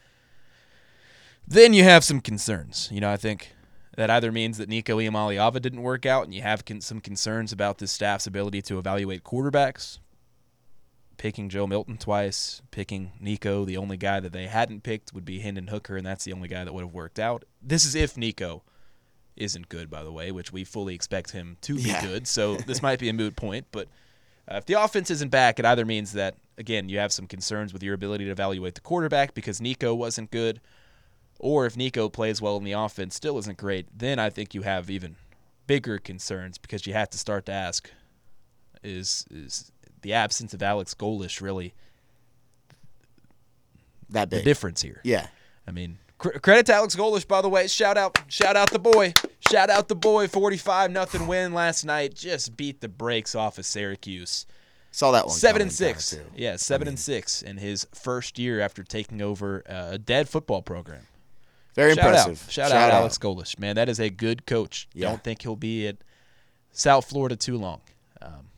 then 1.47 1.75
you 1.75 1.85
have 1.85 2.05
some 2.05 2.21
concerns. 2.21 2.89
You 2.91 3.01
know, 3.01 3.11
I 3.11 3.17
think 3.17 3.53
that 3.97 4.09
either 4.09 4.33
means 4.33 4.57
that 4.59 4.69
Nico 4.69 4.99
Iamaleava 4.99 5.61
didn't 5.61 5.83
work 5.83 6.07
out, 6.07 6.25
and 6.25 6.33
you 6.33 6.43
have 6.43 6.65
con- 6.65 6.81
some 6.81 7.01
concerns 7.01 7.53
about 7.53 7.79
this 7.79 7.93
staff's 7.93 8.27
ability 8.27 8.63
to 8.63 8.79
evaluate 8.79 9.25
quarterbacks. 9.25 9.99
Picking 11.19 11.51
Joe 11.51 11.67
Milton 11.67 11.99
twice, 11.99 12.63
picking 12.71 13.13
Nico, 13.21 13.67
the 13.67 13.77
only 13.77 13.99
guy 13.99 14.21
that 14.21 14.33
they 14.33 14.47
hadn't 14.47 14.85
picked 14.85 15.13
would 15.13 15.27
be 15.27 15.41
Hendon 15.41 15.67
Hooker, 15.67 15.97
and 15.97 16.07
that's 16.07 16.25
the 16.25 16.33
only 16.33 16.49
guy 16.49 16.65
that 16.65 16.73
would 16.73 16.85
have 16.85 16.95
worked 16.95 17.19
out. 17.19 17.45
This 17.61 17.85
is 17.85 17.95
if 17.95 18.17
Nico 18.17 18.63
isn't 19.41 19.69
good, 19.69 19.91
by 19.91 20.05
the 20.05 20.13
way, 20.13 20.31
which 20.31 20.53
we 20.53 20.65
fully 20.65 20.95
expect 20.95 21.31
him 21.33 21.57
to 21.63 21.75
be 21.77 21.83
Yeah. 21.83 22.01
good. 22.01 22.27
So 22.29 22.57
this 22.67 22.83
might 22.83 22.99
be 22.99 23.09
a 23.09 23.13
moot 23.13 23.35
point, 23.37 23.67
but 23.73 23.89
uh, 24.51 24.57
if 24.57 24.67
the 24.67 24.75
offense 24.75 25.11
isn't 25.11 25.31
back, 25.31 25.59
it 25.59 25.65
either 25.65 25.85
means 25.85 26.13
that 26.13 26.37
again 26.59 26.89
you 26.89 26.99
have 26.99 27.13
some 27.13 27.27
concerns 27.27 27.73
with 27.73 27.83
your 27.83 27.95
ability 27.95 28.25
to 28.27 28.31
evaluate 28.31 28.75
the 28.75 28.81
quarterback 28.81 29.35
because 29.35 29.61
Nico 29.61 29.95
wasn't 29.95 30.31
good, 30.31 30.61
or 31.39 31.67
if 31.67 31.77
Nico 31.77 32.09
plays 32.09 32.41
well 32.43 32.57
in 32.57 32.65
the 32.65 32.73
offense 32.73 33.15
still 33.15 33.39
isn't 33.39 33.57
great, 33.59 33.87
then 33.97 34.19
I 34.19 34.29
think 34.31 34.55
you 34.55 34.63
have 34.63 34.91
even 34.91 35.17
bigger 35.67 35.99
concerns 35.99 36.59
because 36.59 36.87
you 36.87 36.93
have 36.93 37.09
to 37.11 37.19
start 37.19 37.47
to 37.47 37.53
ask: 37.53 37.91
is 38.83 39.25
is 39.31 39.71
the 40.03 40.13
absence 40.13 40.53
of 40.55 40.63
Alex 40.63 40.95
Golesh 40.95 41.41
really 41.41 41.75
That 44.11 44.29
big? 44.31 44.41
the 44.41 44.45
difference 44.45 44.83
here? 44.83 45.01
yeah. 45.05 45.29
I 45.67 45.71
mean, 45.73 45.99
credit 46.21 46.67
to 46.67 46.75
Alex 46.75 46.95
Golesh, 46.95 47.27
by 47.27 47.43
the 47.43 47.49
way. 47.49 47.67
Shout 47.67 47.97
out, 47.97 48.19
shout 48.29 48.57
out 48.57 48.71
the 48.71 48.79
boy, 48.79 49.15
shout 49.51 49.71
out 49.71 49.89
the 49.89 49.95
boy. 49.95 50.29
Forty-five 50.29 50.91
nothing 50.91 51.27
win 51.27 51.55
last 51.55 51.85
night. 51.85 52.15
Just 52.15 52.57
beat 52.57 52.81
the 52.81 52.89
brakes 52.89 53.35
off 53.35 53.59
of 53.59 53.67
Syracuse. 53.67 54.47
Saw 54.93 55.13
that 55.13 55.27
one. 55.27 55.35
seven 55.35 55.63
and 55.63 55.73
six. 55.73 56.19
Yeah, 56.35 56.57
seven 56.57 56.89
I 56.89 56.91
and 56.91 56.99
six 56.99 57.43
in 57.43 57.57
his 57.57 57.87
first 57.95 58.39
year 58.39 58.61
after 58.61 58.83
taking 58.83 59.23
over 59.23 59.63
uh, 59.69 59.91
a 59.93 59.99
dead 59.99 60.29
football 60.29 60.63
program. 60.63 61.07
Very 61.75 61.95
Shout 61.95 62.05
impressive. 62.07 62.43
out, 62.45 62.51
shout, 62.51 62.73
out, 62.73 62.91
Alex 62.91 63.17
Golesh, 63.17 63.59
man. 63.59 63.77
That 63.77 63.89
is 63.89 64.01
a 64.01 64.11
good 64.11 64.45
coach. 64.47 64.89
Yeah. 64.93 65.09
Don't 65.09 65.23
think 65.23 65.43
he'll 65.43 65.55
be 65.55 65.87
at 65.87 65.97
South 66.73 67.09
Florida 67.09 67.37
too 67.37 67.57
long. 67.57 67.81
Um, 68.21 68.49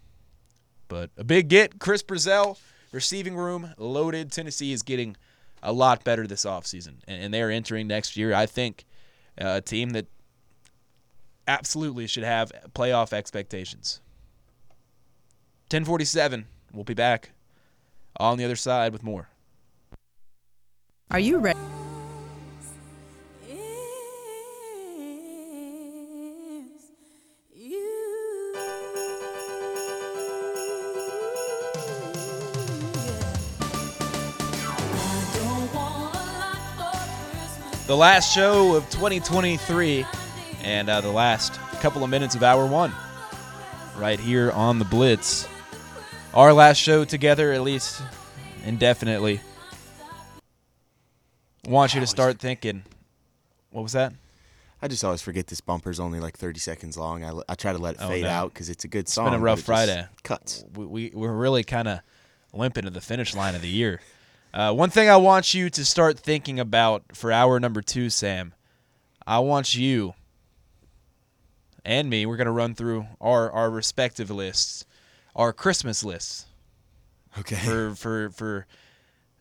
but 0.88 1.10
a 1.18 1.24
big 1.24 1.48
get, 1.48 1.78
Chris 1.78 2.02
Brazzell, 2.02 2.58
receiving 2.90 3.36
room 3.36 3.74
loaded. 3.76 4.32
Tennessee 4.32 4.72
is 4.72 4.82
getting 4.82 5.16
a 5.62 5.72
lot 5.72 6.04
better 6.04 6.26
this 6.26 6.44
offseason, 6.44 6.94
and, 7.06 7.22
and 7.22 7.34
they 7.34 7.42
are 7.42 7.50
entering 7.50 7.86
next 7.86 8.16
year. 8.16 8.34
I 8.34 8.46
think 8.46 8.84
uh, 9.40 9.54
a 9.56 9.60
team 9.60 9.90
that 9.90 10.06
absolutely 11.46 12.06
should 12.06 12.24
have 12.24 12.52
playoff 12.74 13.12
expectations. 13.12 14.00
1047. 15.70 16.46
We'll 16.72 16.84
be 16.84 16.94
back 16.94 17.30
on 18.18 18.38
the 18.38 18.44
other 18.44 18.56
side 18.56 18.92
with 18.92 19.02
more. 19.02 19.28
Are 21.10 21.20
you 21.20 21.38
ready? 21.38 21.58
The 37.92 37.96
last 37.98 38.32
show 38.32 38.74
of 38.74 38.88
2023 38.88 40.06
and 40.62 40.88
uh, 40.88 41.02
the 41.02 41.10
last 41.10 41.60
couple 41.82 42.02
of 42.02 42.08
minutes 42.08 42.34
of 42.34 42.42
hour 42.42 42.64
one 42.66 42.90
right 43.98 44.18
here 44.18 44.50
on 44.52 44.78
the 44.78 44.84
blitz 44.86 45.46
our 46.32 46.54
last 46.54 46.78
show 46.78 47.04
together 47.04 47.52
at 47.52 47.60
least 47.60 48.00
indefinitely 48.64 49.40
want 51.68 51.92
you 51.92 52.00
to 52.00 52.06
start 52.06 52.38
thinking 52.38 52.82
what 53.72 53.82
was 53.82 53.92
that 53.92 54.14
I 54.80 54.88
just 54.88 55.04
always 55.04 55.20
forget 55.20 55.48
this 55.48 55.60
bumper's 55.60 56.00
only 56.00 56.18
like 56.18 56.38
30 56.38 56.60
seconds 56.60 56.96
long. 56.96 57.22
I, 57.22 57.32
I 57.48 57.54
try 57.54 57.72
to 57.72 57.78
let 57.78 57.96
it 57.96 58.00
Oh, 58.00 58.08
fade 58.08 58.24
no. 58.24 58.30
out 58.30 58.52
because 58.54 58.68
it's 58.68 58.84
a 58.84 58.88
good 58.88 59.08
song. 59.08 59.26
It's 59.26 59.32
been 59.34 59.40
a 59.40 59.44
rough 59.44 59.60
Friday. 59.60 60.06
Cuts. 60.24 60.64
we, 60.74 60.86
we, 60.86 61.10
we're 61.14 61.30
really 61.30 61.62
kind 61.62 61.86
of 61.86 62.00
limping 62.52 62.82
to 62.82 62.90
the 62.90 63.00
finish 63.00 63.32
line 63.36 63.54
of 63.54 63.62
the 63.62 63.68
year 63.68 64.00
uh, 64.54 64.72
one 64.72 64.90
thing 64.90 65.08
i 65.08 65.16
want 65.16 65.54
you 65.54 65.68
to 65.70 65.84
start 65.84 66.18
thinking 66.18 66.58
about 66.60 67.02
for 67.14 67.30
hour 67.32 67.58
number 67.60 67.80
two 67.82 68.08
sam 68.10 68.52
i 69.26 69.38
want 69.38 69.74
you 69.74 70.14
and 71.84 72.08
me 72.10 72.26
we're 72.26 72.36
going 72.36 72.46
to 72.46 72.50
run 72.52 72.74
through 72.74 73.06
our, 73.20 73.50
our 73.50 73.70
respective 73.70 74.30
lists 74.30 74.84
our 75.34 75.52
christmas 75.52 76.04
lists 76.04 76.46
Okay. 77.38 77.56
for 77.56 77.94
for 77.94 78.28
for 78.30 78.66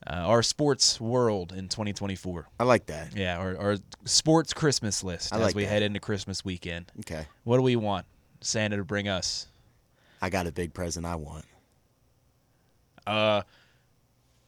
uh, 0.08 0.14
our 0.14 0.42
sports 0.42 1.00
world 1.00 1.52
in 1.52 1.68
2024 1.68 2.48
I 2.60 2.64
like 2.64 2.86
that. 2.88 3.16
yeah 3.16 3.38
our, 3.38 3.58
our 3.58 3.78
sports 4.06 4.54
christmas 4.54 5.04
list 5.04 5.34
I 5.34 5.36
as 5.36 5.42
like 5.42 5.56
we 5.56 5.64
that. 5.66 5.70
head 5.70 5.84
into 5.84 6.00
christmas 6.00 6.46
weekend 6.46 6.92
Okay. 7.02 7.26
what 7.44 7.58
do 7.58 7.64
we 7.64 7.76
want 7.76 8.06
santa 8.40 8.78
to 8.78 8.86
bring 8.86 9.08
us 9.10 9.48
I 10.24 10.30
got 10.30 10.46
a 10.48 10.52
big 10.52 10.74
present 10.76 11.04
I 11.06 11.16
want. 11.16 11.46
Uh, 13.08 13.42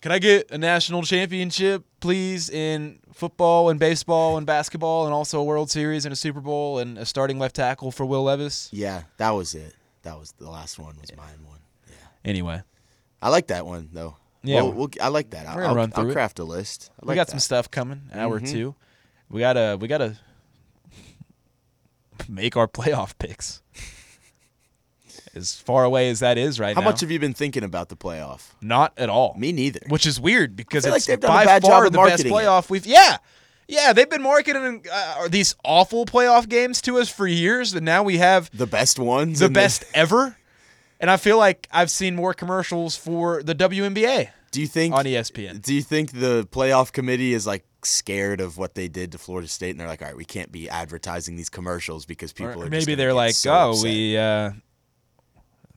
can 0.03 0.11
I 0.11 0.19
get 0.19 0.51
a 0.51 0.57
national 0.57 1.01
championship, 1.03 1.85
please, 2.01 2.49
in 2.49 2.99
football 3.13 3.69
and 3.69 3.79
baseball 3.79 4.35
and 4.37 4.45
basketball, 4.45 5.05
and 5.05 5.13
also 5.13 5.39
a 5.39 5.43
World 5.45 5.71
Series 5.71 6.03
and 6.05 6.11
a 6.11 6.15
Super 6.17 6.41
Bowl 6.41 6.79
and 6.79 6.97
a 6.97 7.05
starting 7.05 7.39
left 7.39 7.55
tackle 7.55 7.89
for 7.89 8.05
Will 8.05 8.23
Levis? 8.23 8.67
Yeah, 8.73 9.03
that 9.15 9.29
was 9.29 9.55
it. 9.55 9.73
That 10.01 10.19
was 10.19 10.33
the 10.33 10.49
last 10.49 10.77
one. 10.77 10.97
Was 10.99 11.15
mine 11.15 11.45
one. 11.47 11.59
Yeah. 11.87 11.95
Anyway, 12.25 12.61
I 13.21 13.29
like 13.29 13.47
that 13.47 13.65
one 13.65 13.87
though. 13.93 14.17
Yeah, 14.43 14.63
We'll, 14.63 14.71
we'll, 14.73 14.89
I 15.01 15.07
like 15.07 15.29
that. 15.29 15.45
we're 15.47 15.61
gonna 15.61 15.67
I'll, 15.69 15.75
run 15.75 15.91
through 15.91 16.07
I'll 16.09 16.11
craft 16.13 16.39
a 16.39 16.43
list. 16.43 16.91
I 17.01 17.05
we 17.05 17.07
like 17.07 17.15
got 17.15 17.29
some 17.29 17.39
stuff 17.39 17.71
coming. 17.71 18.01
Hour 18.13 18.41
Mhm. 18.41 18.51
two, 18.51 18.75
we 19.29 19.39
gotta 19.39 19.77
we 19.79 19.87
gotta 19.87 20.17
make 22.27 22.57
our 22.57 22.67
playoff 22.79 23.17
picks. 23.17 23.61
As 25.35 25.55
far 25.55 25.83
away 25.83 26.09
as 26.09 26.19
that 26.19 26.37
is 26.37 26.59
right 26.59 26.69
now. 26.69 26.75
How 26.75 26.81
now, 26.81 26.91
much 26.91 27.01
have 27.01 27.09
you 27.09 27.19
been 27.19 27.33
thinking 27.33 27.63
about 27.63 27.89
the 27.89 27.95
playoff? 27.95 28.51
not 28.61 28.93
at 28.97 29.09
all. 29.09 29.35
Me 29.37 29.51
neither. 29.51 29.79
which 29.89 30.05
is 30.05 30.19
weird 30.19 30.55
because 30.55 30.85
like 30.85 30.97
it's 30.97 31.05
they've 31.07 31.19
done 31.19 31.31
a 31.31 31.33
by 31.33 31.45
bad 31.45 31.61
job 31.63 31.71
far 31.71 31.85
of 31.85 31.91
the 31.91 31.97
best 31.97 32.09
marketing 32.25 32.31
it. 32.31 32.35
playoff 32.35 32.69
we've. 32.69 32.85
Yeah, 32.85 33.17
yeah, 33.67 33.93
they've 33.93 34.09
been 34.09 34.21
marketing 34.21 34.85
uh, 34.91 35.27
these 35.29 35.55
awful 35.63 36.05
playoff 36.05 36.47
games 36.47 36.81
to 36.83 36.97
us 36.99 37.09
for 37.09 37.25
years, 37.25 37.73
and 37.73 37.83
now 37.85 38.03
we 38.03 38.17
have 38.17 38.49
The 38.55 38.67
best 38.67 38.99
ones. 38.99 39.39
the 39.39 39.49
best 39.49 39.85
ever. 39.93 40.37
And 40.99 41.09
I 41.09 41.17
feel 41.17 41.37
like 41.37 41.67
I've 41.71 41.89
seen 41.91 42.15
more 42.15 42.33
commercials 42.33 42.95
for 42.95 43.41
the 43.43 43.53
WNBA 43.55 44.29
Do 44.51 44.61
you 44.61 44.67
think 44.67 44.93
on 44.93 45.03
ESPN. 45.05 45.61
Do 45.61 45.73
you 45.73 45.81
think 45.81 46.11
the 46.11 46.47
playoff 46.51 46.91
committee 46.93 47.33
is 47.33 47.45
like 47.47 47.65
scared 47.83 48.39
of 48.39 48.57
what 48.57 48.75
they 48.75 48.87
did 48.87 49.11
to 49.13 49.17
Florida 49.17 49.47
State, 49.49 49.71
and 49.71 49.79
they're 49.79 49.87
like, 49.87 50.01
all 50.01 50.07
right, 50.09 50.15
we 50.15 50.23
can't 50.25 50.51
be 50.51 50.69
advertising 50.69 51.35
these 51.35 51.49
commercials 51.49 52.05
because 52.05 52.31
people 52.31 52.51
Or 52.53 52.65
are. 52.65 52.69
just 52.69 52.71
maybe 52.71 52.85
gonna 52.85 52.95
they're 52.97 53.09
get 53.09 53.13
like, 53.15 53.33
so 53.33 53.51
oh, 53.53 53.69
upset." 53.71 53.83
we 53.83 54.17
uh, 54.17 54.51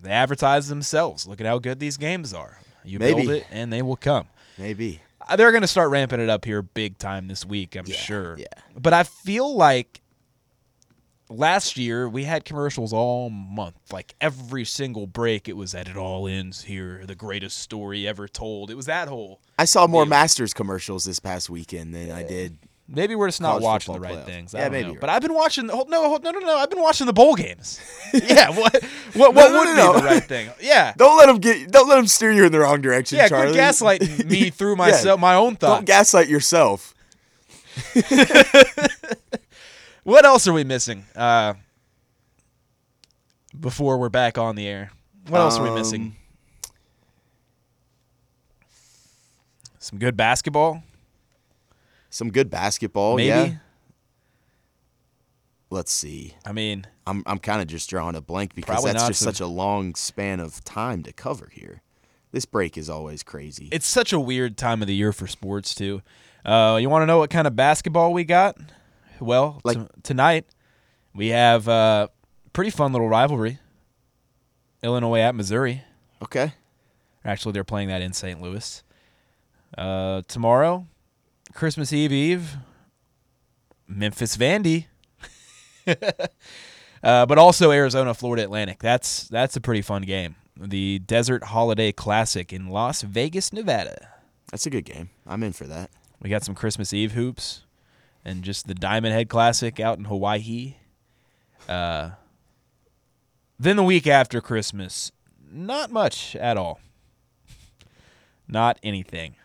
they 0.01 0.11
advertise 0.11 0.69
themselves. 0.69 1.27
Look 1.27 1.41
at 1.41 1.47
how 1.47 1.59
good 1.59 1.79
these 1.81 1.97
games 1.97 2.33
are. 2.35 2.59
You 2.85 2.99
Maybe. 2.99 3.23
build 3.27 3.37
it, 3.37 3.47
and 3.51 3.73
they 3.73 3.83
will 3.83 3.97
come. 3.97 4.27
maybe. 4.59 5.01
Uh, 5.29 5.35
They're 5.37 5.51
going 5.51 5.63
to 5.63 5.67
start 5.69 5.91
ramping 5.91 6.21
it 6.21 6.29
up 6.31 6.45
here 6.45 6.63
big 6.63 6.99
time 6.99 7.27
this 7.29 7.45
week, 7.45 7.75
I'm 7.77 7.87
Yeah, 7.87 7.97
sure. 7.97 8.39
yeah. 8.39 8.47
But 8.79 8.93
I 8.93 9.03
feel 9.03 9.57
like 9.57 10.01
last 11.29 11.77
year 11.77 12.09
we 12.09 12.23
had 12.25 12.45
commercials 12.45 12.93
all 12.93 13.29
month. 13.31 13.75
Like 13.93 14.15
every 14.21 14.65
single 14.65 15.07
break, 15.09 15.49
it 15.49 15.57
was 15.57 15.73
that 15.73 15.89
it 15.89 15.97
all 15.97 16.29
ends 16.29 16.63
here, 16.63 17.03
the 17.07 17.17
greatest 17.17 17.59
story 17.59 18.07
ever 18.07 18.29
told. 18.29 18.71
It 18.71 18.77
was 18.77 18.87
that 18.87 19.09
whole. 19.09 19.41
I 19.59 19.65
saw 19.65 19.87
more 19.89 20.05
Deal. 20.05 20.11
Masters 20.11 20.55
commercials 20.55 21.05
this 21.05 21.19
past 21.19 21.51
weekend 21.51 21.93
than 21.95 22.13
I 22.13 22.23
did. 22.23 22.59
Maybe 22.89 23.17
we're 23.17 23.27
just 23.27 23.41
not 23.41 23.61
watching 23.61 23.95
the 23.95 24.01
right 24.01 24.15
playoff. 24.15 24.25
things. 24.27 24.55
I 24.55 24.61
Yeah, 24.61 24.69
maybe 24.69 24.93
know. 24.95 24.99
But 25.01 25.11
I've 25.11 25.21
been 25.21 25.35
watching. 25.35 25.67
No, 25.67 25.85
no, 25.89 26.17
no, 26.19 26.31
no. 26.31 26.57
I've 26.57 26.71
been 26.71 26.81
watching 26.81 27.07
the 27.09 27.13
bowl 27.13 27.35
games. 27.35 27.81
yeah. 28.15 28.51
What? 28.51 28.81
What? 29.15 29.35
What 29.35 29.51
No, 29.51 29.59
would 29.59 29.77
no, 29.77 29.93
be 29.95 30.01
the 30.01 30.07
right 30.07 30.23
thing? 30.23 30.51
Yeah. 30.61 30.95
Don't 30.97 31.17
let 31.19 31.27
them 31.27 31.39
get. 31.39 31.73
Don't 31.73 31.89
let 31.89 31.97
them 31.97 32.07
steer 32.07 32.31
you 32.31 32.45
in 32.45 32.53
the 32.53 32.61
wrong 32.61 32.81
direction, 32.81 33.19
Yeah. 33.19 33.27
Charlie. 33.29 33.53
Quit 33.53 33.61
gaslighting 33.61 34.25
me 34.31 34.51
through 34.51 34.73
Yeah. 34.73 34.77
myself, 34.77 35.19
my 35.21 35.35
own 35.35 35.57
thoughts. 35.57 35.79
Don't 35.79 35.85
gaslight 35.85 36.29
yourself. 36.29 36.95
what 40.05 40.25
else 40.25 40.47
are 40.47 40.53
we 40.53 40.63
missing? 40.65 41.05
Uh, 41.17 41.55
before 43.59 43.99
we're 43.99 44.09
back 44.11 44.39
on 44.39 44.55
the 44.55 44.67
air, 44.69 44.91
what 45.29 45.41
else 45.41 45.59
are 45.59 45.65
we 45.65 45.71
missing? 45.71 46.03
Um, 46.03 46.17
Some 49.79 49.99
good 49.99 50.17
basketball, 50.17 50.83
Some 52.17 52.31
good 52.33 52.49
basketball. 52.49 53.17
maybe. 53.17 53.29
Yeah. 53.29 53.55
Let's 55.69 55.93
see. 55.93 56.35
I 56.47 56.53
mean, 56.53 56.87
I'm 57.07 57.23
I'm 57.27 57.39
kind 57.39 57.61
of 57.61 57.67
just 57.67 57.91
drawing 57.91 58.15
a 58.17 58.21
blank 58.23 58.55
because 58.55 58.77
Probably 58.77 58.93
that's 58.93 59.03
not 59.03 59.09
just 59.09 59.19
to- 59.21 59.25
such 59.27 59.41
a 59.41 59.47
long 59.47 59.95
span 59.95 60.41
of 60.41 60.65
time 60.65 61.03
to 61.03 61.13
cover 61.13 61.51
here. 61.53 61.83
This 62.33 62.47
break 62.47 62.79
is 62.79 62.89
always 62.89 63.23
crazy. 63.23 63.69
it's 63.73 63.87
such 63.87 64.13
a 64.15 64.21
weird 64.21 64.57
time 64.57 64.81
of 64.81 64.89
the 64.89 64.95
year 64.95 65.13
for 65.13 65.27
sports 65.27 65.75
too. 65.75 66.01
Uh, 66.45 66.79
you 66.81 66.89
want 66.89 67.03
to 67.03 67.07
know 67.07 67.19
what 67.19 67.29
kind 67.31 67.47
of 67.47 67.55
basketball 67.57 68.13
we 68.13 68.25
got? 68.25 68.57
Well, 69.21 69.61
Like- 69.65 69.79
t- 69.79 69.87
tonight 70.03 70.47
we 71.15 71.29
have 71.29 71.67
a 71.69 72.09
pretty 72.55 72.71
fun 72.71 72.93
little 72.93 73.09
rivalry. 73.09 73.59
Illinois 74.83 75.21
at 75.21 75.35
Missouri. 75.35 75.83
okay. 76.23 76.55
Actually, 77.25 77.53
they're 77.53 77.65
playing 77.65 77.89
that 77.89 78.01
in 78.03 78.13
St. 78.13 78.41
Louis. 78.41 78.83
Uh, 79.77 80.23
tomorrow, 80.29 80.87
Christmas 81.57 81.91
Eve 81.91 82.13
Eve, 82.13 82.57
Memphis 83.89 84.37
Vandy. 84.37 84.87
uh, 87.03 87.27
but 87.27 87.39
also 87.39 87.71
Arizona 87.71 88.13
Florida 88.13 88.43
Atlantic. 88.43 88.79
That's 88.79 89.27
that's 89.29 89.57
a 89.57 89.61
pretty 89.61 89.81
fun 89.81 90.03
game. 90.03 90.37
The 90.55 90.99
Desert 90.99 91.45
Holiday 91.45 91.93
Classic 91.93 92.53
in 92.53 92.69
Las 92.69 93.01
Vegas, 93.01 93.55
Nevada. 93.55 94.09
That's 94.51 94.67
a 94.67 94.71
good 94.71 94.85
game. 94.85 95.09
I'm 95.27 95.43
in 95.43 95.55
for 95.55 95.65
that. 95.65 95.91
We 96.21 96.29
got 96.29 96.45
some 96.45 96.55
Christmas 96.55 96.93
Eve 96.93 97.13
hoops 97.13 97.63
and 98.23 98.43
just 98.43 98.67
the 98.67 98.75
Diamond 98.75 99.15
Head 99.15 99.31
Classic 99.31 99.81
out 99.81 99.97
in 99.97 100.05
Hawaii. 100.05 100.77
Uh, 101.67 102.11
then 103.59 103.77
the 103.77 103.83
week 103.83 104.07
after 104.07 104.43
Christmas, 104.43 105.11
not 105.51 105.91
much 105.91 106.37
at 106.37 106.59
all. 106.59 106.81
Not 108.47 108.79
anything. 108.83 109.37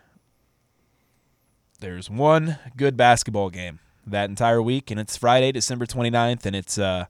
There's 1.81 2.11
one 2.11 2.59
good 2.77 2.95
basketball 2.95 3.49
game 3.49 3.79
that 4.05 4.29
entire 4.29 4.61
week, 4.61 4.91
and 4.91 4.99
it's 4.99 5.17
Friday, 5.17 5.51
December 5.51 5.87
29th, 5.87 6.45
and 6.45 6.55
it's 6.55 6.77
uh, 6.77 7.05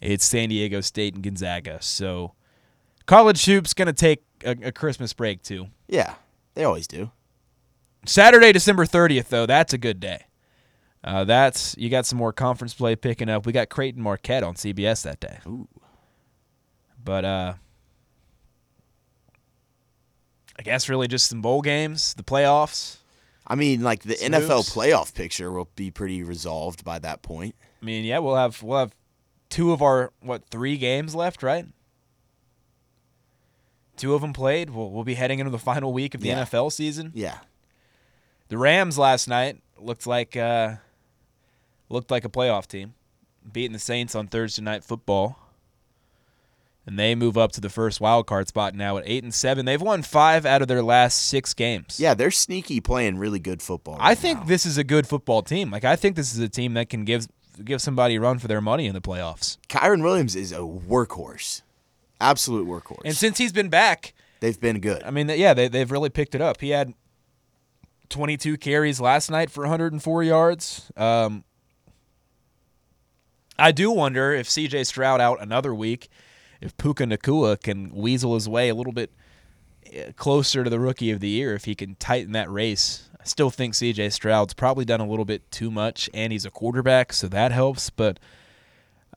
it's 0.00 0.26
San 0.26 0.50
Diego 0.50 0.82
State 0.82 1.14
and 1.14 1.22
Gonzaga. 1.22 1.78
So 1.80 2.34
college 3.06 3.42
hoops 3.46 3.72
gonna 3.72 3.94
take 3.94 4.22
a, 4.44 4.50
a 4.64 4.72
Christmas 4.72 5.14
break 5.14 5.42
too. 5.42 5.68
Yeah, 5.88 6.16
they 6.52 6.64
always 6.64 6.86
do. 6.86 7.12
Saturday, 8.04 8.52
December 8.52 8.84
30th, 8.84 9.28
though, 9.28 9.46
that's 9.46 9.72
a 9.72 9.78
good 9.78 10.00
day. 10.00 10.26
Uh, 11.02 11.24
that's 11.24 11.74
you 11.78 11.88
got 11.88 12.04
some 12.04 12.18
more 12.18 12.32
conference 12.32 12.74
play 12.74 12.94
picking 12.94 13.30
up. 13.30 13.46
We 13.46 13.52
got 13.52 13.70
Creighton 13.70 14.02
Marquette 14.02 14.42
on 14.42 14.54
CBS 14.54 15.02
that 15.04 15.18
day. 15.18 15.38
Ooh. 15.46 15.66
But 17.02 17.24
uh, 17.24 17.54
I 20.58 20.62
guess 20.62 20.90
really 20.90 21.08
just 21.08 21.28
some 21.28 21.40
bowl 21.40 21.62
games, 21.62 22.12
the 22.14 22.22
playoffs. 22.22 22.98
I 23.52 23.54
mean, 23.54 23.82
like 23.82 24.02
the 24.04 24.16
Some 24.16 24.32
NFL 24.32 24.72
playoff 24.72 25.14
picture 25.14 25.52
will 25.52 25.68
be 25.76 25.90
pretty 25.90 26.22
resolved 26.22 26.84
by 26.84 26.98
that 27.00 27.20
point. 27.20 27.54
I 27.82 27.84
mean, 27.84 28.02
yeah, 28.04 28.18
we'll 28.18 28.36
have 28.36 28.62
we'll 28.62 28.78
have 28.78 28.94
two 29.50 29.72
of 29.72 29.82
our 29.82 30.10
what 30.20 30.48
three 30.48 30.78
games 30.78 31.14
left, 31.14 31.42
right? 31.42 31.66
Two 33.96 34.14
of 34.14 34.22
them 34.22 34.32
played. 34.32 34.70
We'll 34.70 34.90
we'll 34.90 35.04
be 35.04 35.14
heading 35.14 35.38
into 35.38 35.50
the 35.50 35.58
final 35.58 35.92
week 35.92 36.14
of 36.14 36.22
the 36.22 36.28
Yeah. 36.28 36.44
NFL 36.44 36.72
season. 36.72 37.12
Yeah. 37.14 37.38
The 38.48 38.56
Rams 38.56 38.96
last 38.98 39.28
night 39.28 39.58
looked 39.78 40.06
like 40.06 40.34
uh, 40.36 40.76
looked 41.90 42.10
like 42.10 42.24
a 42.24 42.28
playoff 42.30 42.66
team, 42.66 42.94
beating 43.52 43.72
the 43.72 43.78
Saints 43.78 44.14
on 44.14 44.28
Thursday 44.28 44.62
night 44.62 44.82
football, 44.82 45.38
and 46.86 46.98
they 46.98 47.14
move 47.14 47.38
up 47.38 47.52
to 47.52 47.60
the 47.60 47.68
first 47.68 48.00
wild 48.00 48.26
card 48.26 48.48
spot 48.48 48.74
now 48.74 48.96
at 48.96 49.04
eight 49.06 49.22
and 49.22 49.34
seven. 49.34 49.66
They've 49.66 49.80
won 49.80 50.02
five 50.02 50.44
out 50.44 50.62
of 50.62 50.68
their 50.68 50.82
last 50.82 51.26
six 51.26 51.54
games. 51.54 51.98
Yeah, 52.00 52.14
they're 52.14 52.30
sneaky 52.30 52.80
playing 52.80 53.18
really 53.18 53.38
good 53.38 53.62
football. 53.62 53.96
I 54.00 54.14
think 54.14 54.40
now. 54.40 54.44
this 54.46 54.66
is 54.66 54.78
a 54.78 54.84
good 54.84 55.06
football 55.06 55.42
team. 55.42 55.70
Like 55.70 55.84
I 55.84 55.96
think 55.96 56.16
this 56.16 56.32
is 56.32 56.40
a 56.40 56.48
team 56.48 56.74
that 56.74 56.88
can 56.88 57.04
give 57.04 57.28
give 57.64 57.82
somebody 57.82 58.16
a 58.16 58.20
run 58.20 58.38
for 58.38 58.48
their 58.48 58.60
money 58.60 58.86
in 58.86 58.94
the 58.94 59.00
playoffs. 59.00 59.58
Kyren 59.68 60.02
Williams 60.02 60.34
is 60.34 60.52
a 60.52 60.58
workhorse. 60.58 61.62
Absolute 62.20 62.66
workhorse. 62.66 63.02
And 63.04 63.16
since 63.16 63.38
he's 63.38 63.52
been 63.52 63.68
back, 63.68 64.14
They've 64.42 64.58
been 64.58 64.80
good. 64.80 65.04
I 65.04 65.12
mean, 65.12 65.28
yeah, 65.28 65.54
they 65.54 65.68
they've 65.68 65.88
really 65.88 66.10
picked 66.10 66.34
it 66.34 66.40
up. 66.40 66.60
He 66.60 66.70
had 66.70 66.94
22 68.08 68.56
carries 68.56 69.00
last 69.00 69.30
night 69.30 69.50
for 69.50 69.60
104 69.60 70.24
yards. 70.24 70.90
Um, 70.96 71.44
I 73.56 73.70
do 73.70 73.92
wonder 73.92 74.32
if 74.32 74.50
C.J. 74.50 74.82
Stroud 74.82 75.20
out 75.20 75.40
another 75.40 75.72
week, 75.72 76.08
if 76.62 76.76
Puka 76.76 77.04
Nacua 77.04 77.60
can 77.60 77.92
weasel 77.92 78.34
his 78.34 78.48
way 78.48 78.68
a 78.68 78.74
little 78.74 78.92
bit 78.92 79.10
eh, 79.92 80.12
closer 80.16 80.64
to 80.64 80.70
the 80.70 80.80
rookie 80.80 81.10
of 81.10 81.20
the 81.20 81.28
year, 81.28 81.54
if 81.54 81.64
he 81.64 81.74
can 81.74 81.96
tighten 81.96 82.32
that 82.32 82.50
race. 82.50 83.10
I 83.20 83.24
still 83.24 83.50
think 83.50 83.74
C.J. 83.74 84.10
Stroud's 84.10 84.54
probably 84.54 84.84
done 84.84 85.00
a 85.00 85.06
little 85.06 85.24
bit 85.24 85.48
too 85.50 85.70
much, 85.70 86.08
and 86.14 86.32
he's 86.32 86.44
a 86.44 86.50
quarterback, 86.50 87.12
so 87.12 87.28
that 87.28 87.52
helps. 87.52 87.90
But 87.90 88.18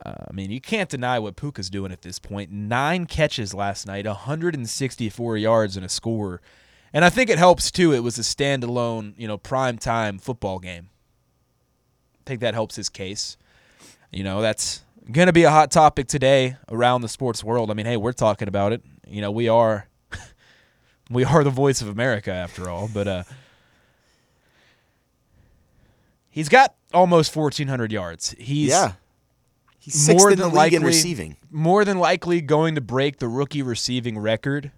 uh, 0.06 0.26
I 0.30 0.34
mean, 0.34 0.52
you 0.52 0.62
can't 0.62 0.90
deny 0.90 1.20
what 1.20 1.36
Puka's 1.36 1.70
doing 1.70 1.92
at 1.92 2.02
this 2.02 2.20
point. 2.20 2.52
Nine 2.52 3.06
catches 3.06 3.54
last 3.54 3.88
night, 3.88 4.06
164 4.06 5.38
yards 5.38 5.78
and 5.78 5.86
a 5.86 5.90
score. 5.90 6.42
And 6.94 7.04
I 7.04 7.10
think 7.10 7.30
it 7.30 7.38
helps 7.38 7.72
too. 7.72 7.94
It 7.94 8.04
was 8.04 8.18
a 8.18 8.22
standalone, 8.22 9.14
you 9.18 9.28
know, 9.28 9.38
prime 9.38 9.78
time 9.78 10.18
football 10.18 10.60
game. 10.60 10.90
I 12.16 12.24
think 12.26 12.42
that 12.42 12.54
helps 12.54 12.76
his 12.76 12.90
case. 12.90 13.38
You 14.12 14.24
know, 14.24 14.42
that's 14.42 14.85
going 15.12 15.28
to 15.28 15.34
be 15.34 15.44
a 15.44 15.50
hot 15.52 15.72
topic 15.72 16.08
today 16.08 16.58
around 16.70 17.02
the 17.02 17.08
sports 17.10 17.44
world. 17.44 17.70
I 17.70 17.74
mean, 17.74 17.86
hey, 17.86 17.98
we're 17.98 18.14
talking 18.14 18.48
about 18.48 18.74
it. 18.74 18.82
You 19.08 19.22
know, 19.22 19.32
we 19.32 19.48
are 19.50 19.88
we 21.10 21.24
are 21.24 21.44
the 21.44 21.50
voice 21.52 21.82
of 21.82 21.88
America 21.88 22.32
after 22.32 22.70
all, 22.70 22.90
but 22.94 23.08
uh 23.08 23.24
He's 26.30 26.50
got 26.50 26.76
almost 26.94 27.34
1400 27.34 27.94
yards. 27.94 28.36
He's 28.38 28.70
yeah. 28.70 28.94
He's 29.80 29.94
sixth 29.94 30.20
more 30.24 30.32
in 30.32 30.38
the 30.38 30.46
than 30.50 30.54
league 30.54 30.74
in 30.74 30.82
likely- 30.82 30.88
receiving. 30.88 31.38
more 31.50 31.86
than 31.86 31.98
likely 31.98 32.42
going 32.42 32.76
to 32.76 32.82
break 32.82 33.20
the 33.20 33.28
rookie 33.30 33.62
receiving 33.62 34.18
record. 34.20 34.72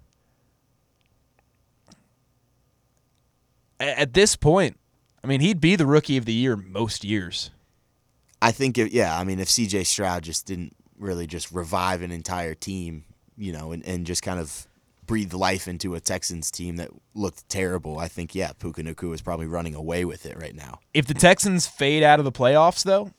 At 3.79 4.13
this 4.13 4.35
point, 4.35 4.77
I 5.23 5.27
mean, 5.27 5.39
he'd 5.39 5.61
be 5.61 5.75
the 5.75 5.85
rookie 5.85 6.17
of 6.17 6.25
the 6.25 6.33
year 6.33 6.55
most 6.55 7.03
years. 7.03 7.51
I 8.41 8.51
think, 8.51 8.77
if, 8.77 8.91
yeah, 8.91 9.17
I 9.17 9.23
mean, 9.23 9.39
if 9.39 9.47
CJ 9.47 9.85
Stroud 9.85 10.23
just 10.23 10.45
didn't 10.45 10.75
really 10.97 11.27
just 11.27 11.51
revive 11.51 12.01
an 12.01 12.11
entire 12.11 12.53
team, 12.55 13.03
you 13.37 13.51
know, 13.51 13.71
and, 13.71 13.85
and 13.85 14.05
just 14.05 14.21
kind 14.23 14.39
of 14.39 14.67
breathe 15.05 15.33
life 15.33 15.67
into 15.67 15.95
a 15.95 15.99
Texans 15.99 16.51
team 16.51 16.75
that 16.75 16.89
looked 17.15 17.47
terrible, 17.49 17.97
I 17.97 18.07
think, 18.07 18.35
yeah, 18.35 18.51
Puka 18.53 18.83
Nacua 18.83 19.13
is 19.13 19.21
probably 19.21 19.47
running 19.47 19.73
away 19.73 20.05
with 20.05 20.25
it 20.25 20.37
right 20.37 20.55
now. 20.55 20.79
If 20.93 21.07
the 21.07 21.13
Texans 21.13 21.65
fade 21.65 22.03
out 22.03 22.19
of 22.19 22.25
the 22.25 22.31
playoffs, 22.31 22.83
though, 22.83 23.11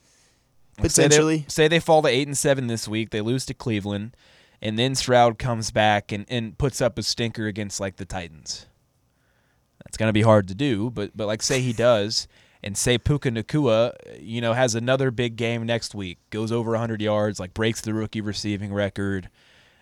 like, 0.79 0.91
say 0.91 1.03
they- 1.03 1.09
Potentially. 1.09 1.45
say 1.49 1.67
they, 1.69 1.81
fall 1.81 2.03
to 2.03 2.09
eight 2.09 2.29
and 2.29 2.39
seven 2.39 2.67
this 2.69 2.87
week, 2.87 3.11
they 3.11 3.21
lose 3.21 3.45
to 3.47 3.55
Cleveland, 3.55 4.17
and 4.63 4.79
then 4.79 4.95
Stroud 4.95 5.39
comes 5.39 5.71
back 5.71 6.13
and, 6.13 6.27
and 6.29 6.57
puts 6.59 6.81
up 6.81 6.99
a 6.99 7.03
stinker 7.03 7.47
against 7.47 7.81
like 7.81 7.97
the 7.97 8.05
Titans. 8.05 8.67
That's 9.85 9.97
gonna 9.97 10.13
be 10.13 10.23
hard 10.23 10.49
to 10.49 10.55
do, 10.55 10.91
but 10.91 11.17
but 11.17 11.27
like 11.27 11.43
say 11.43 11.61
he 11.61 11.73
does, 11.73 12.29
and 12.63 12.77
say 12.77 12.99
Puka 12.99 13.31
Nacua, 13.31 13.95
you 14.21 14.41
know, 14.41 14.53
has 14.53 14.75
another 14.75 15.11
big 15.11 15.37
game 15.37 15.65
next 15.65 15.95
week, 15.95 16.19
goes 16.31 16.51
over 16.51 16.73
100 16.73 17.01
yards, 17.01 17.39
like 17.39 17.55
breaks 17.55 17.81
the 17.81 17.95
rookie 17.95 18.21
receiving 18.21 18.73
record, 18.73 19.29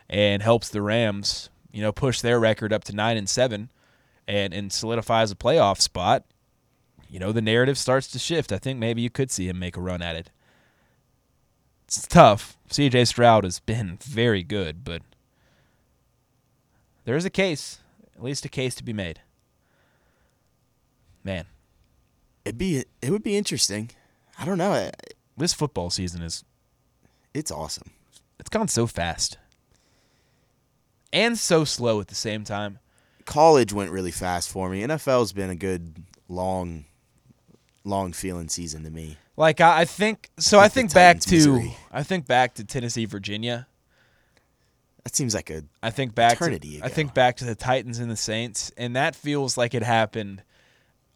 and 0.08 0.42
helps 0.42 0.68
the 0.68 0.82
Rams, 0.82 1.48
you 1.72 1.82
know, 1.82 1.92
push 1.92 2.20
their 2.20 2.38
record 2.38 2.72
up 2.72 2.84
to 2.84 2.94
nine 2.94 3.16
and 3.16 3.28
seven, 3.28 3.70
and 4.28 4.52
and 4.52 4.72
solidifies 4.72 5.30
a 5.30 5.36
playoff 5.36 5.80
spot. 5.80 6.24
You 7.08 7.18
know, 7.18 7.32
the 7.32 7.42
narrative 7.42 7.78
starts 7.78 8.08
to 8.08 8.18
shift. 8.18 8.52
I 8.52 8.58
think 8.58 8.78
maybe 8.78 9.00
you 9.00 9.10
could 9.10 9.30
see 9.30 9.48
him 9.48 9.58
make 9.58 9.76
a 9.76 9.80
run 9.80 10.02
at 10.02 10.16
it. 10.16 10.30
It's 11.84 12.06
tough. 12.06 12.56
CJ 12.68 13.06
Stroud 13.06 13.44
has 13.44 13.60
been 13.60 13.98
very 14.02 14.42
good, 14.42 14.84
but 14.84 15.02
there 17.04 17.16
is 17.16 17.24
a 17.24 17.30
case, 17.30 17.78
at 18.16 18.24
least 18.24 18.44
a 18.44 18.48
case 18.48 18.74
to 18.74 18.84
be 18.84 18.92
made. 18.92 19.20
Man, 21.22 21.46
It'd 22.46 22.58
be 22.58 22.84
it 23.02 23.10
would 23.10 23.24
be 23.24 23.36
interesting. 23.36 23.90
I 24.38 24.44
don't 24.44 24.56
know. 24.56 24.92
This 25.36 25.52
football 25.52 25.90
season 25.90 26.22
is 26.22 26.44
It's 27.34 27.50
awesome. 27.50 27.90
it's 28.38 28.48
gone 28.48 28.68
so 28.68 28.86
fast. 28.86 29.36
And 31.12 31.36
so 31.36 31.64
slow 31.64 32.00
at 32.00 32.06
the 32.06 32.14
same 32.14 32.44
time. 32.44 32.78
College 33.24 33.72
went 33.72 33.90
really 33.90 34.12
fast 34.12 34.48
for 34.48 34.70
me. 34.70 34.82
NFL's 34.82 35.32
been 35.32 35.50
a 35.50 35.56
good 35.56 36.04
long 36.28 36.84
long 37.82 38.12
feeling 38.12 38.48
season 38.48 38.84
to 38.84 38.90
me. 38.90 39.16
Like 39.36 39.60
I, 39.60 39.80
I 39.80 39.84
think 39.84 40.30
so 40.38 40.60
I 40.60 40.68
think 40.68 40.94
back 40.94 41.18
to 41.22 41.34
Missouri. 41.34 41.76
I 41.90 42.04
think 42.04 42.28
back 42.28 42.54
to 42.54 42.64
Tennessee, 42.64 43.06
Virginia. 43.06 43.66
That 45.02 45.16
seems 45.16 45.34
like 45.34 45.50
a 45.50 45.64
I 45.82 45.90
think 45.90 46.14
back 46.14 46.34
Eternity 46.34 46.78
to, 46.78 46.84
I 46.84 46.90
think 46.90 47.12
back 47.12 47.38
to 47.38 47.44
the 47.44 47.56
Titans 47.56 47.98
and 47.98 48.08
the 48.08 48.16
Saints, 48.16 48.70
and 48.76 48.94
that 48.94 49.16
feels 49.16 49.56
like 49.58 49.74
it 49.74 49.82
happened 49.82 50.44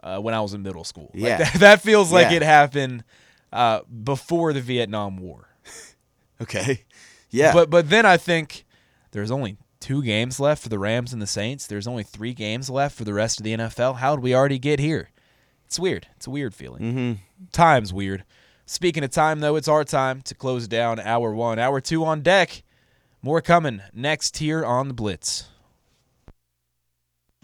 uh, 0.03 0.19
when 0.19 0.35
I 0.35 0.41
was 0.41 0.55
in 0.55 0.63
middle 0.63 0.85
school. 0.85 1.11
Like, 1.15 1.23
Yeah. 1.23 1.37
that, 1.39 1.55
that 1.61 1.81
feels 1.83 2.11
like 2.13 2.31
Yeah. 2.31 2.37
it 2.39 2.43
happened 2.43 3.05
uh, 3.53 3.81
before 4.05 4.53
the 4.53 4.61
Vietnam 4.61 5.17
War. 5.17 5.49
Okay. 6.43 6.85
Yeah. 7.29 7.53
But 7.53 7.69
but 7.69 7.91
then 7.91 8.07
I 8.07 8.17
think 8.17 8.65
there's 9.11 9.31
only 9.31 9.59
two 9.79 10.03
games 10.03 10.41
left 10.41 10.63
for 10.63 10.71
the 10.71 10.79
Rams 10.79 11.13
and 11.13 11.21
the 11.21 11.27
Saints. 11.27 11.67
There's 11.67 11.87
only 11.87 12.03
three 12.03 12.33
games 12.33 12.71
left 12.71 12.97
for 12.97 13.05
the 13.05 13.13
rest 13.13 13.39
of 13.39 13.45
the 13.45 13.53
NFL. 13.55 13.97
How 13.97 14.17
did 14.17 14.23
we 14.23 14.35
already 14.35 14.59
get 14.59 14.81
here? 14.81 15.11
It's 15.67 15.79
weird. 15.79 16.07
It's 16.17 16.27
a 16.27 16.31
weird 16.31 16.55
feeling. 16.55 16.81
mm-hmm. 16.83 17.13
Time's 17.53 17.93
weird. 17.93 18.25
Speaking 18.65 19.05
of 19.05 19.11
time, 19.11 19.41
though, 19.41 19.55
it's 19.57 19.69
our 19.69 19.85
time 19.85 20.23
to 20.23 20.35
close 20.35 20.67
down 20.67 20.99
hour 20.99 21.35
one. 21.35 21.59
Hour 21.59 21.83
two 21.83 22.07
on 22.07 22.23
deck. 22.23 22.63
More 23.21 23.43
coming 23.43 23.83
next 23.93 24.39
here 24.39 24.65
on 24.65 24.89
the 24.89 24.95
Blitz. 24.95 25.45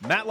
Matt 0.01 0.25